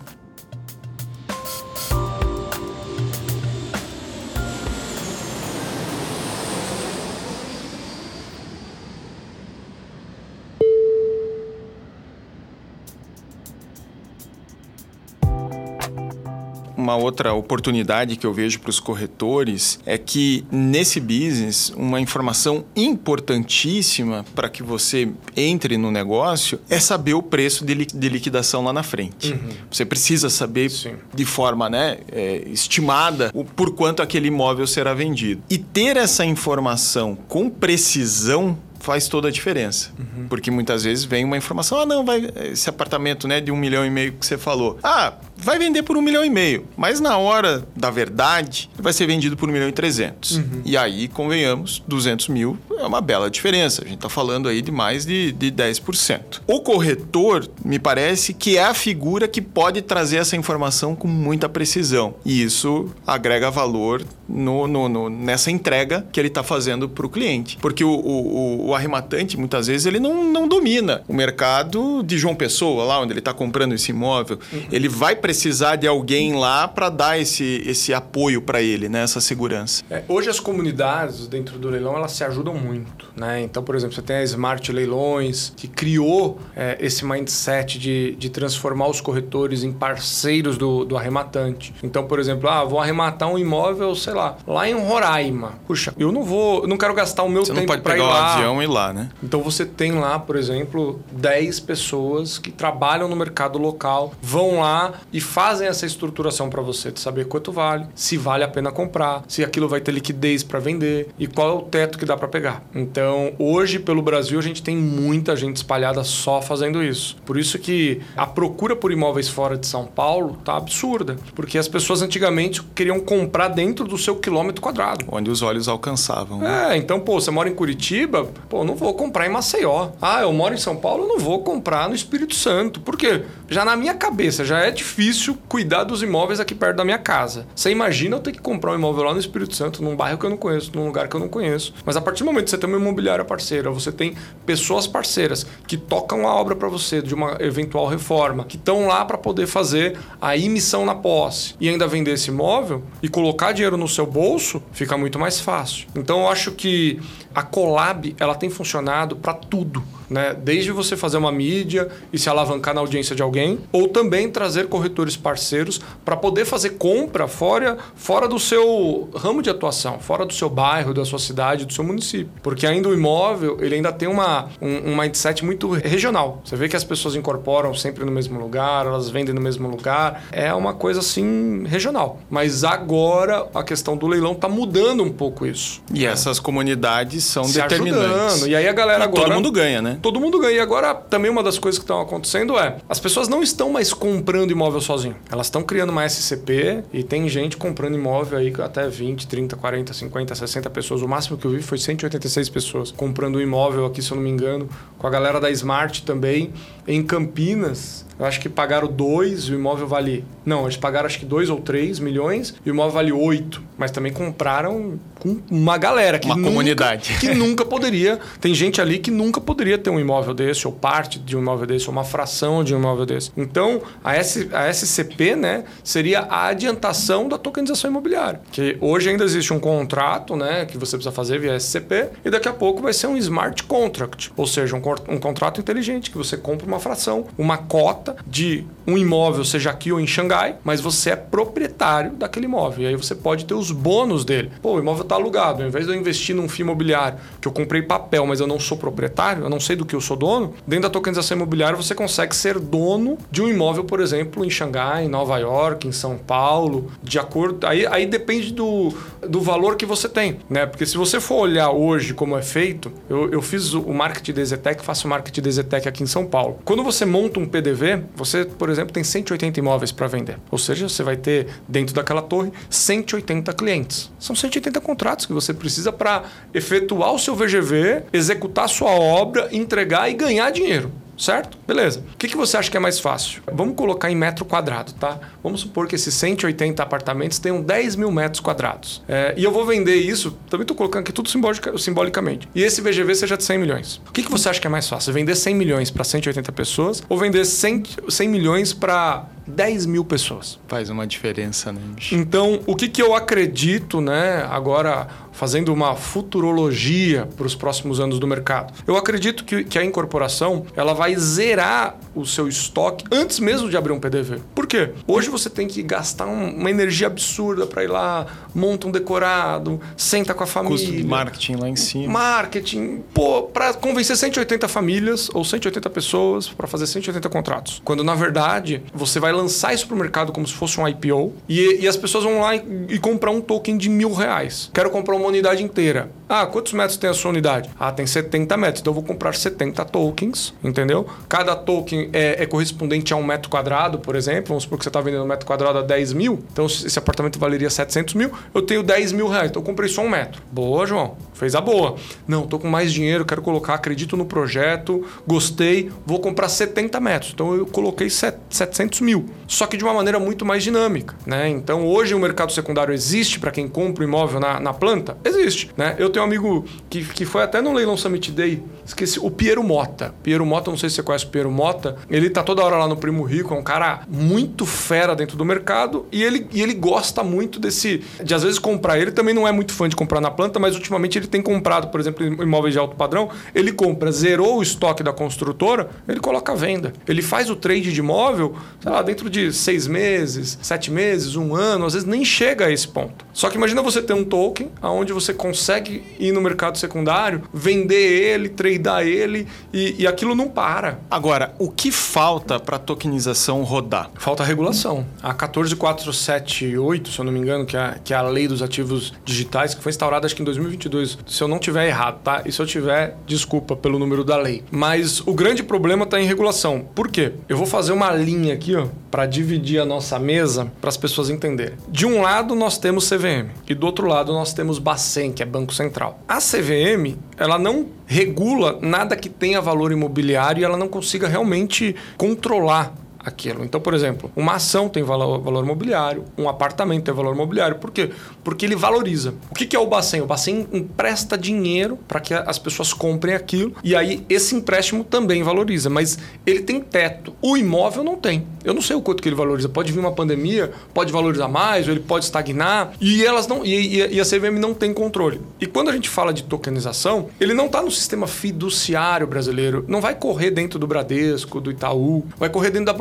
Uma 16.91 16.97
outra 16.97 17.33
oportunidade 17.33 18.17
que 18.17 18.27
eu 18.27 18.35
vejo 18.35 18.59
para 18.59 18.71
os 18.71 18.81
corretores 18.81 19.79
é 19.87 19.97
que 19.97 20.45
nesse 20.51 20.99
business, 20.99 21.73
uma 21.77 22.01
informação 22.01 22.65
importantíssima 22.75 24.25
para 24.35 24.49
que 24.49 24.63
você 24.63 25.09
entre 25.37 25.79
no 25.79 25.91
negócio 25.91 26.61
é 26.69 26.81
saber 26.81 27.15
o 27.15 27.23
preço 27.23 27.65
de, 27.65 28.09
liquidação 28.09 28.65
lá 28.65 28.73
na 28.73 28.83
frente. 28.83 29.33
Uhum. 29.33 29.51
Você 29.71 29.85
precisa 29.85 30.29
saber 30.29 30.69
Sim. 30.71 30.95
de 31.15 31.25
forma 31.25 31.71
né, 31.71 31.99
é, 32.11 32.43
estimada 32.47 33.31
o, 33.33 33.45
por 33.45 33.73
quanto 33.75 34.03
aquele 34.03 34.29
imóvel 34.29 34.67
será 34.67 34.93
vendido. 34.93 35.43
E 35.49 35.57
ter 35.57 35.97
essa 35.97 36.25
informação 36.25 37.17
com 37.29 37.49
precisão 37.49 38.59
faz 38.81 39.07
toda 39.07 39.29
a 39.29 39.31
diferença. 39.31 39.91
Uhum. 39.99 40.27
Porque 40.29 40.51
muitas 40.51 40.83
vezes 40.85 41.05
vem 41.05 41.25
uma 41.25 41.37
informação, 41.37 41.81
ah, 41.81 41.87
não, 41.87 42.05
vai 42.05 42.29
esse 42.51 42.69
apartamento 42.69 43.29
né, 43.29 43.41
de 43.41 43.53
um 43.53 43.57
milhão 43.57 43.87
e 43.87 43.91
meio 43.91 44.13
que 44.15 44.27
você 44.27 44.37
falou. 44.37 44.79
Ah, 44.83 45.15
vai 45.37 45.59
vender 45.59 45.83
por 45.83 45.97
um 45.97 46.03
milhão 46.03 46.25
e 46.25 46.31
meio. 46.31 46.67
Mas 46.77 47.01
na 47.01 47.17
hora 47.17 47.65
da 47.77 47.91
verdade, 47.91 48.71
vai 48.77 48.93
ser 48.93 49.07
vendido 49.07 49.37
por 49.37 49.49
um 49.49 49.53
milhão 49.53 49.69
e 49.69 49.73
trezentos. 49.73 50.37
Uhum. 50.37 50.63
E 50.65 50.77
aí, 50.77 51.09
convenhamos, 51.09 51.83
200 51.87 52.29
mil 52.29 52.59
é 52.79 52.87
uma 52.87 53.01
bela 53.01 53.31
diferença. 53.31 53.83
A 53.83 53.85
gente 53.85 53.97
está 53.97 54.09
falando 54.09 54.49
aí 54.49 54.63
de 54.63 54.71
mais 54.71 55.05
de, 55.05 55.33
de 55.33 55.53
10%. 55.53 56.41
O 56.47 56.61
corretor, 56.61 57.49
me 57.65 57.79
parece 57.79 58.33
que 58.33 58.57
é 58.57 58.65
a 58.65 58.75
figura 58.75 59.29
que 59.29 59.41
pode 59.41 59.83
trazer 59.83 60.17
essa 60.17 60.37
informação 60.37 60.97
com 60.97 61.07
muita 61.07 61.49
precisão. 61.49 62.15
E 62.25 62.43
isso 62.43 62.91
agrega 63.07 63.51
valor 63.51 64.03
no, 64.29 64.67
no, 64.67 64.89
no 64.89 65.11
nessa 65.11 65.51
entrega 65.51 66.07
que 66.13 66.21
ele 66.21 66.29
está 66.29 66.43
fazendo 66.43 66.89
para 66.89 67.05
o 67.05 67.09
cliente. 67.09 67.59
Porque 67.61 67.85
o, 67.85 67.91
o, 67.91 68.69
o, 68.69 68.70
arrematante, 68.75 69.37
muitas 69.37 69.67
vezes, 69.67 69.87
ele 69.87 70.01
não, 70.01 70.25
não 70.25 70.49
domina 70.49 71.03
o 71.09 71.15
mercado 71.15 72.03
de 72.03 72.19
João 72.19 72.35
Pessoa, 72.35 72.85
lá 72.85 73.01
onde 73.01 73.13
ele 73.13 73.21
está 73.21 73.33
comprando 73.33 73.73
esse 73.75 73.91
imóvel. 73.91 74.39
Uhum. 74.53 74.63
Ele 74.71 74.89
vai 74.89 75.17
precisar 75.17 75.77
de 75.77 75.87
alguém 75.87 76.35
lá 76.35 76.67
para 76.69 76.89
dar 76.89 77.19
esse, 77.19 77.63
esse 77.67 77.93
apoio 77.93 78.43
para 78.43 78.63
ele, 78.63 78.89
né? 78.89 79.03
essa 79.03 79.21
segurança. 79.21 79.83
É, 79.91 80.03
hoje 80.09 80.29
as 80.29 80.41
comunidades 80.41 81.27
dentro 81.27 81.59
do 81.59 81.69
leilão 81.69 81.97
elas 81.97 82.13
se 82.13 82.25
ajudam 82.25 82.55
muito. 82.55 83.07
Né? 83.17 83.43
Então, 83.43 83.63
por 83.63 83.75
exemplo, 83.75 83.95
você 83.95 84.03
tem 84.03 84.17
a 84.17 84.23
Smart 84.23 84.71
Leilões, 84.73 85.53
que 85.57 85.69
criou 85.69 86.39
é, 86.57 86.77
esse 86.81 87.05
mindset 87.05 87.79
de, 87.79 88.15
de 88.17 88.31
transformar 88.31 88.89
os 88.89 89.01
corretores 89.01 89.63
em 89.63 89.73
parceiros 89.73 90.57
do, 90.57 90.85
do 90.85 90.97
arrematante. 90.97 91.75
Então, 91.83 92.07
por 92.07 92.19
exemplo, 92.19 92.49
ah, 92.49 92.65
vou 92.65 92.81
arrematar 92.81 93.29
um 93.29 93.39
imóvel, 93.39 93.95
sei 93.95 94.15
lá, 94.15 94.37
lá 94.47 94.69
em 94.69 94.75
Roraima. 94.75 95.55
Puxa, 95.67 95.93
eu 95.99 96.13
não 96.13 96.23
vou, 96.23 96.63
eu 96.63 96.69
não 96.69 96.77
quero 96.77 96.95
gastar 96.95 97.23
o 97.23 97.29
meu 97.29 97.45
você 97.45 97.53
tempo 97.53 97.67
para 97.67 97.97
ir 97.97 98.01
lá. 98.01 98.07
Você 98.07 98.13
não 98.13 98.13
pode 98.13 98.13
pegar 98.13 98.31
o 98.31 98.35
avião 98.35 98.60
ir 98.63 98.69
lá, 98.69 98.93
né? 98.93 99.09
Então 99.23 99.43
você 99.43 99.65
tem 99.65 99.93
lá, 99.93 100.19
por 100.19 100.37
exemplo, 100.37 101.01
10 101.13 101.61
pessoas 101.61 102.39
que 102.39 102.51
trabalham 102.51 103.09
no 103.09 103.17
mercado 103.17 103.59
local, 103.59 104.13
vão 104.21 104.61
lá 104.61 104.95
e 105.13 105.21
fazem 105.21 105.69
essa 105.69 105.87
estruturação 105.87 106.49
para 106.51 106.63
você 106.63 106.91
de 106.91 107.01
saber 107.01 107.27
quanto 107.27 107.53
vale, 107.53 107.87
se 107.95 108.17
vale 108.17 108.45
a 108.45 108.49
pena 108.49 108.71
comprar, 108.71 109.23
se 109.29 109.45
aquilo 109.45 109.69
vai 109.69 109.81
ter 109.81 109.93
liquidez 109.93 110.43
para 110.43 110.59
vender 110.59 111.09
e 111.19 111.27
qual 111.27 111.51
é 111.51 111.53
o 111.53 111.63
teto 111.63 111.99
que 111.99 112.05
dá 112.05 112.17
para 112.17 112.29
pegar. 112.29 112.63
Então, 112.75 113.33
hoje 113.39 113.79
pelo 113.79 114.03
Brasil 114.03 114.39
a 114.39 114.43
gente 114.43 114.63
tem 114.63 114.77
muita 114.77 115.37
gente 115.37 115.57
espalhada 115.57 116.03
só 116.05 116.41
fazendo 116.43 116.83
isso. 116.83 117.17
Por 117.25 117.39
isso 117.39 117.59
que 117.59 118.01
a 118.17 118.27
procura 118.27 118.77
por 118.77 118.93
imóveis 118.93 119.29
fora 119.29 119.57
de 119.57 119.67
São 119.67 119.87
Paulo 119.87 120.39
tá 120.45 120.57
absurda, 120.57 121.17
porque 121.35 121.59
as 121.59 121.69
pessoas 121.69 122.03
antigamente 122.03 122.63
queriam 122.75 123.01
comprar 123.01 123.49
dentro 123.49 123.87
do 123.87 123.99
seu 123.99 124.17
quilômetro 124.17 124.61
quadrado, 124.61 125.05
onde 125.09 125.31
os 125.31 125.43
olhos 125.43 125.69
alcançavam. 125.69 126.39
Né? 126.39 126.75
É, 126.75 126.77
então, 126.77 127.01
pô, 127.01 127.21
você 127.21 127.31
mora 127.31 127.49
em 127.49 127.55
Curitiba, 127.55 128.29
pô, 128.51 128.65
não 128.65 128.75
vou 128.75 128.93
comprar 128.95 129.27
em 129.27 129.31
Maceió. 129.31 129.91
Ah, 130.03 130.23
eu 130.23 130.33
moro 130.33 130.53
em 130.53 130.59
São 130.59 130.75
Paulo, 130.75 131.07
não 131.07 131.21
vou 131.21 131.45
comprar 131.45 131.89
no 131.89 131.95
Espírito 131.95 132.35
Santo. 132.35 132.81
Por 132.81 132.99
quê? 132.99 133.23
Já 133.49 133.65
na 133.65 133.77
minha 133.77 133.95
cabeça 133.95 134.45
já 134.45 134.59
é 134.59 134.73
difícil 134.73 135.39
cuidar 135.49 135.85
dos 135.85 136.03
imóveis 136.03 136.41
aqui 136.41 136.53
perto 136.53 136.77
da 136.77 136.85
minha 136.85 136.99
casa. 136.99 137.47
Você 137.55 137.71
imagina 137.71 138.17
eu 138.17 138.21
ter 138.21 138.33
que 138.33 138.41
comprar 138.41 138.73
um 138.73 138.75
imóvel 138.75 139.05
lá 139.05 139.15
no 139.15 139.21
Espírito 139.21 139.55
Santo, 139.55 139.83
num 139.83 139.95
bairro 139.95 140.19
que 140.19 140.27
eu 140.27 140.31
não 140.31 140.37
conheço, 140.37 140.73
num 140.75 140.85
lugar 140.85 141.07
que 141.07 141.15
eu 141.15 141.21
não 141.21 141.29
conheço. 141.29 141.73
Mas 141.87 141.97
a 141.97 142.01
partir 142.01 142.25
do 142.25 142.27
momento 142.27 142.45
que 142.45 142.51
você 142.51 142.59
tem 142.59 142.69
uma 142.69 142.79
imobiliária 142.79 143.25
parceira, 143.25 143.71
você 143.71 143.93
tem 143.93 144.17
pessoas 144.45 144.85
parceiras 144.89 145.47
que 145.69 145.77
tocam 145.77 146.27
a 146.27 146.35
obra 146.35 146.57
para 146.57 146.69
você 146.69 147.01
de 147.01 147.15
uma 147.15 147.37
eventual 147.39 147.87
reforma, 147.87 148.45
que 148.45 148.57
estão 148.57 148.89
lá 148.89 149.05
para 149.05 149.17
poder 149.17 149.47
fazer 149.47 149.97
a 150.21 150.37
emissão 150.37 150.85
na 150.85 150.95
posse 150.95 151.55
e 151.61 151.69
ainda 151.69 151.87
vender 151.87 152.15
esse 152.15 152.31
imóvel 152.31 152.83
e 153.01 153.09
colocar 153.09 153.53
dinheiro 153.53 153.77
no 153.77 153.87
seu 153.87 154.07
bolso, 154.07 154.61
fica 154.73 154.99
muito 154.99 155.21
mais 155.21 155.39
fácil. 155.39 155.87
Então 155.95 156.23
eu 156.23 156.29
acho 156.29 156.51
que 156.51 157.01
a 157.35 157.43
Colab 157.43 158.15
ela 158.19 158.35
tem 158.35 158.51
funcionado 158.51 159.17
para 159.17 159.35
tudo 159.35 159.83
né? 160.11 160.35
Desde 160.35 160.73
você 160.73 160.97
fazer 160.97 161.17
uma 161.17 161.31
mídia 161.31 161.89
e 162.13 162.19
se 162.19 162.29
alavancar 162.29 162.75
na 162.75 162.81
audiência 162.81 163.15
de 163.15 163.23
alguém, 163.23 163.61
ou 163.71 163.87
também 163.87 164.29
trazer 164.29 164.67
corretores 164.67 165.17
parceiros 165.17 165.81
para 166.05 166.17
poder 166.17 166.45
fazer 166.45 166.71
compra 166.71 167.29
fora, 167.29 167.79
fora 167.95 168.27
do 168.27 168.39
seu 168.39 169.09
ramo 169.15 169.41
de 169.41 169.49
atuação, 169.49 170.01
fora 170.01 170.27
do 170.27 170.35
seu 170.35 170.51
bairro, 170.51 170.93
da 170.93 171.05
sua 171.05 171.21
cidade, 171.21 171.65
do 171.65 171.73
seu 171.73 171.85
município. 171.85 172.33
Porque 172.43 172.67
ainda 172.67 172.89
o 172.89 172.95
imóvel, 172.95 173.59
ele 173.61 173.77
ainda 173.77 173.93
tem 173.93 174.09
uma, 174.09 174.49
um, 174.61 174.91
um 174.91 174.97
mindset 174.97 175.45
muito 175.45 175.71
regional. 175.71 176.43
Você 176.45 176.57
vê 176.57 176.69
que 176.69 176.77
as 176.77 176.83
pessoas 176.83 177.15
incorporam 177.15 177.73
sempre 177.73 178.05
no 178.05 178.11
mesmo 178.11 178.41
lugar, 178.41 178.87
elas 178.87 179.09
vendem 179.09 179.33
no 179.33 179.41
mesmo 179.41 179.69
lugar. 179.69 180.25
É 180.33 180.53
uma 180.53 180.75
coisa 180.75 180.99
assim 180.99 181.65
regional. 181.67 182.19
Mas 182.29 182.65
agora 182.65 183.47
a 183.55 183.63
questão 183.63 183.97
do 183.97 184.07
leilão 184.09 184.33
está 184.33 184.49
mudando 184.49 185.05
um 185.05 185.13
pouco 185.13 185.47
isso. 185.47 185.83
E 185.93 186.05
essas 186.05 186.41
comunidades 186.41 187.20
são 187.21 187.45
se 187.45 187.61
determinantes. 187.61 188.47
E 188.47 188.55
aí 188.55 188.69
a 188.69 188.73
galera 188.73 189.05
e 189.05 189.07
agora. 189.07 189.25
Todo 189.25 189.35
mundo 189.35 189.53
ganha, 189.53 189.83
né? 189.83 189.99
todo 190.01 190.21
mundo 190.21 190.39
ganha. 190.39 190.57
E 190.57 190.61
agora, 190.61 190.95
também 190.95 191.31
uma 191.31 191.43
das 191.43 191.59
coisas 191.59 191.79
que 191.79 191.85
estão 191.85 192.01
acontecendo 192.01 192.59
é: 192.59 192.77
as 192.89 192.99
pessoas 192.99 193.29
não 193.29 193.43
estão 193.43 193.71
mais 193.71 193.93
comprando 193.93 194.51
imóvel 194.51 194.81
sozinho. 194.81 195.17
Elas 195.31 195.47
estão 195.47 195.63
criando 195.63 195.91
uma 195.91 196.09
SCP 196.09 196.85
e 196.93 197.03
tem 197.03 197.29
gente 197.29 197.57
comprando 197.57 197.95
imóvel 197.95 198.39
aí 198.39 198.53
até 198.59 198.89
20, 198.89 199.27
30, 199.27 199.57
40, 199.57 199.93
50, 199.93 200.35
60 200.35 200.71
pessoas. 200.71 201.03
O 201.03 201.09
máximo 201.09 201.37
que 201.37 201.47
eu 201.47 201.51
vi 201.51 201.63
foi 201.63 201.79
186 201.79 202.49
pessoas 202.49 202.91
comprando 202.91 203.37
um 203.37 203.41
imóvel 203.41 203.87
aqui, 203.87 204.03
se 204.03 204.11
eu 204.11 204.17
não 204.17 204.23
me 204.23 204.31
engano, 204.31 204.69
com 204.99 205.07
a 205.07 205.11
galera 205.11 205.41
da 205.41 205.51
Smart 205.51 206.03
também. 206.03 206.53
Em 206.87 207.03
Campinas, 207.03 208.05
eu 208.21 208.27
acho 208.27 208.39
que 208.39 208.51
pagaram 208.51 208.87
dois, 208.87 209.49
o 209.49 209.55
imóvel 209.55 209.89
vale. 209.89 210.27
Não, 210.45 210.65
eles 210.65 210.77
pagaram 210.77 211.07
acho 211.07 211.19
que 211.19 211.25
dois 211.25 211.49
ou 211.49 211.59
três 211.59 211.99
milhões 211.99 212.55
e 212.65 212.71
o 212.71 212.75
imóvel 212.75 212.93
vale 212.93 213.13
oito. 213.13 213.63
Mas 213.79 213.91
também 213.91 214.13
compraram 214.13 215.01
com 215.19 215.41
uma 215.51 215.79
galera 215.79 216.19
que 216.19 216.27
uma 216.27 216.37
nunca, 216.37 216.49
comunidade 216.49 217.17
que 217.19 217.33
nunca 217.33 217.65
poderia. 217.65 218.21
Tem 218.39 218.53
gente 218.53 218.79
ali 218.79 218.99
que 218.99 219.11
nunca 219.11 219.41
poderia 219.41 219.79
ter 219.79 219.89
um 219.89 219.99
imóvel 219.99 220.35
desse, 220.35 220.67
ou 220.67 220.73
parte 220.73 221.19
de 221.19 221.35
um 221.35 221.41
imóvel 221.41 221.67
desse, 221.67 221.87
ou 221.87 221.93
uma 221.93 222.05
fração 222.05 222.63
de 222.63 222.75
um 222.75 222.79
imóvel 222.79 223.07
desse. 223.07 223.33
Então, 223.35 223.81
a, 224.05 224.15
S, 224.15 224.51
a 224.53 224.71
SCP, 224.71 225.35
né, 225.35 225.65
seria 225.83 226.21
a 226.21 226.49
adiantação 226.49 227.27
da 227.27 227.39
tokenização 227.39 227.91
imobiliária. 227.91 228.43
Que 228.53 228.77
hoje 228.83 229.09
ainda 229.09 229.25
existe 229.25 229.55
um 229.55 229.59
contrato, 229.59 230.37
né, 230.37 230.67
que 230.67 230.77
você 230.77 230.97
precisa 230.99 231.11
fazer 231.13 231.39
via 231.39 231.59
SCP, 231.59 232.11
e 232.23 232.29
daqui 232.29 232.49
a 232.49 232.53
pouco 232.53 232.83
vai 232.83 232.93
ser 232.93 233.07
um 233.07 233.17
smart 233.17 233.63
contract, 233.65 234.31
ou 234.37 234.47
seja, 234.47 234.77
um, 234.77 234.83
um 235.09 235.19
contrato 235.19 235.59
inteligente 235.59 236.11
que 236.11 236.19
você 236.19 236.37
compra 236.37 236.67
uma 236.67 236.81
fração, 236.81 237.27
uma 237.39 237.57
cota 237.57 238.10
de 238.27 238.65
um 238.87 238.99
imóvel, 238.99 239.45
seja 239.45 239.71
aqui 239.71 239.93
ou 239.93 240.01
em 240.01 240.07
Xangai, 240.07 240.57
mas 240.65 240.81
você 240.81 241.11
é 241.11 241.17
proprietário 241.17 242.13
daquele 242.13 242.47
imóvel. 242.47 242.85
E 242.85 242.87
aí 242.89 242.97
você 242.97 243.15
pode 243.15 243.45
ter 243.45 243.55
os 243.55 243.71
bônus 243.71 244.25
dele. 244.25 244.51
Pô, 244.61 244.75
o 244.75 244.79
imóvel 244.79 245.03
está 245.03 245.15
alugado. 245.15 245.63
Ao 245.63 245.69
invés 245.69 245.87
de 245.87 245.93
eu 245.93 245.99
investir 245.99 246.35
num 246.35 246.49
FII 246.49 246.63
imobiliário, 246.63 247.19
que 247.41 247.49
eu 247.49 247.53
comprei 247.53 247.83
papel, 247.83 248.27
mas 248.27 248.41
eu 248.41 248.47
não 248.47 248.59
sou 248.59 248.77
proprietário, 248.77 249.45
eu 249.45 249.51
não 249.51 249.61
sei 249.61 249.77
do 249.77 249.85
que 249.85 249.95
eu 249.95 250.01
sou 250.01 250.17
dono, 250.17 250.55
dentro 250.67 250.85
da 250.85 250.91
tokenização 250.91 251.37
imobiliária 251.37 251.77
você 251.77 251.95
consegue 251.95 252.35
ser 252.35 252.59
dono 252.59 253.19
de 253.31 253.43
um 253.43 253.49
imóvel, 253.49 253.85
por 253.85 254.01
exemplo, 254.01 254.45
em 254.45 254.51
Xangai, 254.51 255.05
em 255.05 255.09
Nova 255.09 255.39
York, 255.39 255.87
em 255.87 255.93
São 255.93 256.19
Paulo, 256.19 256.91
de 257.03 257.19
acordo. 257.19 257.67
Aí, 257.67 257.87
aí 257.87 258.07
depende 258.07 258.53
do, 258.53 258.93
do 259.27 259.41
valor 259.41 259.77
que 259.77 259.87
você 259.87 260.09
tem, 260.09 260.39
né? 260.49 260.67
Porque 260.67 260.87
se 260.87 260.97
você 260.97 261.21
for 261.21 261.37
olhar 261.37 261.71
hoje 261.71 262.15
como 262.15 262.37
é 262.37 262.43
feito, 262.43 262.93
eu, 263.09 263.31
eu 263.31 263.43
fiz 263.43 263.73
o 263.73 263.93
marketing 263.93 264.33
de 264.33 264.45
Zetec, 264.45 264.83
faço 264.83 265.07
o 265.07 265.11
marketing 265.11 265.43
de 265.43 265.53
Zetec 265.53 265.89
aqui 265.89 266.03
em 266.03 266.07
São 266.07 266.27
Paulo. 266.27 266.59
Quando 266.65 266.83
você 266.83 267.05
monta 267.05 267.41
um 267.41 267.47
PDV, 267.47 268.00
você, 268.15 268.45
por 268.45 268.69
exemplo, 268.69 268.93
tem 268.93 269.05
180 269.05 269.59
imóveis 269.59 269.93
para 269.93 270.07
vender. 270.07 270.39
Ou 270.51 270.59
seja, 270.59 270.89
você 270.89 271.03
vai 271.03 271.17
ter 271.17 271.47
dentro 271.69 271.95
daquela 271.95 272.23
torre 272.23 272.51
180 272.69 273.53
clientes. 273.55 274.11
São 274.19 274.35
180 274.35 274.81
contratos 274.81 275.27
que 275.27 275.33
você 275.33 275.53
precisa 275.53 275.93
para 275.93 276.25
efetuar 276.53 277.13
o 277.13 277.19
seu 277.19 277.35
VGV, 277.35 278.05
executar 278.13 278.65
a 278.65 278.69
sua 278.69 278.91
obra, 278.91 279.49
entregar 279.53 280.11
e 280.11 280.15
ganhar 280.15 280.51
dinheiro 280.51 280.91
certo? 281.21 281.59
Beleza. 281.67 282.03
O 282.15 282.17
que, 282.17 282.29
que 282.29 282.37
você 282.37 282.57
acha 282.57 282.71
que 282.71 282.77
é 282.77 282.81
mais 282.81 282.99
fácil? 282.99 283.43
Vamos 283.53 283.77
colocar 283.77 284.11
em 284.11 284.17
metro 284.17 284.45
quadrado, 284.45 284.93
tá? 284.95 285.19
Vamos 285.43 285.61
supor 285.61 285.87
que 285.87 285.95
esses 285.95 286.15
180 286.15 286.83
apartamentos 286.83 287.39
tenham 287.39 287.61
10 287.61 287.97
mil 287.97 288.11
metros 288.11 288.41
quadrados. 288.41 289.03
É, 289.07 289.35
e 289.37 289.45
eu 289.45 289.53
vou 289.53 289.67
vender 289.67 289.97
isso, 289.97 290.37
também 290.49 290.63
estou 290.63 290.77
colocando 290.77 291.03
aqui 291.03 291.13
tudo 291.13 291.29
simbolica, 291.29 291.77
simbolicamente. 291.79 292.49
E 292.55 292.63
esse 292.63 292.81
VGV 292.81 293.15
seja 293.15 293.37
de 293.37 293.45
100 293.45 293.59
milhões. 293.59 294.01
O 294.09 294.13
que, 294.13 294.23
que 294.23 294.31
você 294.31 294.49
acha 294.49 294.61
que 294.61 294.67
é 294.67 294.71
mais 294.71 294.89
fácil? 294.89 295.13
Vender 295.13 295.35
100 295.35 295.55
milhões 295.55 295.91
para 295.91 296.05
180 296.05 296.51
pessoas 296.53 297.03
ou 297.09 297.19
vender 297.19 297.45
100, 297.45 297.83
100 298.09 298.29
milhões 298.29 298.73
para 298.73 299.27
10 299.47 299.87
mil 299.87 300.05
pessoas? 300.05 300.59
Faz 300.69 300.91
uma 300.91 301.07
diferença, 301.07 301.73
né? 301.73 301.81
Então, 302.13 302.61
o 302.67 302.77
que, 302.77 302.89
que 302.89 303.03
eu 303.03 303.15
acredito, 303.15 304.01
né? 304.01 304.47
Agora 304.51 305.09
fazendo 305.41 305.73
uma 305.73 305.97
futurologia 305.97 307.27
para 307.37 307.47
os 307.47 307.55
próximos 307.55 307.99
anos 307.99 308.19
do 308.19 308.27
mercado. 308.27 308.75
Eu 308.87 308.97
acredito 308.97 309.43
que, 309.43 309.65
que 309.65 309.79
a 309.79 309.85
incorporação 309.85 310.67
ela 310.77 310.93
vai 310.93 311.17
zerar 311.17 311.97
o 312.15 312.27
seu 312.27 312.47
estoque 312.47 313.07
antes 313.11 313.41
mesmo 313.41 313.71
de 313.71 313.75
abrir 313.75 313.93
um 313.93 313.99
PDV. 313.99 314.41
Por 314.55 314.67
quê? 314.67 314.91
Hoje 315.07 315.31
você 315.31 315.49
tem 315.49 315.67
que 315.67 315.83
gastar 315.83 316.27
um, 316.27 316.57
uma 316.57 316.71
energia 316.71 317.07
absurda 317.07 317.67
para 317.67 317.83
ir 317.83 317.87
lá, 317.89 318.27
monta 318.55 318.87
um 318.87 318.91
decorado, 318.91 319.81
senta 319.97 320.35
com 320.35 320.45
a 320.45 320.47
família. 320.47 320.77
Custo 320.77 320.93
de 320.93 321.05
marketing 321.05 321.57
lá 321.57 321.69
em 321.71 321.77
cima. 321.77 322.13
Marketing, 322.13 323.03
pô, 323.15 323.45
para 323.45 323.73
convencer 323.73 324.19
180 324.19 324.69
famílias 324.69 325.31
ou 325.33 325.43
180 325.43 325.89
pessoas 325.89 326.49
para 326.49 326.67
fazer 326.67 326.87
180 326.87 327.29
contratos. 327.31 327.81
Quando 327.83 328.05
na 328.05 328.15
verdade 328.15 328.83
você 328.93 329.19
vai 329.19 329.30
lançar 329.33 329.73
isso 329.73 329.87
para 329.87 329.95
o 329.95 329.99
mercado 329.99 330.33
como 330.33 330.47
se 330.47 330.53
fosse 330.53 330.81
um 330.81 330.87
IPO 330.87 331.33
e, 331.49 331.81
e 331.81 331.89
as 331.89 331.97
pessoas 331.97 332.25
vão 332.25 332.41
lá 332.41 332.57
e, 332.57 332.63
e 332.89 332.99
comprar 332.99 333.31
um 333.31 333.41
token 333.41 333.77
de 333.77 333.89
mil 333.89 334.13
reais. 334.13 334.71
Quero 334.73 334.91
comprar 334.91 335.17
um 335.17 335.31
unidade 335.31 335.63
inteira. 335.63 336.11
Ah, 336.29 336.47
quantos 336.47 336.73
metros 336.73 336.97
tem 336.97 337.11
a 337.11 337.15
sua 337.15 337.31
unidade? 337.31 337.69
Ah, 337.79 337.91
tem 337.91 338.07
70 338.07 338.57
metros. 338.57 338.81
Então 338.81 338.93
eu 338.93 338.95
vou 338.95 339.03
comprar 339.03 339.35
70 339.35 339.85
tokens, 339.87 340.55
entendeu? 340.63 341.07
Cada 341.29 341.57
token 341.57 342.11
é, 342.13 342.43
é 342.43 342.47
correspondente 342.47 343.13
a 343.13 343.17
um 343.17 343.23
metro 343.25 343.51
quadrado, 343.51 343.99
por 343.99 344.15
exemplo. 344.15 344.49
Vamos 344.49 344.63
supor 344.63 344.79
que 344.79 344.85
você 344.85 344.91
está 344.91 345.01
vendendo 345.01 345.25
um 345.25 345.27
metro 345.27 345.45
quadrado 345.45 345.79
a 345.79 345.83
10 345.83 346.13
mil. 346.13 346.45
Então 346.53 346.67
esse 346.67 346.97
apartamento 346.97 347.39
valeria 347.39 347.69
700 347.69 348.15
mil. 348.15 348.31
Eu 348.55 348.63
tenho 348.63 348.83
10 348.83 349.13
mil 349.13 349.27
reais. 349.27 349.51
Então 349.51 349.61
eu 349.61 349.67
comprei 349.67 349.89
só 349.89 350.03
um 350.03 350.09
metro. 350.09 350.41
Boa, 350.53 350.87
João. 350.87 351.17
Fez 351.35 351.55
a 351.55 351.61
boa. 351.61 351.97
Não, 352.29 352.47
tô 352.47 352.59
com 352.59 352.69
mais 352.69 352.93
dinheiro, 352.93 353.25
quero 353.25 353.43
colocar, 353.43 353.75
acredito 353.75 354.17
no 354.17 354.27
projeto, 354.27 355.05
gostei, 355.27 355.91
vou 356.07 356.21
comprar 356.21 356.49
70 356.49 357.01
metros. 357.01 357.33
Então 357.33 357.55
eu 357.55 357.67
coloquei 357.67 358.09
700 358.09 359.01
mil. 359.01 359.20
Só 359.47 359.67
que 359.67 359.77
de 359.77 359.85
uma 359.85 359.95
maneira 359.95 360.19
muito 360.19 360.45
mais 360.45 360.63
dinâmica, 360.63 361.15
né? 361.27 361.49
Então 361.49 361.87
hoje 361.87 362.15
o 362.15 362.19
mercado 362.19 362.53
secundário 362.53 362.93
existe 362.93 363.39
para 363.39 363.51
quem 363.51 363.69
compra 363.69 364.05
o 364.05 364.07
imóvel 364.07 364.41
na, 364.41 364.61
na 364.61 364.73
planta? 364.73 365.17
Existe, 365.25 365.71
né? 365.77 365.97
Eu 365.99 366.11
tenho 366.11 366.25
um 366.25 366.29
amigo 366.29 366.65
que, 366.89 367.05
que 367.05 367.25
foi 367.25 367.43
até 367.43 367.61
no 367.61 367.73
Leilão 367.73 367.97
Summit 367.97 368.31
Day, 368.33 368.63
esqueci, 368.85 369.19
o 369.21 369.31
Piero 369.31 369.63
Mota. 369.63 370.15
Piero 370.23 370.45
Mota, 370.45 370.71
não 370.71 370.79
sei 370.79 370.89
se 370.89 370.97
você 370.97 371.03
conhece 371.03 371.25
o 371.25 371.29
Piero 371.29 371.51
Mota, 371.51 371.97
ele 372.09 372.31
tá 372.31 372.43
toda 372.43 372.63
hora 372.65 372.77
lá 372.77 372.89
no 372.89 372.97
Primo 372.97 373.23
Rico, 373.25 373.55
é 373.55 373.57
um 373.57 373.63
cara 373.63 374.03
muito 374.09 374.65
fera 374.67 375.15
dentro 375.15 375.37
do 375.37 375.45
mercado 375.45 376.07
e 376.13 376.23
ele, 376.23 376.47
e 376.53 376.63
ele 376.63 376.75
gosta 376.75 377.23
muito 377.23 377.59
desse, 377.59 378.03
de 378.23 378.35
às 378.35 378.43
vezes 378.43 378.59
comprar. 378.59 378.99
Ele 378.99 379.11
também 379.11 379.35
não 379.35 379.47
é 379.47 379.53
muito 379.53 379.73
fã 379.73 379.89
de 379.89 379.97
comprar 379.97 380.21
na 380.21 380.31
planta, 380.31 380.59
mas 380.59 380.75
ultimamente 380.75 381.19
ele 381.19 381.27
tem 381.27 381.43
comprado, 381.43 381.89
por 381.89 382.01
exemplo, 382.01 382.25
imóveis 382.25 382.75
de 382.75 382.79
alto 382.79 382.97
padrão, 382.97 383.29
ele 383.55 383.73
compra, 383.73 384.11
zerou 384.13 384.59
o 384.59 384.63
estoque 384.63 385.03
da 385.03 385.13
construtora, 385.13 385.91
ele 386.09 386.21
coloca 386.21 386.53
a 386.53 386.55
venda. 386.55 386.93
Ele 387.07 387.23
faz 387.23 387.51
o 387.51 387.57
trade 387.57 387.93
de 387.93 388.01
imóvel, 388.01 388.55
sei 388.81 388.91
lá, 388.91 389.03
dentro 389.11 389.29
de 389.29 389.53
seis 389.53 389.89
meses, 389.89 390.57
sete 390.63 390.89
meses, 390.89 391.35
um 391.35 391.55
ano, 391.55 391.85
às 391.85 391.95
vezes 391.95 392.07
nem 392.07 392.25
chega 392.25 392.67
a 392.67 392.73
esse 392.73 392.87
ponto. 392.87 393.27
Só 393.33 393.51
que 393.51 393.57
imagina 393.57 393.83
você 393.83 394.01
ter 394.01 394.13
um 394.13 394.25
token 394.25 394.71
onde 394.81 395.13
você 395.13 395.35
consegue 395.35 396.03
ir 396.19 396.31
no 396.31 396.41
mercado 396.41 396.79
secundário, 396.79 397.43
vender 397.53 397.97
ele, 397.97 398.49
tradear 398.49 399.03
ele 399.03 399.49
e, 399.73 399.97
e 399.99 400.07
aquilo 400.07 400.35
não 400.35 400.49
para. 400.49 401.01
Agora, 401.11 401.55
o 401.59 401.69
que 401.69 401.91
falta 401.91 402.61
para 402.61 402.77
a 402.77 402.79
tokenização 402.79 403.65
rodar? 403.65 404.11
Falta 404.15 404.45
regulação. 404.45 405.05
A 405.21 405.35
14478, 405.35 407.11
se 407.11 407.19
eu 407.19 407.25
não 407.25 407.33
me 407.33 407.41
engano, 407.41 407.67
que 407.67 407.77
é, 407.77 407.97
que 408.05 408.15
é 408.15 408.17
a 408.17 408.23
lei 408.23 408.47
dos 408.47 408.63
ativos 408.63 409.13
digitais, 409.25 409.75
que 409.75 409.83
foi 409.83 409.91
instaurada 409.91 410.27
acho 410.27 410.37
que 410.37 410.43
em 410.43 410.45
2022, 410.45 411.19
se 411.27 411.43
eu 411.43 411.49
não 411.49 411.59
tiver 411.59 411.89
errado, 411.89 412.21
tá? 412.23 412.43
E 412.47 412.53
se 412.53 412.63
eu 412.63 412.67
tiver, 412.67 413.17
desculpa 413.27 413.75
pelo 413.75 413.99
número 413.99 414.23
da 414.23 414.37
lei. 414.37 414.63
Mas 414.71 415.21
o 415.27 415.35
grande 415.35 415.65
problema 415.65 416.05
está 416.05 416.21
em 416.21 416.27
regulação. 416.27 416.87
Por 416.95 417.09
quê? 417.09 417.33
Eu 417.49 417.57
vou 417.57 417.67
fazer 417.67 417.93
uma 417.93 418.13
linha 418.13 418.55
aqui, 418.55 418.77
ó, 418.77 418.87
para 419.11 419.27
dividir 419.27 419.81
a 419.81 419.85
nossa 419.85 420.19
mesa 420.19 420.71
para 420.81 420.89
as 420.89 420.97
pessoas 420.97 421.31
entenderem. 421.31 421.77
De 421.89 422.07
um 422.07 422.23
lado 422.23 422.55
nós 422.55 422.79
temos 422.79 423.09
CVM 423.09 423.51
e 423.69 423.75
do 423.75 423.87
outro 423.87 424.07
lado 424.07 424.33
nós 424.33 424.53
temos 424.53 424.79
Bacen, 424.79 425.33
que 425.33 425.43
é 425.43 425.47
Banco 425.47 425.75
Central. 425.75 426.21
A 426.29 426.39
CVM, 426.39 427.17
ela 427.37 427.59
não 427.59 427.87
regula 428.07 428.79
nada 428.81 429.17
que 429.17 429.29
tenha 429.29 429.61
valor 429.61 429.93
imobiliário 429.93 430.61
e 430.61 430.65
ela 430.65 430.77
não 430.77 430.89
consiga 430.89 431.29
realmente 431.29 431.95
controlar 432.17 432.95
aquilo. 433.25 433.65
Então, 433.65 433.81
por 433.81 433.95
exemplo, 433.95 434.31
uma 434.35 434.55
ação 434.55 434.89
tem 434.89 435.03
valor, 435.03 435.41
valor 435.41 435.65
imobiliário, 435.65 436.25
um 436.37 436.49
apartamento 436.49 437.05
tem 437.05 437.15
valor 437.15 437.35
imobiliário. 437.35 437.77
Por 437.77 437.91
quê? 437.91 438.11
Porque 438.43 438.65
ele 438.65 438.77
valoriza. 438.77 439.35
O 439.51 439.55
que, 439.55 439.77
é 439.77 439.79
o 439.79 439.87
Bacen? 439.87 440.23
O 440.23 440.27
Bacen 440.27 440.67
empresta 440.73 441.37
dinheiro 441.37 441.99
para 442.09 442.21
que 442.21 442.35
as 442.35 442.59
pessoas 442.59 442.93
comprem 442.93 443.35
aquilo 443.35 443.75
e 443.85 443.95
aí 443.95 444.25
esse 444.29 444.55
empréstimo 444.55 445.05
também 445.05 445.43
valoriza, 445.43 445.91
mas 445.91 446.19
ele 446.47 446.61
tem 446.61 446.81
teto. 446.81 447.35
O 447.41 447.57
imóvel 447.57 448.03
não 448.03 448.17
tem. 448.17 448.47
Eu 448.65 448.75
não 448.75 448.83
sei 448.83 448.97
o 448.97 449.03
quanto 449.03 449.23
que 449.23 449.29
ele 449.29 449.37
valoriza. 449.37 449.69
Pode 449.69 449.93
vir 449.93 449.99
uma 449.99 450.13
pandemia, 450.13 450.73
pode 450.93 451.13
valorizar 451.13 451.49
mais, 451.49 451.87
ou 451.87 451.93
ele 451.93 452.01
pode 452.01 452.25
estagnar 452.25 452.93
e 453.01 453.25
elas 453.25 453.47
não 453.47 453.65
e, 453.65 454.15
e 454.15 454.21
a 454.21 454.25
CVM 454.25 454.59
não 454.59 454.75
tem 454.75 454.93
controle. 454.93 455.41
E 455.61 455.67
quando 455.67 455.89
a 455.89 455.93
gente 455.93 456.09
fala 456.09 456.33
de 456.33 456.43
tokenização, 456.45 457.29
ele 457.41 457.55
não 457.55 457.67
está 457.67 457.83
no 457.83 457.91
sistema 457.91 458.27
fiduciário 458.27 459.27
brasileiro, 459.27 459.85
não 459.89 460.01
vai 460.01 460.15
correr 460.15 460.51
dentro 460.51 460.79
do 460.79 460.87
Bradesco, 460.87 461.61
do 461.61 461.71
Itaú, 461.71 462.25
vai 462.37 462.49
correr 462.49 462.71
dentro 462.71 462.87
da 462.87 462.95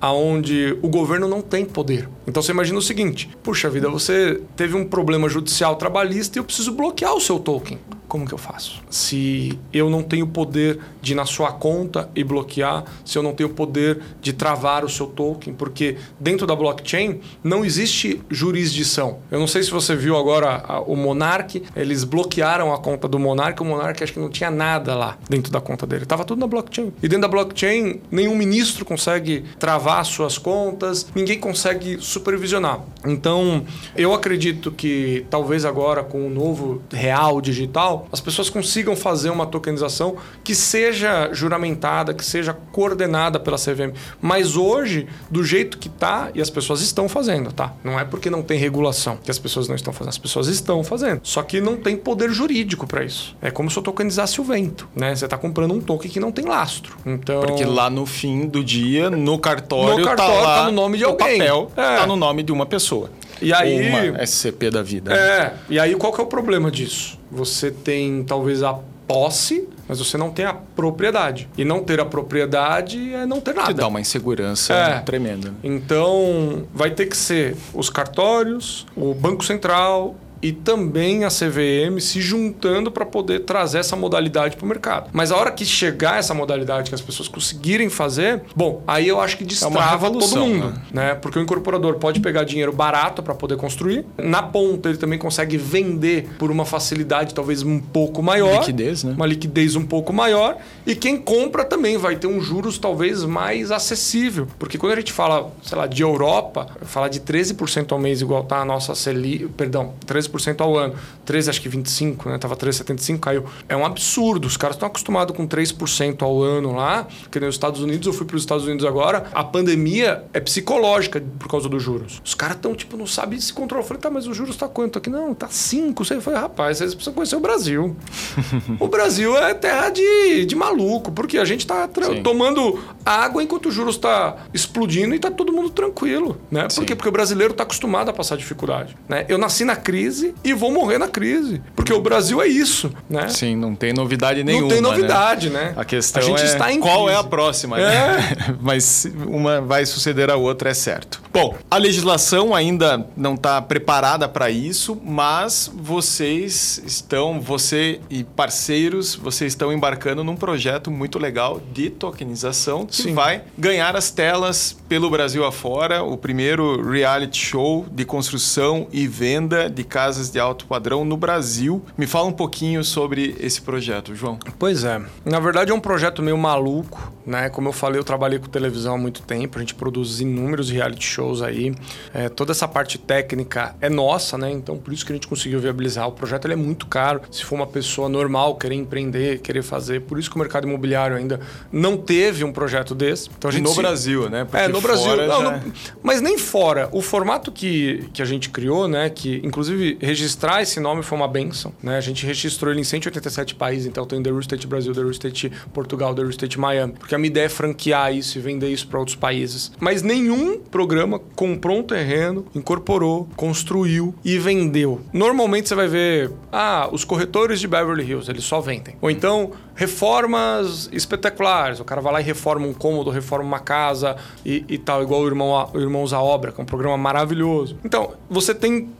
aonde 0.00 0.76
o 0.82 0.88
governo 0.88 1.28
não 1.28 1.40
tem 1.40 1.64
poder. 1.64 2.08
Então 2.26 2.42
você 2.42 2.52
imagina 2.52 2.78
o 2.78 2.82
seguinte: 2.82 3.30
puxa 3.42 3.70
vida, 3.70 3.88
você 3.88 4.40
teve 4.56 4.76
um 4.76 4.84
problema 4.84 5.28
judicial 5.28 5.76
trabalhista 5.76 6.38
e 6.38 6.40
eu 6.40 6.44
preciso 6.44 6.72
bloquear 6.72 7.14
o 7.14 7.20
seu 7.20 7.38
token 7.38 7.78
como 8.08 8.26
que 8.26 8.32
eu 8.32 8.38
faço? 8.38 8.82
Se 8.90 9.56
eu 9.72 9.90
não 9.90 10.02
tenho 10.02 10.26
poder 10.26 10.80
de 11.00 11.12
ir 11.12 11.14
na 11.14 11.26
sua 11.26 11.52
conta 11.52 12.10
e 12.16 12.24
bloquear, 12.24 12.84
se 13.04 13.18
eu 13.18 13.22
não 13.22 13.34
tenho 13.34 13.50
poder 13.50 14.00
de 14.20 14.32
travar 14.32 14.84
o 14.84 14.88
seu 14.88 15.06
token, 15.06 15.52
porque 15.52 15.96
dentro 16.18 16.46
da 16.46 16.56
blockchain 16.56 17.20
não 17.44 17.64
existe 17.64 18.20
jurisdição. 18.30 19.18
Eu 19.30 19.38
não 19.38 19.46
sei 19.46 19.62
se 19.62 19.70
você 19.70 19.94
viu 19.94 20.16
agora 20.16 20.82
o 20.86 20.96
Monarch, 20.96 21.62
eles 21.76 22.02
bloquearam 22.02 22.72
a 22.72 22.78
conta 22.78 23.06
do 23.06 23.18
Monarch, 23.18 23.60
o 23.60 23.64
Monarch 23.64 24.02
acho 24.02 24.14
que 24.14 24.18
não 24.18 24.30
tinha 24.30 24.50
nada 24.50 24.94
lá 24.94 25.18
dentro 25.28 25.52
da 25.52 25.60
conta 25.60 25.86
dele, 25.86 26.04
estava 26.04 26.24
tudo 26.24 26.38
na 26.38 26.46
blockchain. 26.46 26.92
E 27.02 27.08
dentro 27.08 27.22
da 27.22 27.28
blockchain, 27.28 28.00
nenhum 28.10 28.34
ministro 28.34 28.86
consegue 28.86 29.37
travar 29.58 30.04
suas 30.04 30.38
contas, 30.38 31.06
ninguém 31.14 31.38
consegue 31.38 31.98
supervisionar. 32.00 32.80
Então, 33.04 33.64
eu 33.96 34.12
acredito 34.12 34.70
que 34.70 35.24
talvez 35.30 35.64
agora 35.64 36.02
com 36.02 36.26
o 36.26 36.30
novo 36.30 36.82
real 36.92 37.40
digital 37.40 38.06
as 38.12 38.20
pessoas 38.20 38.50
consigam 38.50 38.96
fazer 38.96 39.30
uma 39.30 39.46
tokenização 39.46 40.16
que 40.42 40.54
seja 40.54 41.32
juramentada, 41.32 42.14
que 42.14 42.24
seja 42.24 42.52
coordenada 42.72 43.38
pela 43.38 43.56
CVM. 43.56 43.94
Mas 44.20 44.56
hoje, 44.56 45.06
do 45.30 45.44
jeito 45.44 45.78
que 45.78 45.88
está, 45.88 46.30
e 46.34 46.40
as 46.40 46.50
pessoas 46.50 46.80
estão 46.80 47.08
fazendo, 47.08 47.52
tá? 47.52 47.74
Não 47.82 47.98
é 47.98 48.04
porque 48.04 48.30
não 48.30 48.42
tem 48.42 48.58
regulação 48.58 49.18
que 49.22 49.30
as 49.30 49.38
pessoas 49.38 49.68
não 49.68 49.74
estão 49.74 49.92
fazendo, 49.92 50.10
as 50.10 50.18
pessoas 50.18 50.48
estão 50.48 50.82
fazendo. 50.82 51.20
Só 51.22 51.42
que 51.42 51.60
não 51.60 51.76
tem 51.76 51.96
poder 51.96 52.30
jurídico 52.30 52.86
para 52.86 53.04
isso. 53.04 53.36
É 53.40 53.50
como 53.50 53.70
se 53.70 53.78
eu 53.78 53.82
tokenizasse 53.82 54.40
o 54.40 54.44
vento, 54.44 54.88
né? 54.94 55.14
Você 55.14 55.24
está 55.24 55.36
comprando 55.36 55.72
um 55.74 55.80
token 55.80 56.10
que 56.10 56.20
não 56.20 56.32
tem 56.32 56.44
lastro. 56.44 56.96
Então, 57.04 57.40
porque 57.40 57.64
lá 57.64 57.90
no 57.90 58.06
fim 58.06 58.46
do 58.46 58.62
dia, 58.62 59.10
no 59.28 59.38
cartório, 59.38 59.98
no 59.98 60.04
tá 60.04 60.16
cartório 60.16 60.34
tá, 60.34 60.40
lá, 60.40 60.56
tá 60.56 60.64
no 60.66 60.72
nome 60.72 60.96
de 60.96 61.04
alguém. 61.04 61.38
papel 61.38 61.70
é. 61.76 61.96
tá 61.96 62.06
no 62.06 62.16
nome 62.16 62.42
de 62.42 62.50
uma 62.50 62.64
pessoa. 62.64 63.10
E 63.40 63.52
aí, 63.52 63.88
uma 63.90 64.24
SCP 64.26 64.70
da 64.70 64.82
vida. 64.82 65.14
É. 65.14 65.52
E 65.68 65.78
aí 65.78 65.94
qual 65.94 66.12
que 66.12 66.20
é 66.20 66.24
o 66.24 66.26
problema 66.26 66.70
disso? 66.70 67.18
Você 67.30 67.70
tem 67.70 68.24
talvez 68.24 68.62
a 68.62 68.78
posse, 69.06 69.68
mas 69.86 69.98
você 69.98 70.16
não 70.18 70.30
tem 70.30 70.44
a 70.44 70.54
propriedade. 70.54 71.48
E 71.56 71.64
não 71.64 71.82
ter 71.82 72.00
a 72.00 72.04
propriedade 72.04 73.14
é 73.14 73.26
não 73.26 73.40
ter 73.40 73.54
nada. 73.54 73.68
Que 73.68 73.74
dá 73.74 73.86
uma 73.86 74.00
insegurança 74.00 74.74
é. 74.74 75.00
tremenda. 75.00 75.54
Então, 75.62 76.64
vai 76.74 76.90
ter 76.90 77.06
que 77.06 77.16
ser 77.16 77.56
os 77.72 77.88
cartórios, 77.88 78.86
o 78.96 79.14
Banco 79.14 79.44
Central, 79.44 80.16
e 80.40 80.52
também 80.52 81.24
a 81.24 81.28
CVM 81.28 81.98
se 82.00 82.20
juntando 82.20 82.90
para 82.90 83.04
poder 83.04 83.40
trazer 83.40 83.78
essa 83.78 83.96
modalidade 83.96 84.56
para 84.56 84.64
o 84.64 84.68
mercado. 84.68 85.10
Mas 85.12 85.32
a 85.32 85.36
hora 85.36 85.50
que 85.50 85.64
chegar 85.64 86.18
essa 86.18 86.34
modalidade, 86.34 86.88
que 86.88 86.94
as 86.94 87.00
pessoas 87.00 87.28
conseguirem 87.28 87.88
fazer, 87.88 88.42
bom, 88.54 88.82
aí 88.86 89.08
eu 89.08 89.20
acho 89.20 89.36
que 89.36 89.44
é 89.44 89.46
destrava 89.46 90.06
é 90.06 90.10
todo 90.10 90.36
mundo. 90.36 90.66
Né? 90.66 91.08
né? 91.08 91.14
Porque 91.14 91.38
o 91.38 91.42
incorporador 91.42 91.94
pode 91.94 92.20
pegar 92.20 92.44
dinheiro 92.44 92.72
barato 92.72 93.22
para 93.22 93.34
poder 93.34 93.56
construir. 93.56 94.04
Na 94.16 94.42
ponta, 94.42 94.88
ele 94.88 94.98
também 94.98 95.18
consegue 95.18 95.56
vender 95.56 96.28
por 96.38 96.50
uma 96.50 96.64
facilidade 96.64 97.34
talvez 97.34 97.62
um 97.62 97.80
pouco 97.80 98.22
maior. 98.22 98.60
Liquidez, 98.60 99.04
né? 99.04 99.12
Uma 99.16 99.26
liquidez 99.26 99.76
um 99.76 99.84
pouco 99.84 100.12
maior. 100.12 100.56
E 100.86 100.94
quem 100.94 101.16
compra 101.16 101.64
também 101.64 101.96
vai 101.96 102.16
ter 102.16 102.26
um 102.26 102.40
juros 102.40 102.78
talvez 102.78 103.24
mais 103.24 103.70
acessível. 103.70 104.46
Porque 104.58 104.78
quando 104.78 104.92
a 104.92 104.96
gente 104.96 105.12
fala, 105.12 105.50
sei 105.62 105.76
lá, 105.76 105.86
de 105.86 106.02
Europa, 106.02 106.68
falar 106.82 107.08
de 107.08 107.20
13% 107.20 107.92
ao 107.92 107.98
mês 107.98 108.20
igual 108.20 108.44
tá 108.44 108.58
a 108.60 108.64
nossa 108.64 108.94
Selic, 108.94 109.48
perdão, 109.48 109.94
13 110.06 110.27
13% 110.28 110.60
ao 110.60 110.76
ano. 110.76 110.94
13, 111.24 111.50
acho 111.50 111.60
que 111.60 111.68
25, 111.68 112.28
né? 112.28 112.38
Tava 112.38 112.56
3,75, 112.56 113.18
caiu. 113.20 113.44
É 113.68 113.76
um 113.76 113.84
absurdo. 113.84 114.46
Os 114.46 114.56
caras 114.56 114.76
estão 114.76 114.88
acostumados 114.88 115.36
com 115.36 115.46
3% 115.46 116.22
ao 116.22 116.42
ano 116.42 116.74
lá, 116.74 117.06
que 117.30 117.38
nem 117.38 117.48
os 117.48 117.54
Estados 117.54 117.80
Unidos, 117.80 118.06
eu 118.06 118.12
fui 118.12 118.26
para 118.26 118.36
os 118.36 118.42
Estados 118.42 118.64
Unidos 118.64 118.84
agora. 118.84 119.28
A 119.32 119.44
pandemia 119.44 120.24
é 120.32 120.40
psicológica 120.40 121.22
por 121.38 121.48
causa 121.48 121.68
dos 121.68 121.82
juros. 121.82 122.20
Os 122.24 122.34
caras 122.34 122.56
estão, 122.56 122.74
tipo, 122.74 122.96
não 122.96 123.06
sabem 123.06 123.40
se 123.40 123.52
controlar. 123.52 123.82
Eu 123.82 123.86
falei, 123.86 124.00
tá, 124.00 124.10
mas 124.10 124.26
os 124.26 124.36
juros 124.36 124.56
tá 124.56 124.68
quanto 124.68 124.98
aqui? 124.98 125.10
Não, 125.10 125.34
tá 125.34 125.48
5. 125.48 126.04
Você 126.04 126.20
foi, 126.20 126.34
rapaz, 126.34 126.78
vocês 126.78 126.94
precisam 126.94 127.14
conhecer 127.14 127.36
o 127.36 127.40
Brasil. 127.40 127.96
o 128.78 128.88
Brasil 128.88 129.36
é 129.36 129.54
terra 129.54 129.90
de, 129.90 130.44
de 130.46 130.54
maluco, 130.54 131.12
porque 131.12 131.38
a 131.38 131.44
gente 131.44 131.66
tá 131.66 131.88
tomando 132.22 132.78
água 133.04 133.42
enquanto 133.42 133.66
o 133.66 133.70
juros 133.70 133.96
está 133.96 134.46
explodindo 134.52 135.14
e 135.14 135.18
tá 135.18 135.30
todo 135.30 135.52
mundo 135.52 135.70
tranquilo, 135.70 136.40
né? 136.50 136.68
Por 136.74 136.84
quê? 136.84 136.94
Porque 136.94 137.08
o 137.08 137.12
brasileiro 137.12 137.54
tá 137.54 137.62
acostumado 137.62 138.10
a 138.10 138.12
passar 138.12 138.36
dificuldade, 138.36 138.96
né? 139.08 139.24
Eu 139.28 139.38
nasci 139.38 139.64
na 139.64 139.76
crise 139.76 140.17
crise 140.18 140.34
e 140.42 140.52
vou 140.52 140.70
morrer 140.70 140.98
na 140.98 141.08
crise. 141.08 141.62
Porque 141.74 141.92
o 141.92 142.00
Brasil 142.00 142.42
é 142.42 142.46
isso, 142.46 142.90
né? 143.08 143.28
Sim, 143.28 143.56
não 143.56 143.74
tem 143.74 143.92
novidade 143.92 144.42
nenhuma. 144.42 144.62
Não 144.62 144.68
tem 144.68 144.82
né? 144.82 144.88
novidade, 144.88 145.50
né? 145.50 145.66
né? 145.66 145.74
A 145.76 145.84
questão 145.84 146.22
a 146.22 146.24
gente 146.24 146.42
é 146.42 146.44
está 146.44 146.72
em 146.72 146.80
qual 146.80 147.04
crise. 147.04 147.16
é 147.16 147.20
a 147.20 147.24
próxima, 147.24 147.76
né? 147.76 147.94
É. 147.94 148.54
Mas 148.60 149.06
uma 149.26 149.60
vai 149.60 149.86
suceder 149.86 150.30
a 150.30 150.36
outra, 150.36 150.70
é 150.70 150.74
certo. 150.74 151.22
Bom, 151.32 151.54
a 151.70 151.76
legislação 151.76 152.54
ainda 152.54 153.06
não 153.16 153.34
está 153.34 153.60
preparada 153.62 154.28
para 154.28 154.50
isso, 154.50 154.98
mas 155.04 155.70
vocês 155.72 156.82
estão, 156.84 157.40
você 157.40 158.00
e 158.10 158.24
parceiros, 158.24 159.14
vocês 159.14 159.52
estão 159.52 159.72
embarcando 159.72 160.24
num 160.24 160.34
projeto 160.34 160.90
muito 160.90 161.18
legal 161.18 161.60
de 161.72 161.90
tokenização 161.90 162.86
que 162.86 163.02
Sim. 163.02 163.14
vai 163.14 163.42
ganhar 163.56 163.94
as 163.94 164.10
telas 164.10 164.76
pelo 164.88 165.10
Brasil 165.10 165.44
afora. 165.44 166.02
O 166.02 166.16
primeiro 166.16 166.90
reality 166.90 167.38
show 167.38 167.86
de 167.90 168.04
construção 168.04 168.88
e 168.90 169.06
venda 169.06 169.70
de 169.70 169.84
casas 169.84 170.07
casas 170.08 170.30
de 170.30 170.40
alto 170.40 170.64
padrão 170.64 171.04
no 171.04 171.18
Brasil. 171.18 171.82
Me 171.96 172.06
fala 172.06 172.28
um 172.28 172.32
pouquinho 172.32 172.82
sobre 172.82 173.36
esse 173.38 173.60
projeto, 173.60 174.14
João. 174.14 174.38
Pois 174.58 174.82
é. 174.82 175.02
Na 175.22 175.38
verdade, 175.38 175.70
é 175.70 175.74
um 175.74 175.80
projeto 175.80 176.22
meio 176.22 176.38
maluco, 176.38 177.12
né? 177.26 177.50
Como 177.50 177.68
eu 177.68 177.74
falei, 177.74 178.00
eu 178.00 178.04
trabalhei 178.04 178.38
com 178.38 178.46
televisão 178.46 178.94
há 178.94 178.98
muito 178.98 179.20
tempo, 179.20 179.58
a 179.58 179.60
gente 179.60 179.74
produz 179.74 180.18
inúmeros 180.20 180.70
reality 180.70 181.04
shows 181.04 181.42
aí. 181.42 181.74
É, 182.14 182.30
toda 182.30 182.52
essa 182.52 182.66
parte 182.66 182.96
técnica 182.96 183.76
é 183.82 183.90
nossa, 183.90 184.38
né? 184.38 184.50
Então, 184.50 184.78
por 184.78 184.94
isso 184.94 185.04
que 185.04 185.12
a 185.12 185.14
gente 185.14 185.28
conseguiu 185.28 185.60
viabilizar. 185.60 186.08
O 186.08 186.12
projeto 186.12 186.46
ele 186.46 186.54
é 186.54 186.56
muito 186.56 186.86
caro. 186.86 187.20
Se 187.30 187.44
for 187.44 187.56
uma 187.56 187.66
pessoa 187.66 188.08
normal 188.08 188.56
querer 188.56 188.76
empreender, 188.76 189.40
querer 189.40 189.62
fazer, 189.62 190.00
por 190.00 190.18
isso 190.18 190.30
que 190.30 190.36
o 190.36 190.38
mercado 190.38 190.66
imobiliário 190.66 191.18
ainda 191.18 191.38
não 191.70 191.98
teve 191.98 192.44
um 192.44 192.52
projeto 192.52 192.94
desse. 192.94 193.28
Então, 193.36 193.50
a 193.50 193.52
gente 193.52 193.64
no 193.64 193.74
se... 193.74 193.76
Brasil, 193.76 194.30
né? 194.30 194.46
Porque 194.46 194.64
é, 194.64 194.68
no 194.68 194.80
Brasil. 194.80 195.16
Não, 195.18 195.42
já... 195.42 195.50
no... 195.58 195.72
Mas 196.02 196.22
nem 196.22 196.38
fora. 196.38 196.88
O 196.92 197.02
formato 197.02 197.52
que, 197.52 198.08
que 198.14 198.22
a 198.22 198.24
gente 198.24 198.48
criou, 198.48 198.88
né? 198.88 199.10
Que, 199.10 199.42
inclusive, 199.44 199.97
registrar 200.00 200.62
esse 200.62 200.80
nome 200.80 201.02
foi 201.02 201.16
uma 201.16 201.28
benção, 201.28 201.72
né? 201.82 201.96
A 201.96 202.00
gente 202.00 202.24
registrou 202.26 202.72
ele 202.72 202.80
em 202.80 202.84
187 202.84 203.54
países, 203.54 203.86
então 203.86 204.06
tem 204.06 204.22
The 204.22 204.30
Real 204.30 204.40
Estate 204.40 204.66
Brasil, 204.66 204.92
The 204.92 205.00
Real 205.00 205.10
Estate 205.10 205.52
Portugal, 205.72 206.14
The 206.14 206.22
Real 206.22 206.30
Estate 206.30 206.58
Miami. 206.58 206.94
Porque 206.98 207.14
a 207.14 207.18
minha 207.18 207.28
ideia 207.28 207.46
é 207.46 207.48
franquear 207.48 208.14
isso 208.14 208.38
e 208.38 208.40
vender 208.40 208.68
isso 208.68 208.86
para 208.86 208.98
outros 208.98 209.16
países. 209.16 209.72
Mas 209.80 210.02
nenhum 210.02 210.58
programa 210.58 211.18
comprou 211.18 211.78
um 211.78 211.82
terreno, 211.82 212.46
incorporou, 212.54 213.28
construiu 213.36 214.14
e 214.24 214.38
vendeu. 214.38 215.00
Normalmente 215.12 215.68
você 215.68 215.74
vai 215.74 215.88
ver, 215.88 216.30
ah, 216.52 216.88
os 216.92 217.04
corretores 217.04 217.60
de 217.60 217.68
Beverly 217.68 218.04
Hills, 218.04 218.30
eles 218.30 218.44
só 218.44 218.60
vendem. 218.60 218.96
Ou 219.00 219.10
então, 219.10 219.52
reformas 219.78 220.88
espetaculares. 220.92 221.78
O 221.78 221.84
cara 221.84 222.00
vai 222.00 222.12
lá 222.12 222.20
e 222.20 222.24
reforma 222.24 222.66
um 222.66 222.74
cômodo, 222.74 223.10
reforma 223.10 223.44
uma 223.44 223.60
casa 223.60 224.16
e, 224.44 224.64
e 224.68 224.76
tal, 224.76 225.04
igual 225.04 225.20
o 225.20 225.26
Irmão, 225.28 225.70
o 225.72 225.78
Irmãos 225.78 226.12
à 226.12 226.20
Obra, 226.20 226.50
que 226.50 226.60
é 226.60 226.62
um 226.64 226.66
programa 226.66 226.96
maravilhoso. 226.96 227.78
Então, 227.84 228.14
você 228.28 228.52
tem 228.52 228.90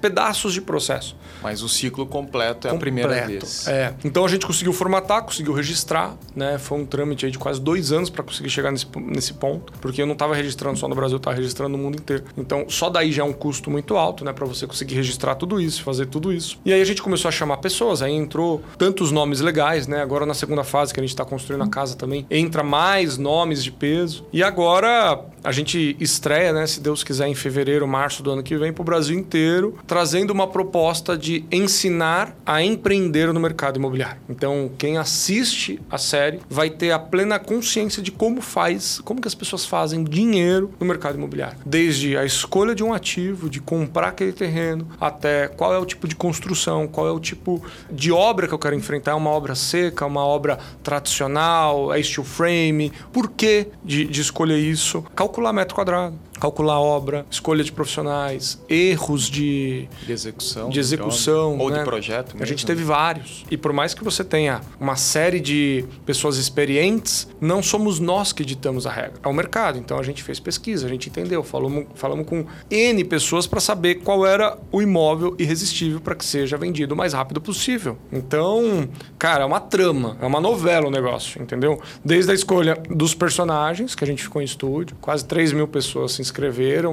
pedaços 0.00 0.52
de 0.52 0.60
processo. 0.60 1.16
Mas 1.40 1.62
o 1.62 1.68
ciclo 1.68 2.04
completo 2.04 2.66
é 2.66 2.70
completo, 2.70 2.74
a 2.74 2.78
primeira 2.78 3.26
vez. 3.26 3.68
É. 3.68 3.94
Então 4.04 4.24
a 4.24 4.28
gente 4.28 4.44
conseguiu 4.44 4.72
formatar, 4.72 5.22
conseguiu 5.22 5.52
registrar, 5.52 6.16
né? 6.34 6.58
Foi 6.58 6.78
um 6.78 6.84
trâmite 6.84 7.30
de 7.30 7.38
quase 7.38 7.60
dois 7.60 7.92
anos 7.92 8.10
para 8.10 8.24
conseguir 8.24 8.50
chegar 8.50 8.72
nesse, 8.72 8.86
nesse 8.96 9.34
ponto, 9.34 9.72
porque 9.80 10.02
eu 10.02 10.06
não 10.06 10.14
estava 10.14 10.34
registrando 10.34 10.76
só 10.76 10.88
no 10.88 10.96
Brasil, 10.96 11.14
eu 11.14 11.18
estava 11.18 11.36
registrando 11.36 11.76
no 11.76 11.82
mundo 11.82 11.96
inteiro. 11.96 12.24
Então, 12.36 12.64
só 12.68 12.90
daí 12.90 13.12
já 13.12 13.22
é 13.22 13.24
um 13.24 13.32
custo 13.32 13.70
muito 13.70 13.96
alto, 13.96 14.24
né? 14.24 14.32
Para 14.32 14.46
você 14.46 14.66
conseguir 14.66 14.96
registrar 14.96 15.36
tudo 15.36 15.60
isso, 15.60 15.82
fazer 15.82 16.06
tudo 16.06 16.32
isso. 16.32 16.58
E 16.64 16.72
aí 16.72 16.80
a 16.80 16.84
gente 16.84 17.02
começou 17.02 17.28
a 17.28 17.32
chamar 17.32 17.58
pessoas, 17.58 18.02
aí 18.02 18.12
entrou 18.12 18.62
tantos 18.76 19.12
nomes 19.12 19.40
legais, 19.40 19.86
né? 19.86 20.02
Agora 20.02 20.23
na 20.26 20.34
segunda 20.34 20.64
fase 20.64 20.92
que 20.92 21.00
a 21.00 21.02
gente 21.02 21.10
está 21.10 21.24
construindo 21.24 21.62
a 21.62 21.68
casa 21.68 21.96
também, 21.96 22.26
entra 22.30 22.62
mais 22.62 23.18
nomes 23.18 23.62
de 23.62 23.70
peso. 23.70 24.26
E 24.32 24.42
agora 24.42 25.24
a 25.44 25.52
gente 25.52 25.94
estreia, 26.00 26.52
né? 26.52 26.66
Se 26.66 26.80
Deus 26.80 27.04
quiser, 27.04 27.28
em 27.28 27.34
fevereiro, 27.34 27.86
março 27.86 28.22
do 28.22 28.30
ano 28.30 28.42
que 28.42 28.56
vem, 28.56 28.72
para 28.72 28.80
o 28.80 28.84
Brasil 28.84 29.16
inteiro, 29.16 29.76
trazendo 29.86 30.32
uma 30.32 30.46
proposta 30.46 31.16
de 31.16 31.44
ensinar 31.52 32.34
a 32.46 32.62
empreender 32.62 33.32
no 33.32 33.38
mercado 33.38 33.76
imobiliário. 33.76 34.20
Então, 34.28 34.70
quem 34.78 34.96
assiste 34.96 35.78
a 35.90 35.98
série 35.98 36.40
vai 36.48 36.70
ter 36.70 36.92
a 36.92 36.98
plena 36.98 37.38
consciência 37.38 38.02
de 38.02 38.10
como 38.10 38.40
faz, 38.40 39.00
como 39.04 39.20
que 39.20 39.28
as 39.28 39.34
pessoas 39.34 39.66
fazem 39.66 40.02
dinheiro 40.02 40.72
no 40.80 40.86
mercado 40.86 41.16
imobiliário. 41.16 41.58
Desde 41.66 42.16
a 42.16 42.24
escolha 42.24 42.74
de 42.74 42.82
um 42.82 42.94
ativo, 42.94 43.50
de 43.50 43.60
comprar 43.60 44.08
aquele 44.08 44.32
terreno, 44.32 44.88
até 44.98 45.48
qual 45.48 45.74
é 45.74 45.78
o 45.78 45.84
tipo 45.84 46.08
de 46.08 46.16
construção, 46.16 46.88
qual 46.88 47.06
é 47.06 47.12
o 47.12 47.20
tipo 47.20 47.62
de 47.90 48.10
obra 48.10 48.48
que 48.48 48.54
eu 48.54 48.58
quero 48.58 48.74
enfrentar. 48.74 49.10
É 49.10 49.14
uma 49.14 49.30
obra 49.30 49.54
seca, 49.54 50.06
uma 50.06 50.24
obra 50.24 50.58
tradicional, 50.82 51.92
é 51.92 52.02
steel 52.02 52.24
frame. 52.24 52.90
Por 53.12 53.30
que 53.30 53.68
de, 53.84 54.06
de 54.06 54.20
escolher 54.22 54.58
isso? 54.58 55.04
Calcular 55.14 55.33
metro 55.52 55.74
quadrado 55.74 56.16
calcular 56.44 56.78
obra, 56.78 57.24
escolha 57.30 57.64
de 57.64 57.72
profissionais, 57.72 58.62
erros 58.68 59.30
de, 59.30 59.88
de 60.04 60.12
execução, 60.12 60.68
de 60.68 60.78
execução 60.78 61.58
ou 61.58 61.70
né? 61.70 61.78
de 61.78 61.84
projeto. 61.84 62.34
Mesmo. 62.34 62.42
A 62.42 62.46
gente 62.46 62.66
teve 62.66 62.84
vários. 62.84 63.46
E 63.50 63.56
por 63.56 63.72
mais 63.72 63.94
que 63.94 64.04
você 64.04 64.22
tenha 64.22 64.60
uma 64.78 64.94
série 64.94 65.40
de 65.40 65.86
pessoas 66.04 66.36
experientes, 66.36 67.26
não 67.40 67.62
somos 67.62 67.98
nós 67.98 68.30
que 68.30 68.44
ditamos 68.44 68.86
a 68.86 68.92
regra, 68.92 69.14
é 69.22 69.28
o 69.28 69.32
mercado. 69.32 69.78
Então 69.78 69.98
a 69.98 70.02
gente 70.02 70.22
fez 70.22 70.38
pesquisa, 70.38 70.84
a 70.86 70.88
gente 70.88 71.08
entendeu, 71.08 71.42
falamos, 71.42 71.86
falamos 71.94 72.26
com 72.26 72.44
N 72.70 73.04
pessoas 73.04 73.46
para 73.46 73.60
saber 73.60 73.96
qual 73.96 74.26
era 74.26 74.58
o 74.70 74.82
imóvel 74.82 75.34
irresistível 75.38 75.98
para 75.98 76.14
que 76.14 76.26
seja 76.26 76.58
vendido 76.58 76.92
o 76.92 76.96
mais 76.96 77.14
rápido 77.14 77.40
possível. 77.40 77.96
Então, 78.12 78.86
cara, 79.18 79.44
é 79.44 79.46
uma 79.46 79.60
trama, 79.60 80.18
é 80.20 80.26
uma 80.26 80.42
novela 80.42 80.88
o 80.88 80.90
negócio, 80.90 81.40
entendeu? 81.40 81.80
Desde 82.04 82.30
a 82.30 82.34
escolha 82.34 82.76
dos 82.90 83.14
personagens, 83.14 83.94
que 83.94 84.04
a 84.04 84.06
gente 84.06 84.22
ficou 84.22 84.42
em 84.42 84.44
estúdio, 84.44 84.94
quase 85.00 85.24
3 85.24 85.52
mil 85.54 85.66
pessoas 85.66 86.12
se 86.12 86.20
inscreveram 86.20 86.33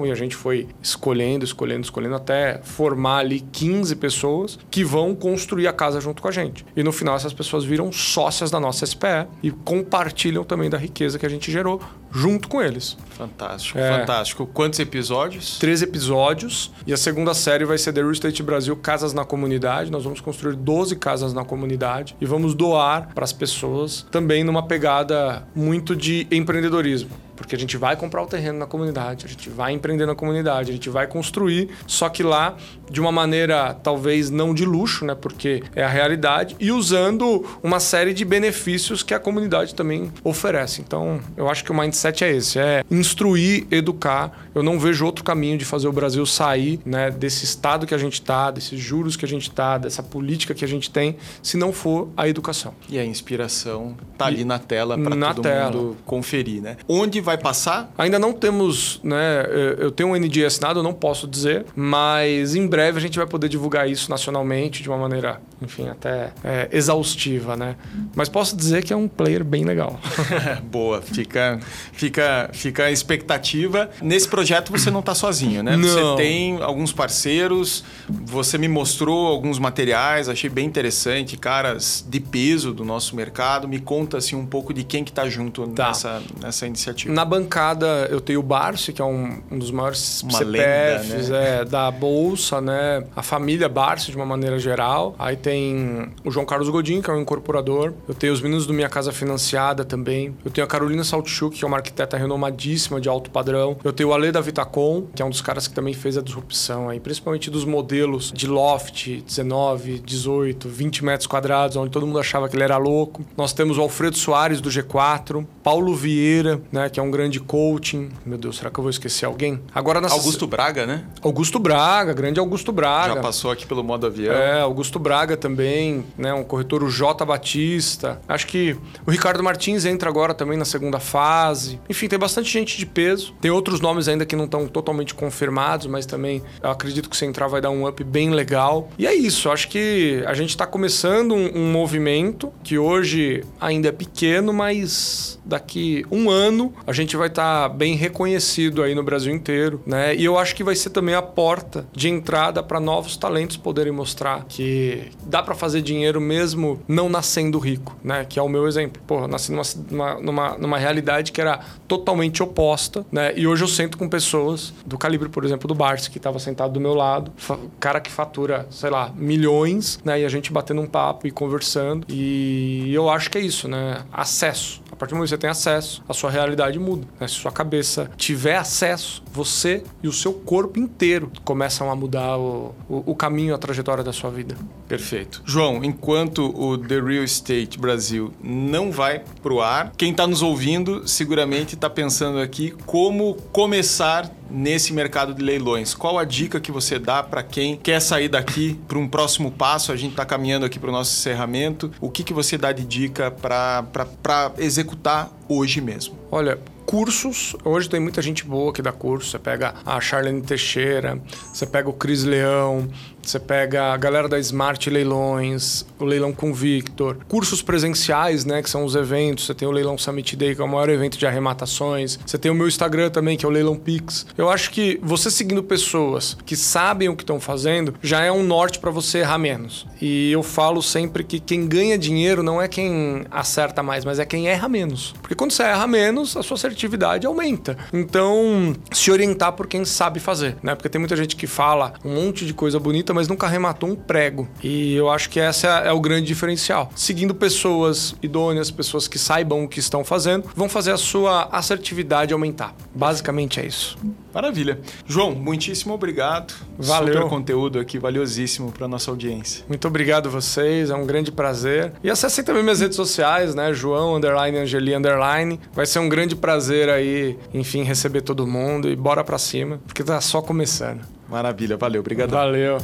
e 0.06 0.12
a 0.12 0.16
gente 0.16 0.36
foi 0.36 0.68
escolhendo, 0.82 1.44
escolhendo, 1.44 1.82
escolhendo 1.82 2.16
até 2.16 2.60
formar 2.64 3.18
ali 3.18 3.39
15 3.39 3.96
pessoas 3.96 4.60
que 4.70 4.84
vão 4.84 5.16
construir 5.16 5.68
a 5.68 5.74
casa 5.74 6.00
junto 6.00 6.22
com 6.22 6.28
a 6.28 6.32
gente. 6.32 6.66
E 6.76 6.84
no 6.84 6.92
final 6.92 7.16
essas 7.16 7.34
pessoas 7.34 7.64
viram 7.64 7.92
sócias 7.92 8.52
da 8.52 8.60
nossa 8.60 8.86
SPE 8.86 9.28
e 9.42 9.52
compartilham 9.52 10.44
também 10.44 10.70
da 10.70 10.78
riqueza 10.78 11.18
que 11.18 11.26
a 11.26 11.30
gente 11.30 11.52
gerou 11.52 11.82
junto 12.12 12.47
com 12.47 12.62
eles. 12.62 12.97
Fantástico, 13.12 13.78
é, 13.78 13.99
fantástico. 13.99 14.45
Quantos 14.47 14.80
episódios? 14.80 15.57
Três 15.59 15.82
episódios. 15.82 16.72
E 16.86 16.93
a 16.93 16.97
segunda 16.97 17.34
série 17.34 17.66
vai 17.66 17.78
ser 17.78 17.93
The 17.93 18.01
Real 18.01 18.12
Estate 18.12 18.41
Brasil 18.43 18.76
Casas 18.76 19.14
na 19.14 19.24
Comunidade. 19.24 19.91
Nós 19.91 20.03
vamos 20.03 20.20
construir 20.20 20.55
12 20.55 20.95
casas 20.95 21.34
na 21.34 21.45
comunidade 21.45 22.16
e 22.20 22.26
vamos 22.26 22.53
doar 22.53 23.14
para 23.14 23.24
as 23.24 23.34
pessoas 23.34 24.05
também 24.12 24.43
numa 24.43 24.66
pegada 24.68 25.47
muito 25.55 25.95
de 25.95 26.28
empreendedorismo. 26.32 27.12
Porque 27.36 27.55
a 27.55 27.57
gente 27.57 27.76
vai 27.76 27.95
comprar 27.95 28.22
o 28.22 28.28
terreno 28.28 28.59
na 28.59 28.68
comunidade, 28.68 29.26
a 29.26 29.28
gente 29.28 29.49
vai 29.49 29.72
empreender 29.72 30.05
na 30.05 30.14
comunidade, 30.14 30.70
a 30.70 30.74
gente 30.74 30.91
vai 30.91 31.07
construir, 31.07 31.70
só 31.88 32.07
que 32.07 32.22
lá 32.22 32.55
de 32.89 33.01
uma 33.01 33.12
maneira 33.12 33.74
talvez 33.74 34.30
não 34.30 34.53
de 34.53 34.64
luxo, 34.64 35.05
né? 35.05 35.16
Porque 35.16 35.64
é 35.76 35.84
a 35.84 35.88
realidade, 35.88 36.55
e 36.59 36.72
usando 36.72 37.43
uma 37.64 37.80
série 37.80 38.14
de 38.14 38.24
benefícios 38.24 39.01
que 39.01 39.12
a 39.12 39.20
comunidade 39.20 39.74
também 39.74 40.12
oferece. 40.24 40.82
Então, 40.82 41.20
eu 41.36 41.49
acho 41.49 41.64
que 41.64 41.72
o 41.72 41.74
mindset 41.74 42.01
é 42.24 42.32
esse: 42.32 42.60
é 42.60 42.84
instruir, 42.89 43.66
educar. 43.72 44.49
Eu 44.54 44.62
não 44.62 44.78
vejo 44.78 45.06
outro 45.06 45.24
caminho 45.24 45.58
de 45.58 45.64
fazer 45.64 45.88
o 45.88 45.93
Brasil 45.93 46.26
sair 46.26 46.80
né, 46.86 47.10
desse 47.10 47.45
estado 47.45 47.88
que 47.88 47.95
a 47.95 47.97
gente 47.97 48.14
está, 48.14 48.52
desses 48.52 48.80
juros 48.80 49.16
que 49.16 49.24
a 49.24 49.28
gente 49.28 49.49
está, 49.49 49.78
dessa 49.78 50.04
política 50.04 50.54
que 50.54 50.66
a 50.66 50.68
gente 50.68 50.89
tem, 50.89 51.16
se 51.41 51.56
não 51.56 51.72
for 51.72 52.10
a 52.18 52.28
educação. 52.28 52.74
E 52.89 52.99
a 52.99 53.06
inspiração 53.06 53.95
tá 54.18 54.26
ali 54.26 54.43
na 54.43 54.60
tela 54.60 54.97
para 54.97 55.34
todo 55.34 55.41
tela. 55.41 55.72
mundo 55.72 55.97
conferir, 56.06 56.62
né? 56.62 56.78
Onde 56.88 57.22
vai 57.22 57.38
passar? 57.38 57.91
Ainda 57.97 58.20
não 58.20 58.34
temos, 58.34 58.99
né? 59.04 59.45
Eu 59.78 59.89
tenho 59.89 60.10
um 60.10 60.16
ND 60.16 60.45
assinado, 60.45 60.80
eu 60.80 60.84
não 60.84 60.93
posso 60.93 61.28
dizer, 61.28 61.66
mas 61.76 62.54
em 62.54 62.68
breve 62.68 62.97
a 62.97 63.02
gente 63.02 63.18
vai 63.18 63.28
poder 63.28 63.47
divulgar 63.47 63.89
isso 63.89 64.10
nacionalmente 64.10 64.84
de 64.84 64.89
uma 64.89 64.97
maneira, 64.97 65.41
enfim, 65.62 65.88
até 65.88 66.34
é, 66.43 66.70
exaustiva, 66.72 67.56
né? 67.56 67.78
Mas 68.16 68.28
posso 68.28 68.56
dizer 68.56 68.84
que 68.84 68.91
é 68.91 68.95
um 68.95 69.08
player 69.08 69.43
bem 69.43 69.64
legal. 69.64 69.99
Boa, 70.70 71.02
fica, 71.02 71.60
fica, 71.93 72.49
fica 72.52 72.86
a 72.86 72.91
expectativa. 72.91 73.89
Nesse 74.02 74.28
projeto 74.28 74.41
você 74.72 74.89
não 74.89 75.00
está 75.00 75.14
sozinho, 75.14 75.64
né? 75.64 75.76
Não. 75.76 75.88
Você 75.88 76.16
tem 76.22 76.62
alguns 76.62 76.92
parceiros, 76.92 77.84
você 78.10 78.58
me 78.58 78.68
mostrou 78.68 79.28
alguns 79.28 79.60
materiais, 79.60 80.30
achei 80.30 80.50
bem 80.50 80.66
interessante, 80.66 81.38
caras 81.38 82.06
de 82.08 82.20
peso 82.20 82.74
do 82.74 82.84
nosso 82.84 83.16
mercado. 83.16 83.68
Me 83.68 83.80
conta 83.80 84.18
assim 84.18 84.36
um 84.36 84.46
pouco 84.46 84.74
de 84.74 84.84
quem 84.84 85.04
que 85.04 85.12
está 85.12 85.28
junto 85.28 85.68
tá. 85.70 85.89
nessa, 85.89 86.22
nessa 86.42 86.68
iniciativa. 86.68 87.14
Na 87.14 87.26
bancada 87.26 88.08
eu 88.10 88.22
tenho 88.22 88.39
o 88.39 88.44
Barsi, 88.44 88.94
que 88.94 89.02
é 89.02 89.06
um, 89.06 89.42
um 89.52 89.60
dos 89.60 89.72
maiores 89.72 90.22
uma 90.24 90.38
CPFs 90.38 91.10
lenda, 91.10 91.39
né? 91.39 91.60
é, 91.62 91.66
da 91.66 91.89
Bolsa, 91.92 92.62
né? 92.62 93.04
A 93.16 93.22
família 93.22 93.70
Barsi, 93.70 94.12
de 94.12 94.18
uma 94.18 94.26
maneira 94.26 94.58
geral. 94.60 95.16
Aí 95.18 95.36
tem 95.36 96.10
o 96.24 96.32
João 96.32 96.46
Carlos 96.46 96.70
Godin, 96.70 97.02
que 97.02 97.10
é 97.10 97.14
um 97.14 97.22
incorporador. 97.22 97.94
Eu 98.08 98.14
tenho 98.14 98.34
os 98.34 98.42
meninos 98.42 98.66
do 98.66 98.74
Minha 98.74 98.89
Casa 98.89 99.12
Financiada 99.12 99.86
também. 99.86 100.36
Eu 100.44 100.52
tenho 100.52 100.66
a 100.66 100.68
Carolina 100.68 101.04
Saltchuk, 101.04 101.58
que 101.58 101.64
é 101.64 101.68
uma 101.68 101.78
arquiteta 101.78 102.18
renomadíssima 102.18 103.00
de 103.00 103.10
alto 103.10 103.30
padrão. 103.30 103.78
Eu 103.84 103.94
tenho 103.94 104.10
o 104.10 104.14
Ale 104.14 104.31
da 104.32 104.42
Vitacom, 104.42 105.08
que 105.16 105.22
é 105.22 105.26
um 105.26 105.30
dos 105.30 105.42
caras 105.42 105.68
que 105.68 105.74
também 105.74 105.94
fez 105.94 106.18
a 106.18 106.22
disrupção 106.22 106.90
aí, 106.90 107.00
principalmente 107.00 107.50
dos 107.50 107.66
modelos 107.66 108.32
de 108.34 108.48
loft 108.48 109.22
19, 109.22 110.00
18, 110.00 110.68
20 110.68 111.06
metros 111.06 111.28
quadrados, 111.28 111.78
onde 111.78 111.92
todo 111.92 112.06
mundo 112.06 112.20
achava 112.20 112.48
que 112.50 112.56
ele 112.56 112.64
era 112.64 112.78
louco. 112.78 113.26
Nós 113.38 113.54
temos 113.54 113.78
o 113.78 113.82
Alfredo 113.82 114.18
Soares 114.18 114.62
do 114.62 114.70
G4, 114.70 115.46
Paulo 115.64 115.96
Vieira, 115.96 116.62
né, 116.72 116.90
que 116.90 117.00
é 117.00 117.04
um 117.04 117.12
grande 117.12 117.40
coaching. 117.40 118.10
Meu 118.26 118.38
Deus, 118.38 118.58
será 118.58 118.70
que 118.70 118.80
eu 118.80 118.84
vou 118.84 118.90
esquecer 118.90 119.26
alguém? 119.26 119.60
Agora 119.74 120.00
Augusto 120.08 120.48
Braga, 120.48 120.86
né? 120.86 121.06
Augusto 121.22 121.60
Braga, 121.60 122.14
grande 122.14 122.40
Augusto 122.40 122.72
Braga. 122.72 123.16
Já 123.16 123.22
passou 123.22 123.52
aqui 123.52 123.66
pelo 123.66 123.84
modo 123.84 124.06
avião. 124.08 124.34
É, 124.34 124.62
Augusto 124.62 125.00
Braga 125.00 125.38
também, 125.38 126.04
né? 126.18 126.34
Um 126.34 126.44
corretor, 126.44 126.84
o 126.84 126.90
J 126.90 127.26
Batista. 127.26 128.22
Acho 128.28 128.48
que 128.48 128.78
o 129.06 129.12
Ricardo 129.12 129.44
Martins 129.44 129.86
entra 129.86 130.10
agora 130.10 130.34
também 130.34 130.58
na 130.58 130.66
segunda 130.66 131.00
fase. 131.00 131.80
Enfim, 131.90 132.08
tem 132.08 132.20
bastante 132.20 132.52
gente 132.52 132.78
de 132.78 132.86
peso. 132.86 133.34
Tem 133.42 133.52
outros 133.52 133.80
nomes 133.80 134.08
ainda 134.08 134.20
que 134.26 134.36
não 134.36 134.45
estão 134.45 134.67
totalmente 134.67 135.13
confirmados, 135.13 135.88
mas 135.88 136.05
também 136.05 136.41
acredito 136.61 137.09
que 137.09 137.17
se 137.17 137.26
entrar 137.26 137.47
vai 137.47 137.61
dar 137.61 137.69
um 137.69 137.88
up 137.88 138.03
bem 138.03 138.32
legal. 138.32 138.89
E 138.97 139.07
é 139.07 139.13
isso, 139.13 139.49
acho 139.49 139.67
que 139.69 140.24
a 140.26 140.34
gente 140.34 140.49
está 140.49 140.65
começando 140.65 141.34
um, 141.34 141.51
um 141.55 141.72
movimento 141.72 142.51
que 142.63 142.78
hoje 142.78 143.43
ainda 143.59 143.89
é 143.89 143.91
pequeno, 143.91 144.53
mas 144.53 145.39
daqui 145.45 146.05
um 146.11 146.30
ano 146.30 146.74
a 146.86 146.93
gente 146.93 147.15
vai 147.17 147.28
estar 147.28 147.69
tá 147.69 147.69
bem 147.69 147.95
reconhecido 147.95 148.84
aí 148.84 148.95
no 148.95 149.03
Brasil 149.03 149.34
inteiro, 149.34 149.82
né? 149.86 150.15
E 150.15 150.24
eu 150.24 150.38
acho 150.38 150.55
que 150.55 150.63
vai 150.63 150.76
ser 150.76 150.89
também 150.89 151.15
a 151.15 151.22
porta 151.22 151.86
de 151.93 152.09
entrada 152.09 152.63
para 152.63 152.80
novos 152.80 153.17
talentos 153.17 153.57
poderem 153.57 153.91
mostrar 153.91 154.45
que 154.47 155.11
dá 155.26 155.41
para 155.41 155.55
fazer 155.55 155.82
dinheiro 155.82 156.19
mesmo 156.22 156.82
não 156.88 157.09
nascendo 157.09 157.59
rico, 157.59 157.97
né? 158.03 158.26
Que 158.28 158.39
é 158.39 158.41
o 158.41 158.49
meu 158.49 158.67
exemplo. 158.67 159.01
Pô, 159.05 159.22
eu 159.22 159.28
nasci 159.28 159.51
numa, 159.51 160.15
numa, 160.15 160.57
numa 160.57 160.78
realidade 160.78 161.32
que 161.32 161.41
era 161.41 161.59
totalmente 161.88 162.41
oposta, 162.41 163.05
né? 163.11 163.34
E 163.36 163.45
hoje 163.47 163.63
eu 163.63 163.67
sento 163.67 163.97
com 163.97 164.09
pessoas 164.12 164.74
do 164.86 164.97
calibre, 164.97 165.30
por 165.30 165.43
exemplo, 165.43 165.68
do 165.68 165.74
Barça, 165.74 166.12
que 166.12 166.18
estava 166.18 166.38
sentado 166.38 166.74
do 166.74 166.80
meu 166.80 166.93
lado, 166.93 167.32
cara 167.80 167.99
que 167.99 168.12
fatura, 168.12 168.68
sei 168.70 168.89
lá, 168.91 169.12
milhões, 169.16 169.99
né? 170.05 170.22
E 170.22 170.26
a 170.26 170.30
gente 170.30 170.51
batendo 170.51 170.82
um 170.82 170.88
papo 170.88 171.26
e 171.26 171.32
conversando. 171.32 172.05
E 172.09 172.93
eu 172.93 173.09
acho 173.09 173.32
que 173.32 173.38
é 173.38 173.41
isso, 173.41 173.68
né? 173.68 174.03
Acesso. 174.12 174.82
Partir 175.02 175.14
do 175.14 175.16
momento 175.16 175.30
que 175.30 175.36
você 175.36 175.38
tem 175.39 175.49
acesso, 175.49 176.04
a 176.08 176.14
sua 176.14 176.30
realidade 176.30 176.78
muda. 176.78 177.08
Né? 177.20 177.28
Se 177.28 177.34
sua 177.34 177.52
cabeça 177.52 178.12
tiver 178.18 178.56
acesso, 178.56 179.24
você 179.34 179.84
e 180.04 180.08
o 180.08 180.14
seu 180.14 180.32
corpo 180.32 180.78
inteiro 180.78 181.32
começam 181.43 181.89
a 181.89 181.95
mudar 181.95 182.38
o, 182.38 182.76
o, 182.88 183.04
o 183.08 183.16
caminho, 183.16 183.56
a 183.56 183.58
trajetória 183.58 184.04
da 184.04 184.14
sua 184.14 184.30
vida. 184.30 184.56
Perfeito. 184.88 185.41
João, 185.43 185.84
enquanto 185.84 186.56
o 186.56 186.78
The 186.78 187.02
Real 187.02 187.24
Estate 187.24 187.80
Brasil 187.80 188.32
não 188.43 188.91
vai 188.91 189.24
pro 189.41 189.60
ar, 189.60 189.91
quem 189.97 190.12
está 190.12 190.28
nos 190.28 190.43
ouvindo 190.43 191.08
seguramente 191.08 191.74
está 191.74 191.89
pensando 191.89 192.39
aqui 192.39 192.70
como 192.86 193.34
começar 193.52 194.32
nesse 194.52 194.93
mercado 194.93 195.34
de 195.34 195.41
leilões. 195.41 195.93
Qual 195.93 196.20
a 196.20 196.26
dica 196.26 196.60
que 196.60 196.72
você 196.72 196.99
dá 196.99 197.24
para 197.24 197.41
quem 197.41 197.78
quer 197.78 197.99
sair 197.99 198.30
daqui 198.30 198.80
para 198.88 198.97
um 198.97 199.08
próximo 199.08 199.52
passo? 199.52 199.91
A 199.91 199.95
gente 199.95 200.12
está 200.12 200.26
caminhando 200.26 200.66
aqui 200.66 200.78
para 200.78 200.89
o 200.89 200.91
nosso 200.91 201.14
encerramento. 201.14 201.91
O 201.99 202.10
que, 202.10 202.24
que 202.24 202.34
você 202.34 202.58
dá 202.58 202.72
de 202.72 202.86
dica 202.86 203.32
para 203.32 204.52
executar 204.58 205.32
hoje 205.47 205.82
mesmo? 205.82 206.18
Olha, 206.30 206.60
cursos. 206.86 207.56
Hoje 207.64 207.89
tem 207.89 208.02
muita 208.02 208.22
gente 208.22 208.43
boa 208.43 208.74
que 208.74 208.82
dá 208.82 208.91
curso. 208.91 209.32
Você 209.32 209.39
pega 209.39 209.76
a 209.86 209.99
Charlene 210.02 210.41
Teixeira, 210.41 211.22
você 211.54 211.66
pega 211.66 211.89
o 211.89 211.93
Cris 211.93 212.24
Leão, 212.26 212.89
você 213.24 213.39
pega 213.39 213.93
a 213.93 213.97
galera 213.97 214.28
da 214.28 214.39
Smart 214.39 214.89
Leilões, 214.89 215.86
o 215.99 216.05
Leilão 216.05 216.34
com 216.34 216.53
Victor, 216.53 217.17
cursos 217.28 217.61
presenciais, 217.61 218.45
né, 218.45 218.61
que 218.61 218.69
são 218.69 218.84
os 218.84 218.95
eventos. 218.95 219.45
Você 219.45 219.53
tem 219.53 219.67
o 219.67 219.72
Leilão 219.72 219.97
Summit 219.97 220.36
Day, 220.36 220.55
que 220.55 220.61
é 220.61 220.63
o 220.63 220.67
maior 220.67 220.89
evento 220.89 221.17
de 221.17 221.26
arrematações. 221.26 222.19
Você 222.26 222.38
tem 222.38 222.51
o 222.51 222.55
meu 222.55 222.67
Instagram 222.67 223.09
também, 223.09 223.38
que 223.38 223.45
é 223.45 223.49
o 223.49 223.51
Leilão 223.51 223.76
Pix. 223.76 224.26
Eu 224.38 224.49
acho 224.49 224.72
que 224.72 224.99
você 225.01 225.30
seguindo 225.30 225.63
pessoas 225.63 226.38
que 226.45 226.55
sabem 226.55 227.09
o 227.09 227.15
que 227.15 227.24
estão 227.24 227.39
fazendo 227.39 227.93
já 228.01 228.24
é 228.24 228.32
um 228.32 228.43
norte 228.43 228.80
para 228.80 228.91
você 228.91 229.19
errar 229.19 229.38
menos. 229.38 229.86
E 230.01 230.32
eu 230.32 230.43
falo 230.43 230.82
sempre 230.82 231.24
que 231.24 231.39
quem 231.39 231.67
ganha 231.67 231.97
dinheiro 231.97 232.41
não 232.41 232.61
é 232.61 232.67
quem 232.67 233.26
acerta 233.30 233.84
mais, 233.84 234.03
mas 234.03 234.19
é 234.19 234.26
quem 234.26 234.47
erra 234.47 234.67
menos. 234.67 235.13
Porque 235.22 235.36
quando 235.36 235.51
você 235.51 235.63
erra 235.63 235.88
menos, 235.88 236.36
a 236.36 236.43
sua 236.43 236.55
assertividade 236.55 237.28
aumenta. 237.28 237.78
Então, 237.93 238.76
se 238.91 239.11
orientar 239.11 239.53
por 239.53 239.67
quem 239.67 239.86
sabe 239.86 240.19
fazer, 240.19 240.57
né? 240.63 240.76
Porque 240.76 240.89
tem 240.89 240.99
muita 240.99 241.15
gente 241.15 241.36
que 241.36 241.47
fala 241.47 241.93
um 242.03 242.15
monte 242.15 242.45
de 242.45 242.53
coisa 242.53 242.80
bonita 242.80 243.11
mas 243.14 243.28
nunca 243.28 243.45
arrematou 243.45 243.89
um 243.89 243.95
prego. 243.95 244.47
E 244.64 244.93
eu 244.95 245.09
acho 245.09 245.30
que 245.30 245.39
essa 245.39 245.68
é 245.68 245.91
o 245.91 245.99
grande 245.99 246.28
diferencial. 246.28 246.89
Seguindo 246.95 247.34
pessoas 247.34 248.16
idôneas, 248.22 248.72
pessoas 248.72 249.07
que 249.07 249.20
saibam 249.20 249.64
o 249.64 249.68
que 249.68 249.80
estão 249.80 250.03
fazendo, 250.03 250.49
vão 250.55 250.70
fazer 250.70 250.91
a 250.91 250.97
sua 250.97 251.49
assertividade 251.51 252.34
aumentar. 252.34 252.76
Basicamente 252.93 253.59
é 253.59 253.66
isso. 253.66 253.97
Maravilha. 254.34 254.80
João, 255.05 255.32
muitíssimo 255.32 255.93
obrigado. 255.93 256.53
Valeu. 256.78 257.14
Super 257.14 257.30
conteúdo 257.30 257.80
aqui, 257.80 257.99
valiosíssimo 257.99 258.72
para 258.72 258.88
nossa 258.88 259.12
audiência. 259.12 259.66
Muito 259.68 259.88
obrigado 259.88 260.28
a 260.28 260.32
vocês, 260.32 260.89
é 260.89 260.95
um 260.95 261.05
grande 261.05 261.32
prazer. 261.32 261.93
E 262.03 262.09
acessem 262.09 262.43
também 262.43 262.64
minhas 262.64 262.80
redes 262.80 262.95
sociais, 262.95 263.53
né? 263.53 263.74
João, 263.74 264.16
underline, 264.16 264.57
Angeli, 264.57 264.95
underline. 264.95 265.59
Vai 265.74 265.86
ser 265.86 265.99
um 265.99 266.07
grande 266.07 266.36
prazer 266.36 266.89
aí, 266.89 267.38
enfim, 267.53 267.84
receber 267.84 268.22
todo 268.22 268.47
mundo 268.47 268.89
e 268.89 268.95
bora 268.95 269.24
para 269.24 269.38
cima, 269.38 269.80
porque 269.86 270.03
tá 270.03 270.20
só 270.22 270.41
começando. 270.41 271.01
Maravilha, 271.30 271.78
valeu, 271.78 272.01
obrigado. 272.01 272.32
Valeu. 272.32 272.78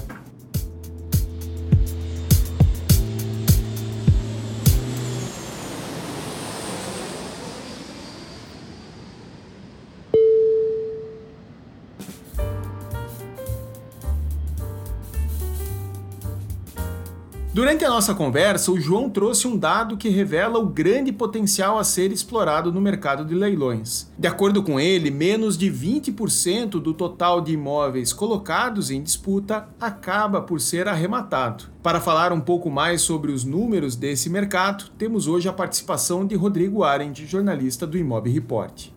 Durante 17.57 17.83
a 17.83 17.89
nossa 17.89 18.13
conversa, 18.13 18.71
o 18.71 18.79
João 18.79 19.09
trouxe 19.09 19.47
um 19.47 19.57
dado 19.57 19.97
que 19.97 20.09
revela 20.09 20.59
o 20.59 20.67
grande 20.67 21.11
potencial 21.11 21.79
a 21.79 21.83
ser 21.83 22.11
explorado 22.11 22.71
no 22.71 22.79
mercado 22.79 23.25
de 23.25 23.33
leilões. 23.33 24.13
De 24.15 24.27
acordo 24.27 24.61
com 24.61 24.79
ele, 24.79 25.09
menos 25.09 25.57
de 25.57 25.65
20% 25.65 26.79
do 26.79 26.93
total 26.93 27.41
de 27.41 27.53
imóveis 27.53 28.13
colocados 28.13 28.91
em 28.91 29.01
disputa 29.01 29.67
acaba 29.81 30.39
por 30.39 30.61
ser 30.61 30.87
arrematado. 30.87 31.63
Para 31.81 31.99
falar 31.99 32.31
um 32.31 32.39
pouco 32.39 32.69
mais 32.69 33.01
sobre 33.01 33.31
os 33.31 33.43
números 33.43 33.95
desse 33.95 34.29
mercado, 34.29 34.91
temos 34.95 35.27
hoje 35.27 35.49
a 35.49 35.53
participação 35.53 36.27
de 36.27 36.35
Rodrigo 36.35 36.83
Arendt, 36.83 37.25
jornalista 37.25 37.87
do 37.87 37.97
Imob 37.97 38.29
Report. 38.29 38.91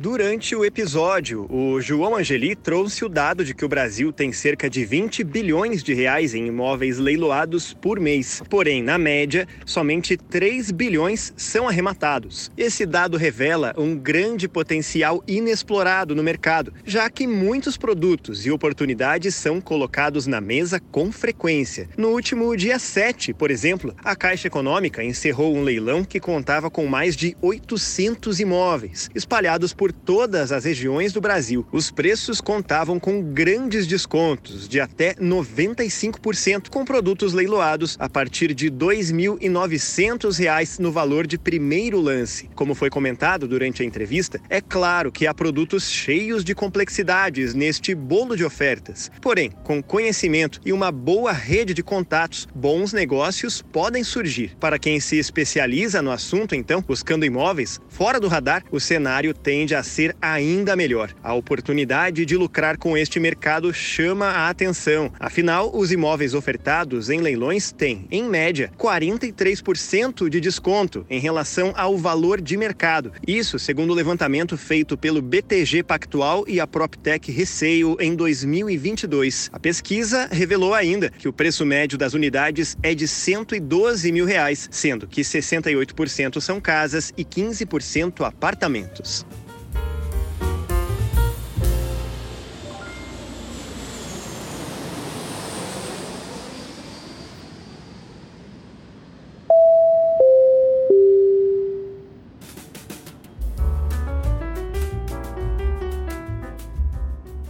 Durante 0.00 0.54
o 0.54 0.64
episódio, 0.64 1.52
o 1.52 1.80
João 1.80 2.14
Angeli 2.14 2.54
trouxe 2.54 3.04
o 3.04 3.08
dado 3.08 3.44
de 3.44 3.52
que 3.52 3.64
o 3.64 3.68
Brasil 3.68 4.12
tem 4.12 4.32
cerca 4.32 4.70
de 4.70 4.84
20 4.84 5.24
bilhões 5.24 5.82
de 5.82 5.92
reais 5.92 6.36
em 6.36 6.46
imóveis 6.46 6.98
leiloados 6.98 7.74
por 7.74 7.98
mês. 7.98 8.40
Porém, 8.48 8.80
na 8.80 8.96
média, 8.96 9.44
somente 9.66 10.16
3 10.16 10.70
bilhões 10.70 11.34
são 11.36 11.66
arrematados. 11.66 12.48
Esse 12.56 12.86
dado 12.86 13.16
revela 13.16 13.74
um 13.76 13.96
grande 13.96 14.46
potencial 14.46 15.20
inexplorado 15.26 16.14
no 16.14 16.22
mercado, 16.22 16.72
já 16.84 17.10
que 17.10 17.26
muitos 17.26 17.76
produtos 17.76 18.46
e 18.46 18.52
oportunidades 18.52 19.34
são 19.34 19.60
colocados 19.60 20.28
na 20.28 20.40
mesa 20.40 20.78
com 20.92 21.10
frequência. 21.10 21.88
No 21.96 22.10
último 22.10 22.56
dia 22.56 22.78
7, 22.78 23.34
por 23.34 23.50
exemplo, 23.50 23.92
a 24.04 24.14
Caixa 24.14 24.46
Econômica 24.46 25.02
encerrou 25.02 25.56
um 25.56 25.64
leilão 25.64 26.04
que 26.04 26.20
contava 26.20 26.70
com 26.70 26.86
mais 26.86 27.16
de 27.16 27.36
800 27.42 28.38
imóveis, 28.38 29.10
espalhados 29.12 29.74
por 29.74 29.87
por 29.88 29.92
todas 29.92 30.52
as 30.52 30.64
regiões 30.64 31.14
do 31.14 31.20
Brasil. 31.20 31.66
Os 31.72 31.90
preços 31.90 32.42
contavam 32.42 33.00
com 33.00 33.22
grandes 33.22 33.86
descontos 33.86 34.68
de 34.68 34.80
até 34.80 35.14
95% 35.14 36.68
com 36.68 36.84
produtos 36.84 37.32
leiloados 37.32 37.96
a 37.98 38.06
partir 38.08 38.52
de 38.52 38.66
R$ 38.66 38.72
2.900 38.72 40.78
no 40.78 40.92
valor 40.92 41.26
de 41.26 41.38
primeiro 41.38 41.98
lance. 42.00 42.50
Como 42.54 42.74
foi 42.74 42.90
comentado 42.90 43.48
durante 43.48 43.82
a 43.82 43.86
entrevista, 43.86 44.38
é 44.50 44.60
claro 44.60 45.10
que 45.10 45.26
há 45.26 45.32
produtos 45.32 45.90
cheios 45.90 46.44
de 46.44 46.54
complexidades 46.54 47.54
neste 47.54 47.94
bolo 47.94 48.36
de 48.36 48.44
ofertas. 48.44 49.10
Porém, 49.22 49.50
com 49.64 49.82
conhecimento 49.82 50.60
e 50.66 50.72
uma 50.72 50.92
boa 50.92 51.32
rede 51.32 51.72
de 51.72 51.82
contatos, 51.82 52.46
bons 52.54 52.92
negócios 52.92 53.62
podem 53.62 54.04
surgir. 54.04 54.54
Para 54.60 54.78
quem 54.78 55.00
se 55.00 55.16
especializa 55.16 56.02
no 56.02 56.10
assunto, 56.10 56.54
então, 56.54 56.84
buscando 56.86 57.24
imóveis 57.24 57.80
fora 57.88 58.20
do 58.20 58.28
radar, 58.28 58.62
o 58.70 58.78
cenário 58.78 59.32
tende 59.32 59.74
a 59.74 59.77
a 59.78 59.82
ser 59.82 60.16
ainda 60.20 60.74
melhor. 60.76 61.14
A 61.22 61.34
oportunidade 61.34 62.26
de 62.26 62.36
lucrar 62.36 62.76
com 62.76 62.96
este 62.96 63.20
mercado 63.20 63.72
chama 63.72 64.26
a 64.26 64.48
atenção. 64.48 65.12
Afinal, 65.20 65.70
os 65.74 65.92
imóveis 65.92 66.34
ofertados 66.34 67.10
em 67.10 67.20
leilões 67.20 67.72
têm, 67.72 68.06
em 68.10 68.24
média, 68.24 68.70
43% 68.78 70.28
de 70.28 70.40
desconto 70.40 71.06
em 71.08 71.20
relação 71.20 71.72
ao 71.76 71.96
valor 71.96 72.40
de 72.40 72.56
mercado. 72.56 73.12
Isso 73.26 73.58
segundo 73.58 73.90
o 73.90 73.94
levantamento 73.94 74.56
feito 74.56 74.96
pelo 74.96 75.22
BTG 75.22 75.82
Pactual 75.82 76.44
e 76.46 76.60
a 76.60 76.66
PropTech 76.66 77.30
Receio 77.30 77.96
em 78.00 78.14
2022. 78.14 79.50
A 79.52 79.58
pesquisa 79.58 80.28
revelou 80.30 80.74
ainda 80.74 81.10
que 81.10 81.28
o 81.28 81.32
preço 81.32 81.64
médio 81.64 81.98
das 81.98 82.14
unidades 82.14 82.76
é 82.82 82.94
de 82.94 83.06
112 83.06 84.10
mil 84.12 84.24
reais, 84.24 84.68
sendo 84.70 85.06
que 85.06 85.22
68% 85.22 86.40
são 86.40 86.60
casas 86.60 87.12
e 87.16 87.24
15% 87.24 88.26
apartamentos. 88.26 89.26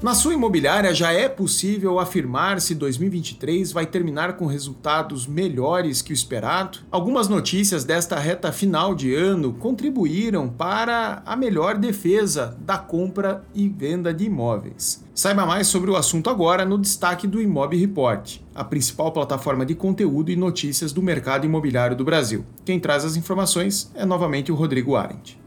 Na 0.09 0.15
sua 0.15 0.33
imobiliária 0.33 0.95
já 0.95 1.13
é 1.13 1.29
possível 1.29 1.99
afirmar 1.99 2.63
se 2.63 2.75
2023 2.75 3.73
vai 3.73 3.85
terminar 3.85 4.39
com 4.39 4.47
resultados 4.47 5.27
melhores 5.27 6.01
que 6.01 6.13
o 6.13 6.15
esperado? 6.15 6.79
Algumas 6.91 7.29
notícias 7.29 7.85
desta 7.85 8.19
reta 8.19 8.51
final 8.51 8.95
de 8.95 9.15
ano 9.15 9.53
contribuíram 9.53 10.49
para 10.49 11.23
a 11.27 11.37
melhor 11.37 11.77
defesa 11.77 12.57
da 12.59 12.79
compra 12.79 13.45
e 13.55 13.69
venda 13.69 14.15
de 14.15 14.25
imóveis. 14.25 15.05
Saiba 15.15 15.45
mais 15.45 15.67
sobre 15.67 15.91
o 15.91 15.97
assunto 15.97 16.31
agora 16.31 16.65
no 16.65 16.79
destaque 16.79 17.27
do 17.27 17.39
Imob 17.39 17.77
Report, 17.77 18.39
a 18.55 18.65
principal 18.65 19.13
plataforma 19.13 19.67
de 19.67 19.75
conteúdo 19.75 20.31
e 20.31 20.37
notícias 20.37 20.91
do 20.91 21.03
mercado 21.03 21.45
imobiliário 21.45 21.95
do 21.95 22.03
Brasil. 22.03 22.47
Quem 22.65 22.81
traz 22.81 23.05
as 23.05 23.15
informações 23.15 23.93
é 23.95 24.07
novamente 24.07 24.51
o 24.51 24.55
Rodrigo 24.55 24.97
Arendt. 24.97 25.39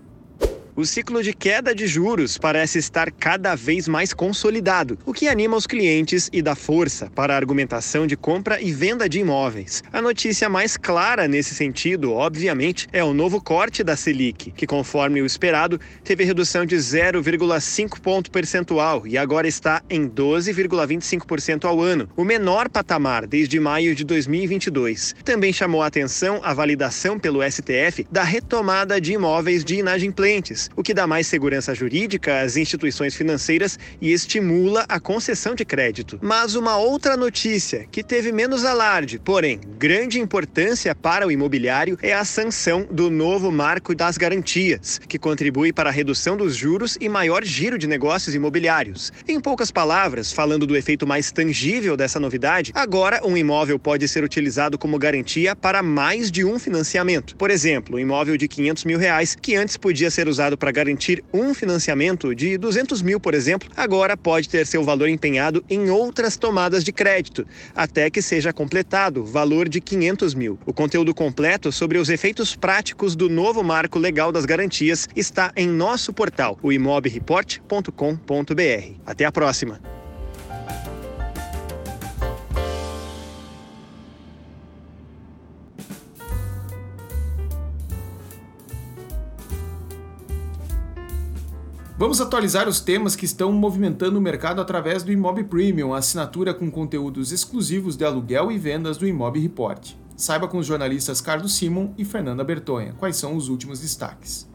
O 0.73 0.85
ciclo 0.85 1.21
de 1.21 1.33
queda 1.33 1.75
de 1.75 1.85
juros 1.85 2.37
parece 2.37 2.79
estar 2.79 3.11
cada 3.11 3.55
vez 3.55 3.89
mais 3.89 4.13
consolidado, 4.13 4.97
o 5.05 5.11
que 5.11 5.27
anima 5.27 5.57
os 5.57 5.67
clientes 5.67 6.29
e 6.31 6.41
dá 6.41 6.55
força 6.55 7.11
para 7.13 7.33
a 7.33 7.37
argumentação 7.37 8.07
de 8.07 8.15
compra 8.15 8.61
e 8.61 8.71
venda 8.71 9.09
de 9.09 9.19
imóveis. 9.19 9.83
A 9.91 10.01
notícia 10.01 10.47
mais 10.47 10.77
clara 10.77 11.27
nesse 11.27 11.53
sentido, 11.53 12.13
obviamente, 12.13 12.87
é 12.93 13.03
o 13.03 13.13
novo 13.13 13.41
corte 13.41 13.83
da 13.83 13.97
Selic, 13.97 14.51
que, 14.51 14.65
conforme 14.65 15.21
o 15.21 15.25
esperado, 15.25 15.77
teve 16.05 16.23
redução 16.23 16.65
de 16.65 16.77
0,5 16.77 17.99
ponto 17.99 18.31
percentual 18.31 19.05
e 19.05 19.17
agora 19.17 19.49
está 19.49 19.81
em 19.89 20.07
12,25% 20.07 21.65
ao 21.65 21.81
ano, 21.81 22.07
o 22.15 22.23
menor 22.23 22.69
patamar 22.69 23.27
desde 23.27 23.59
maio 23.59 23.93
de 23.93 24.05
2022. 24.05 25.15
Também 25.25 25.51
chamou 25.51 25.81
a 25.81 25.87
atenção 25.87 26.39
a 26.41 26.53
validação 26.53 27.19
pelo 27.19 27.43
STF 27.43 28.07
da 28.09 28.23
retomada 28.23 29.01
de 29.01 29.11
imóveis 29.11 29.65
de 29.65 29.75
inadimplentes 29.75 30.60
o 30.75 30.83
que 30.83 30.93
dá 30.93 31.07
mais 31.07 31.27
segurança 31.27 31.73
jurídica 31.73 32.41
às 32.41 32.57
instituições 32.57 33.15
financeiras 33.15 33.79
e 33.99 34.11
estimula 34.11 34.85
a 34.87 34.99
concessão 34.99 35.55
de 35.55 35.65
crédito. 35.65 36.19
Mas 36.21 36.55
uma 36.55 36.77
outra 36.77 37.15
notícia, 37.15 37.85
que 37.91 38.03
teve 38.03 38.31
menos 38.31 38.65
alarde, 38.65 39.19
porém 39.19 39.59
grande 39.77 40.19
importância 40.19 40.93
para 40.93 41.25
o 41.25 41.31
imobiliário, 41.31 41.97
é 42.01 42.13
a 42.13 42.25
sanção 42.25 42.87
do 42.89 43.09
novo 43.09 43.51
marco 43.51 43.95
das 43.95 44.17
garantias, 44.17 44.99
que 45.07 45.17
contribui 45.17 45.73
para 45.73 45.89
a 45.89 45.93
redução 45.93 46.37
dos 46.37 46.55
juros 46.55 46.97
e 46.99 47.09
maior 47.09 47.43
giro 47.43 47.77
de 47.77 47.87
negócios 47.87 48.35
imobiliários. 48.35 49.11
Em 49.27 49.39
poucas 49.39 49.71
palavras, 49.71 50.31
falando 50.31 50.67
do 50.67 50.75
efeito 50.75 51.07
mais 51.07 51.31
tangível 51.31 51.97
dessa 51.97 52.19
novidade, 52.19 52.71
agora 52.75 53.21
um 53.25 53.37
imóvel 53.37 53.79
pode 53.79 54.07
ser 54.07 54.23
utilizado 54.23 54.77
como 54.77 54.99
garantia 54.99 55.55
para 55.55 55.81
mais 55.81 56.31
de 56.31 56.43
um 56.45 56.59
financiamento. 56.59 57.35
Por 57.35 57.49
exemplo, 57.49 57.95
um 57.95 57.99
imóvel 57.99 58.37
de 58.37 58.47
500 58.47 58.85
mil 58.85 58.99
reais, 58.99 59.35
que 59.39 59.55
antes 59.55 59.77
podia 59.77 60.11
ser 60.11 60.27
usado 60.27 60.50
para 60.57 60.71
garantir 60.71 61.23
um 61.33 61.53
financiamento 61.53 62.33
de 62.35 62.57
200 62.57 63.01
mil, 63.01 63.19
por 63.19 63.33
exemplo, 63.33 63.69
agora 63.75 64.17
pode 64.17 64.49
ter 64.49 64.65
seu 64.65 64.83
valor 64.83 65.09
empenhado 65.09 65.63
em 65.69 65.89
outras 65.89 66.37
tomadas 66.37 66.83
de 66.83 66.91
crédito, 66.91 67.45
até 67.75 68.09
que 68.09 68.21
seja 68.21 68.53
completado 68.53 69.23
valor 69.23 69.69
de 69.69 69.79
500 69.79 70.33
mil. 70.33 70.59
O 70.65 70.73
conteúdo 70.73 71.13
completo 71.13 71.71
sobre 71.71 71.97
os 71.97 72.09
efeitos 72.09 72.55
práticos 72.55 73.15
do 73.15 73.29
novo 73.29 73.63
marco 73.63 73.99
legal 73.99 74.31
das 74.31 74.45
garantias 74.45 75.07
está 75.15 75.51
em 75.55 75.67
nosso 75.67 76.13
portal, 76.13 76.57
o 76.61 76.71
imobreport.com.br. 76.71 78.95
Até 79.05 79.25
a 79.25 79.31
próxima! 79.31 80.00
Vamos 92.01 92.19
atualizar 92.19 92.67
os 92.67 92.79
temas 92.79 93.15
que 93.15 93.25
estão 93.25 93.51
movimentando 93.51 94.17
o 94.17 94.21
mercado 94.21 94.59
através 94.59 95.03
do 95.03 95.11
Imob 95.11 95.43
Premium, 95.43 95.93
assinatura 95.93 96.51
com 96.51 96.71
conteúdos 96.71 97.31
exclusivos 97.31 97.95
de 97.95 98.03
aluguel 98.03 98.51
e 98.51 98.57
vendas 98.57 98.97
do 98.97 99.07
Imob 99.07 99.39
Report. 99.39 99.91
Saiba 100.17 100.47
com 100.47 100.57
os 100.57 100.65
jornalistas 100.65 101.21
Carlos 101.21 101.53
Simon 101.53 101.93
e 101.99 102.03
Fernanda 102.03 102.43
Bertonha 102.43 102.95
quais 102.97 103.17
são 103.17 103.35
os 103.35 103.49
últimos 103.49 103.81
destaques. 103.81 104.50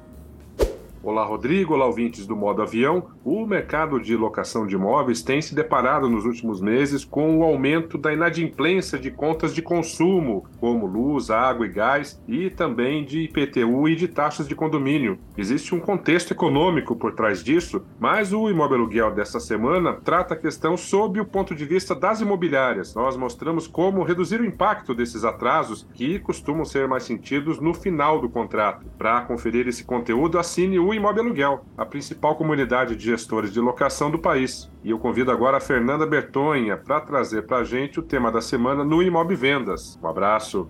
Olá, 1.07 1.25
Rodrigo. 1.25 1.73
Olá, 1.73 1.87
ouvintes 1.87 2.27
do 2.27 2.35
Modo 2.35 2.63
Avião. 2.63 3.11
O 3.25 3.47
mercado 3.47 4.01
de 4.01 4.17
locação 4.17 4.67
de 4.67 4.75
imóveis 4.75 5.23
tem 5.23 5.41
se 5.41 5.55
deparado 5.55 6.11
nos 6.11 6.25
últimos 6.25 6.61
meses 6.61 7.05
com 7.05 7.39
o 7.39 7.45
aumento 7.45 7.97
da 7.97 8.13
inadimplência 8.13 8.99
de 8.99 9.13
contas 9.13 9.55
de 9.55 9.63
consumo, 9.63 10.45
como 10.59 10.85
luz, 10.85 11.31
água 11.31 11.65
e 11.65 11.69
gás, 11.69 12.21
e 12.27 12.51
também 12.51 13.05
de 13.05 13.21
IPTU 13.21 13.89
e 13.89 13.95
de 13.95 14.09
taxas 14.09 14.49
de 14.49 14.57
condomínio. 14.57 15.17
Existe 15.39 15.77
um 15.77 15.79
contexto 15.79 16.33
econômico 16.33 16.97
por 16.97 17.15
trás 17.15 17.41
disso, 17.41 17.85
mas 18.01 18.33
o 18.33 18.51
Imóvel 18.51 18.79
Aluguel 18.79 19.15
dessa 19.15 19.39
semana 19.39 19.93
trata 19.93 20.35
a 20.35 20.37
questão 20.37 20.77
sob 20.77 21.21
o 21.21 21.25
ponto 21.25 21.55
de 21.55 21.65
vista 21.65 21.95
das 21.95 22.21
imobiliárias. 22.21 22.97
Nós 22.97 23.17
mostramos 23.17 23.69
como 23.69 24.03
reduzir 24.03 24.41
o 24.41 24.45
impacto 24.45 24.93
desses 24.93 25.23
atrasos 25.23 25.87
que 25.95 26.19
costumam 26.19 26.65
ser 26.65 26.89
mais 26.89 27.05
sentidos 27.05 27.61
no 27.61 27.73
final 27.73 28.21
do 28.21 28.29
contrato. 28.29 28.85
Para 28.99 29.21
conferir 29.21 29.69
esse 29.69 29.85
conteúdo, 29.85 30.37
assine 30.37 30.81
o 30.81 30.96
Imob 30.97 31.21
Aluguel, 31.21 31.65
a 31.77 31.85
principal 31.85 32.35
comunidade 32.37 32.97
de 32.97 33.05
gestores 33.05 33.53
de 33.53 33.61
locação 33.61 34.11
do 34.11 34.19
país. 34.19 34.71
E 34.83 34.91
eu 34.91 34.99
convido 34.99 35.31
agora 35.31 35.59
a 35.59 35.61
Fernanda 35.61 36.07
Bertonha 36.07 36.77
para 36.77 37.01
trazer 37.01 37.43
para 37.43 37.59
a 37.59 37.65
gente 37.65 38.01
o 38.01 38.03
tema 38.03 38.33
da 38.33 38.41
semana 38.41 38.83
no 38.83 39.03
Imob 39.03 39.35
Vendas. 39.35 39.99
Um 40.03 40.09
abraço. 40.09 40.69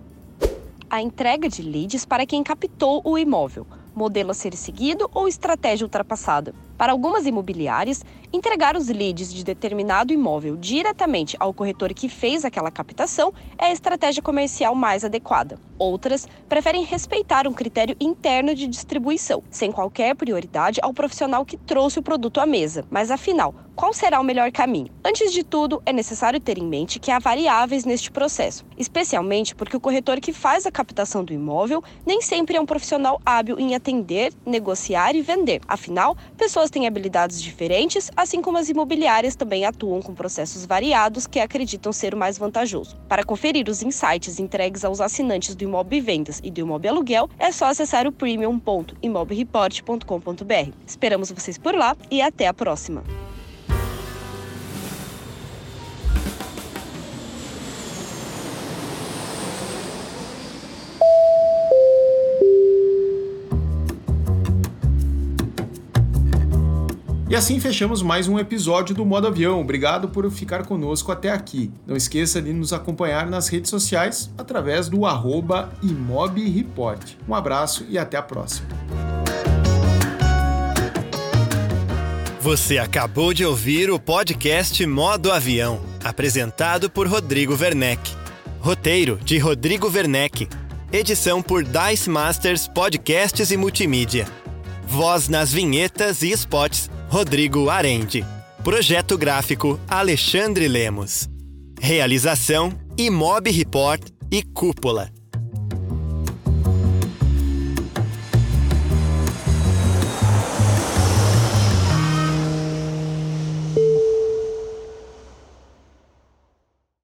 A 0.89 1.01
entrega 1.01 1.49
de 1.49 1.61
leads 1.61 2.05
para 2.05 2.25
quem 2.25 2.43
captou 2.43 3.01
o 3.03 3.17
imóvel, 3.17 3.65
modelo 3.95 4.31
a 4.31 4.33
ser 4.33 4.53
seguido 4.53 5.09
ou 5.13 5.27
estratégia 5.27 5.85
ultrapassada. 5.85 6.53
Para 6.77 6.91
algumas 6.91 7.25
imobiliárias, 7.25 8.05
entregar 8.31 8.75
os 8.75 8.87
leads 8.87 9.33
de 9.33 9.43
determinado 9.43 10.13
imóvel 10.13 10.57
diretamente 10.57 11.37
ao 11.39 11.53
corretor 11.53 11.93
que 11.93 12.09
fez 12.09 12.43
aquela 12.43 12.71
captação 12.71 13.33
é 13.57 13.65
a 13.65 13.71
estratégia 13.71 14.21
comercial 14.21 14.75
mais 14.75 15.05
adequada. 15.05 15.59
Outras 15.79 16.27
preferem 16.49 16.83
respeitar 16.83 17.47
um 17.47 17.53
critério 17.53 17.95
interno 17.99 18.55
de 18.55 18.67
distribuição, 18.67 19.43
sem 19.49 19.71
qualquer 19.71 20.15
prioridade 20.15 20.79
ao 20.81 20.93
profissional 20.93 21.45
que 21.45 21.57
trouxe 21.57 21.99
o 21.99 22.03
produto 22.03 22.39
à 22.39 22.45
mesa. 22.45 22.83
Mas 22.89 23.11
afinal, 23.11 23.53
qual 23.75 23.93
será 23.93 24.19
o 24.19 24.23
melhor 24.23 24.51
caminho? 24.51 24.91
Antes 25.05 25.31
de 25.31 25.43
tudo, 25.43 25.83
é 25.85 25.93
necessário 25.93 26.39
ter 26.39 26.57
em 26.57 26.65
mente 26.65 26.99
que 26.99 27.11
há 27.11 27.19
variáveis 27.19 27.85
neste 27.85 28.09
processo, 28.09 28.65
especialmente 28.75 29.53
porque 29.53 29.77
o 29.77 29.79
corretor 29.79 30.19
que 30.19 30.33
faz 30.33 30.65
a 30.65 30.71
captação 30.71 31.23
do 31.23 31.31
imóvel 31.31 31.83
nem 32.03 32.19
sempre 32.19 32.57
é 32.57 32.61
um 32.61 32.65
profissional 32.65 33.21
hábil 33.23 33.59
em 33.59 33.75
atender, 33.75 34.33
negociar 34.43 35.15
e 35.15 35.21
vender. 35.21 35.61
Afinal, 35.67 36.17
pessoas 36.35 36.71
têm 36.71 36.87
habilidades 36.87 37.39
diferentes, 37.39 38.09
assim 38.17 38.41
como 38.41 38.57
as 38.57 38.67
imobiliárias 38.67 39.35
também 39.35 39.63
atuam 39.63 40.01
com 40.01 40.15
processos 40.15 40.65
variados 40.65 41.27
que 41.27 41.39
acreditam 41.39 41.93
ser 41.93 42.15
o 42.15 42.17
mais 42.17 42.39
vantajoso. 42.39 42.97
Para 43.07 43.23
conferir 43.23 43.69
os 43.69 43.83
insights 43.83 44.39
entregues 44.39 44.83
aos 44.83 44.99
assinantes 44.99 45.53
do 45.53 45.63
Imob 45.63 46.01
Vendas 46.01 46.41
e 46.43 46.49
do 46.49 46.61
Imob 46.61 46.87
Aluguel, 46.87 47.29
é 47.37 47.51
só 47.51 47.67
acessar 47.67 48.07
o 48.07 48.11
premium.imobreport.com.br. 48.11 50.71
Esperamos 50.85 51.31
vocês 51.31 51.59
por 51.59 51.75
lá 51.75 51.95
e 52.09 52.21
até 52.21 52.47
a 52.47 52.53
próxima! 52.53 53.03
E 67.29 67.35
assim 67.35 67.59
fechamos 67.59 68.01
mais 68.01 68.29
um 68.29 68.39
episódio 68.39 68.95
do 68.95 69.05
Modo 69.05 69.27
Avião. 69.27 69.59
Obrigado 69.59 70.07
por 70.07 70.31
ficar 70.31 70.65
conosco 70.65 71.11
até 71.11 71.29
aqui. 71.29 71.69
Não 71.85 71.93
esqueça 71.93 72.41
de 72.41 72.53
nos 72.53 72.71
acompanhar 72.71 73.29
nas 73.29 73.49
redes 73.49 73.69
sociais 73.69 74.31
através 74.37 74.87
do 74.87 75.05
arroba 75.05 75.69
imobreport. 75.83 77.15
Um 77.27 77.35
abraço 77.35 77.85
e 77.89 77.97
até 77.97 78.15
a 78.15 78.21
próxima. 78.21 78.69
Você 82.39 82.77
acabou 82.77 83.33
de 83.33 83.43
ouvir 83.43 83.91
o 83.91 83.99
podcast 83.99 84.85
Modo 84.85 85.29
Avião, 85.29 85.81
apresentado 86.01 86.89
por 86.89 87.09
Rodrigo 87.09 87.57
Werneck. 87.59 88.09
Roteiro 88.61 89.19
de 89.21 89.37
Rodrigo 89.37 89.91
Werneck. 89.93 90.47
Edição 90.93 91.41
por 91.41 91.65
Dice 91.65 92.09
Masters 92.09 92.69
Podcasts 92.69 93.51
e 93.51 93.57
Multimídia. 93.57 94.25
Voz 94.87 95.27
nas 95.27 95.51
vinhetas 95.51 96.21
e 96.21 96.31
spots 96.31 96.89
Rodrigo 97.09 97.69
Arende. 97.69 98.25
Projeto 98.63 99.17
gráfico 99.17 99.79
Alexandre 99.87 100.67
Lemos. 100.67 101.29
Realização 101.79 102.73
Imob 102.97 103.49
Report 103.49 104.01
e 104.29 104.43
Cúpula. 104.43 105.16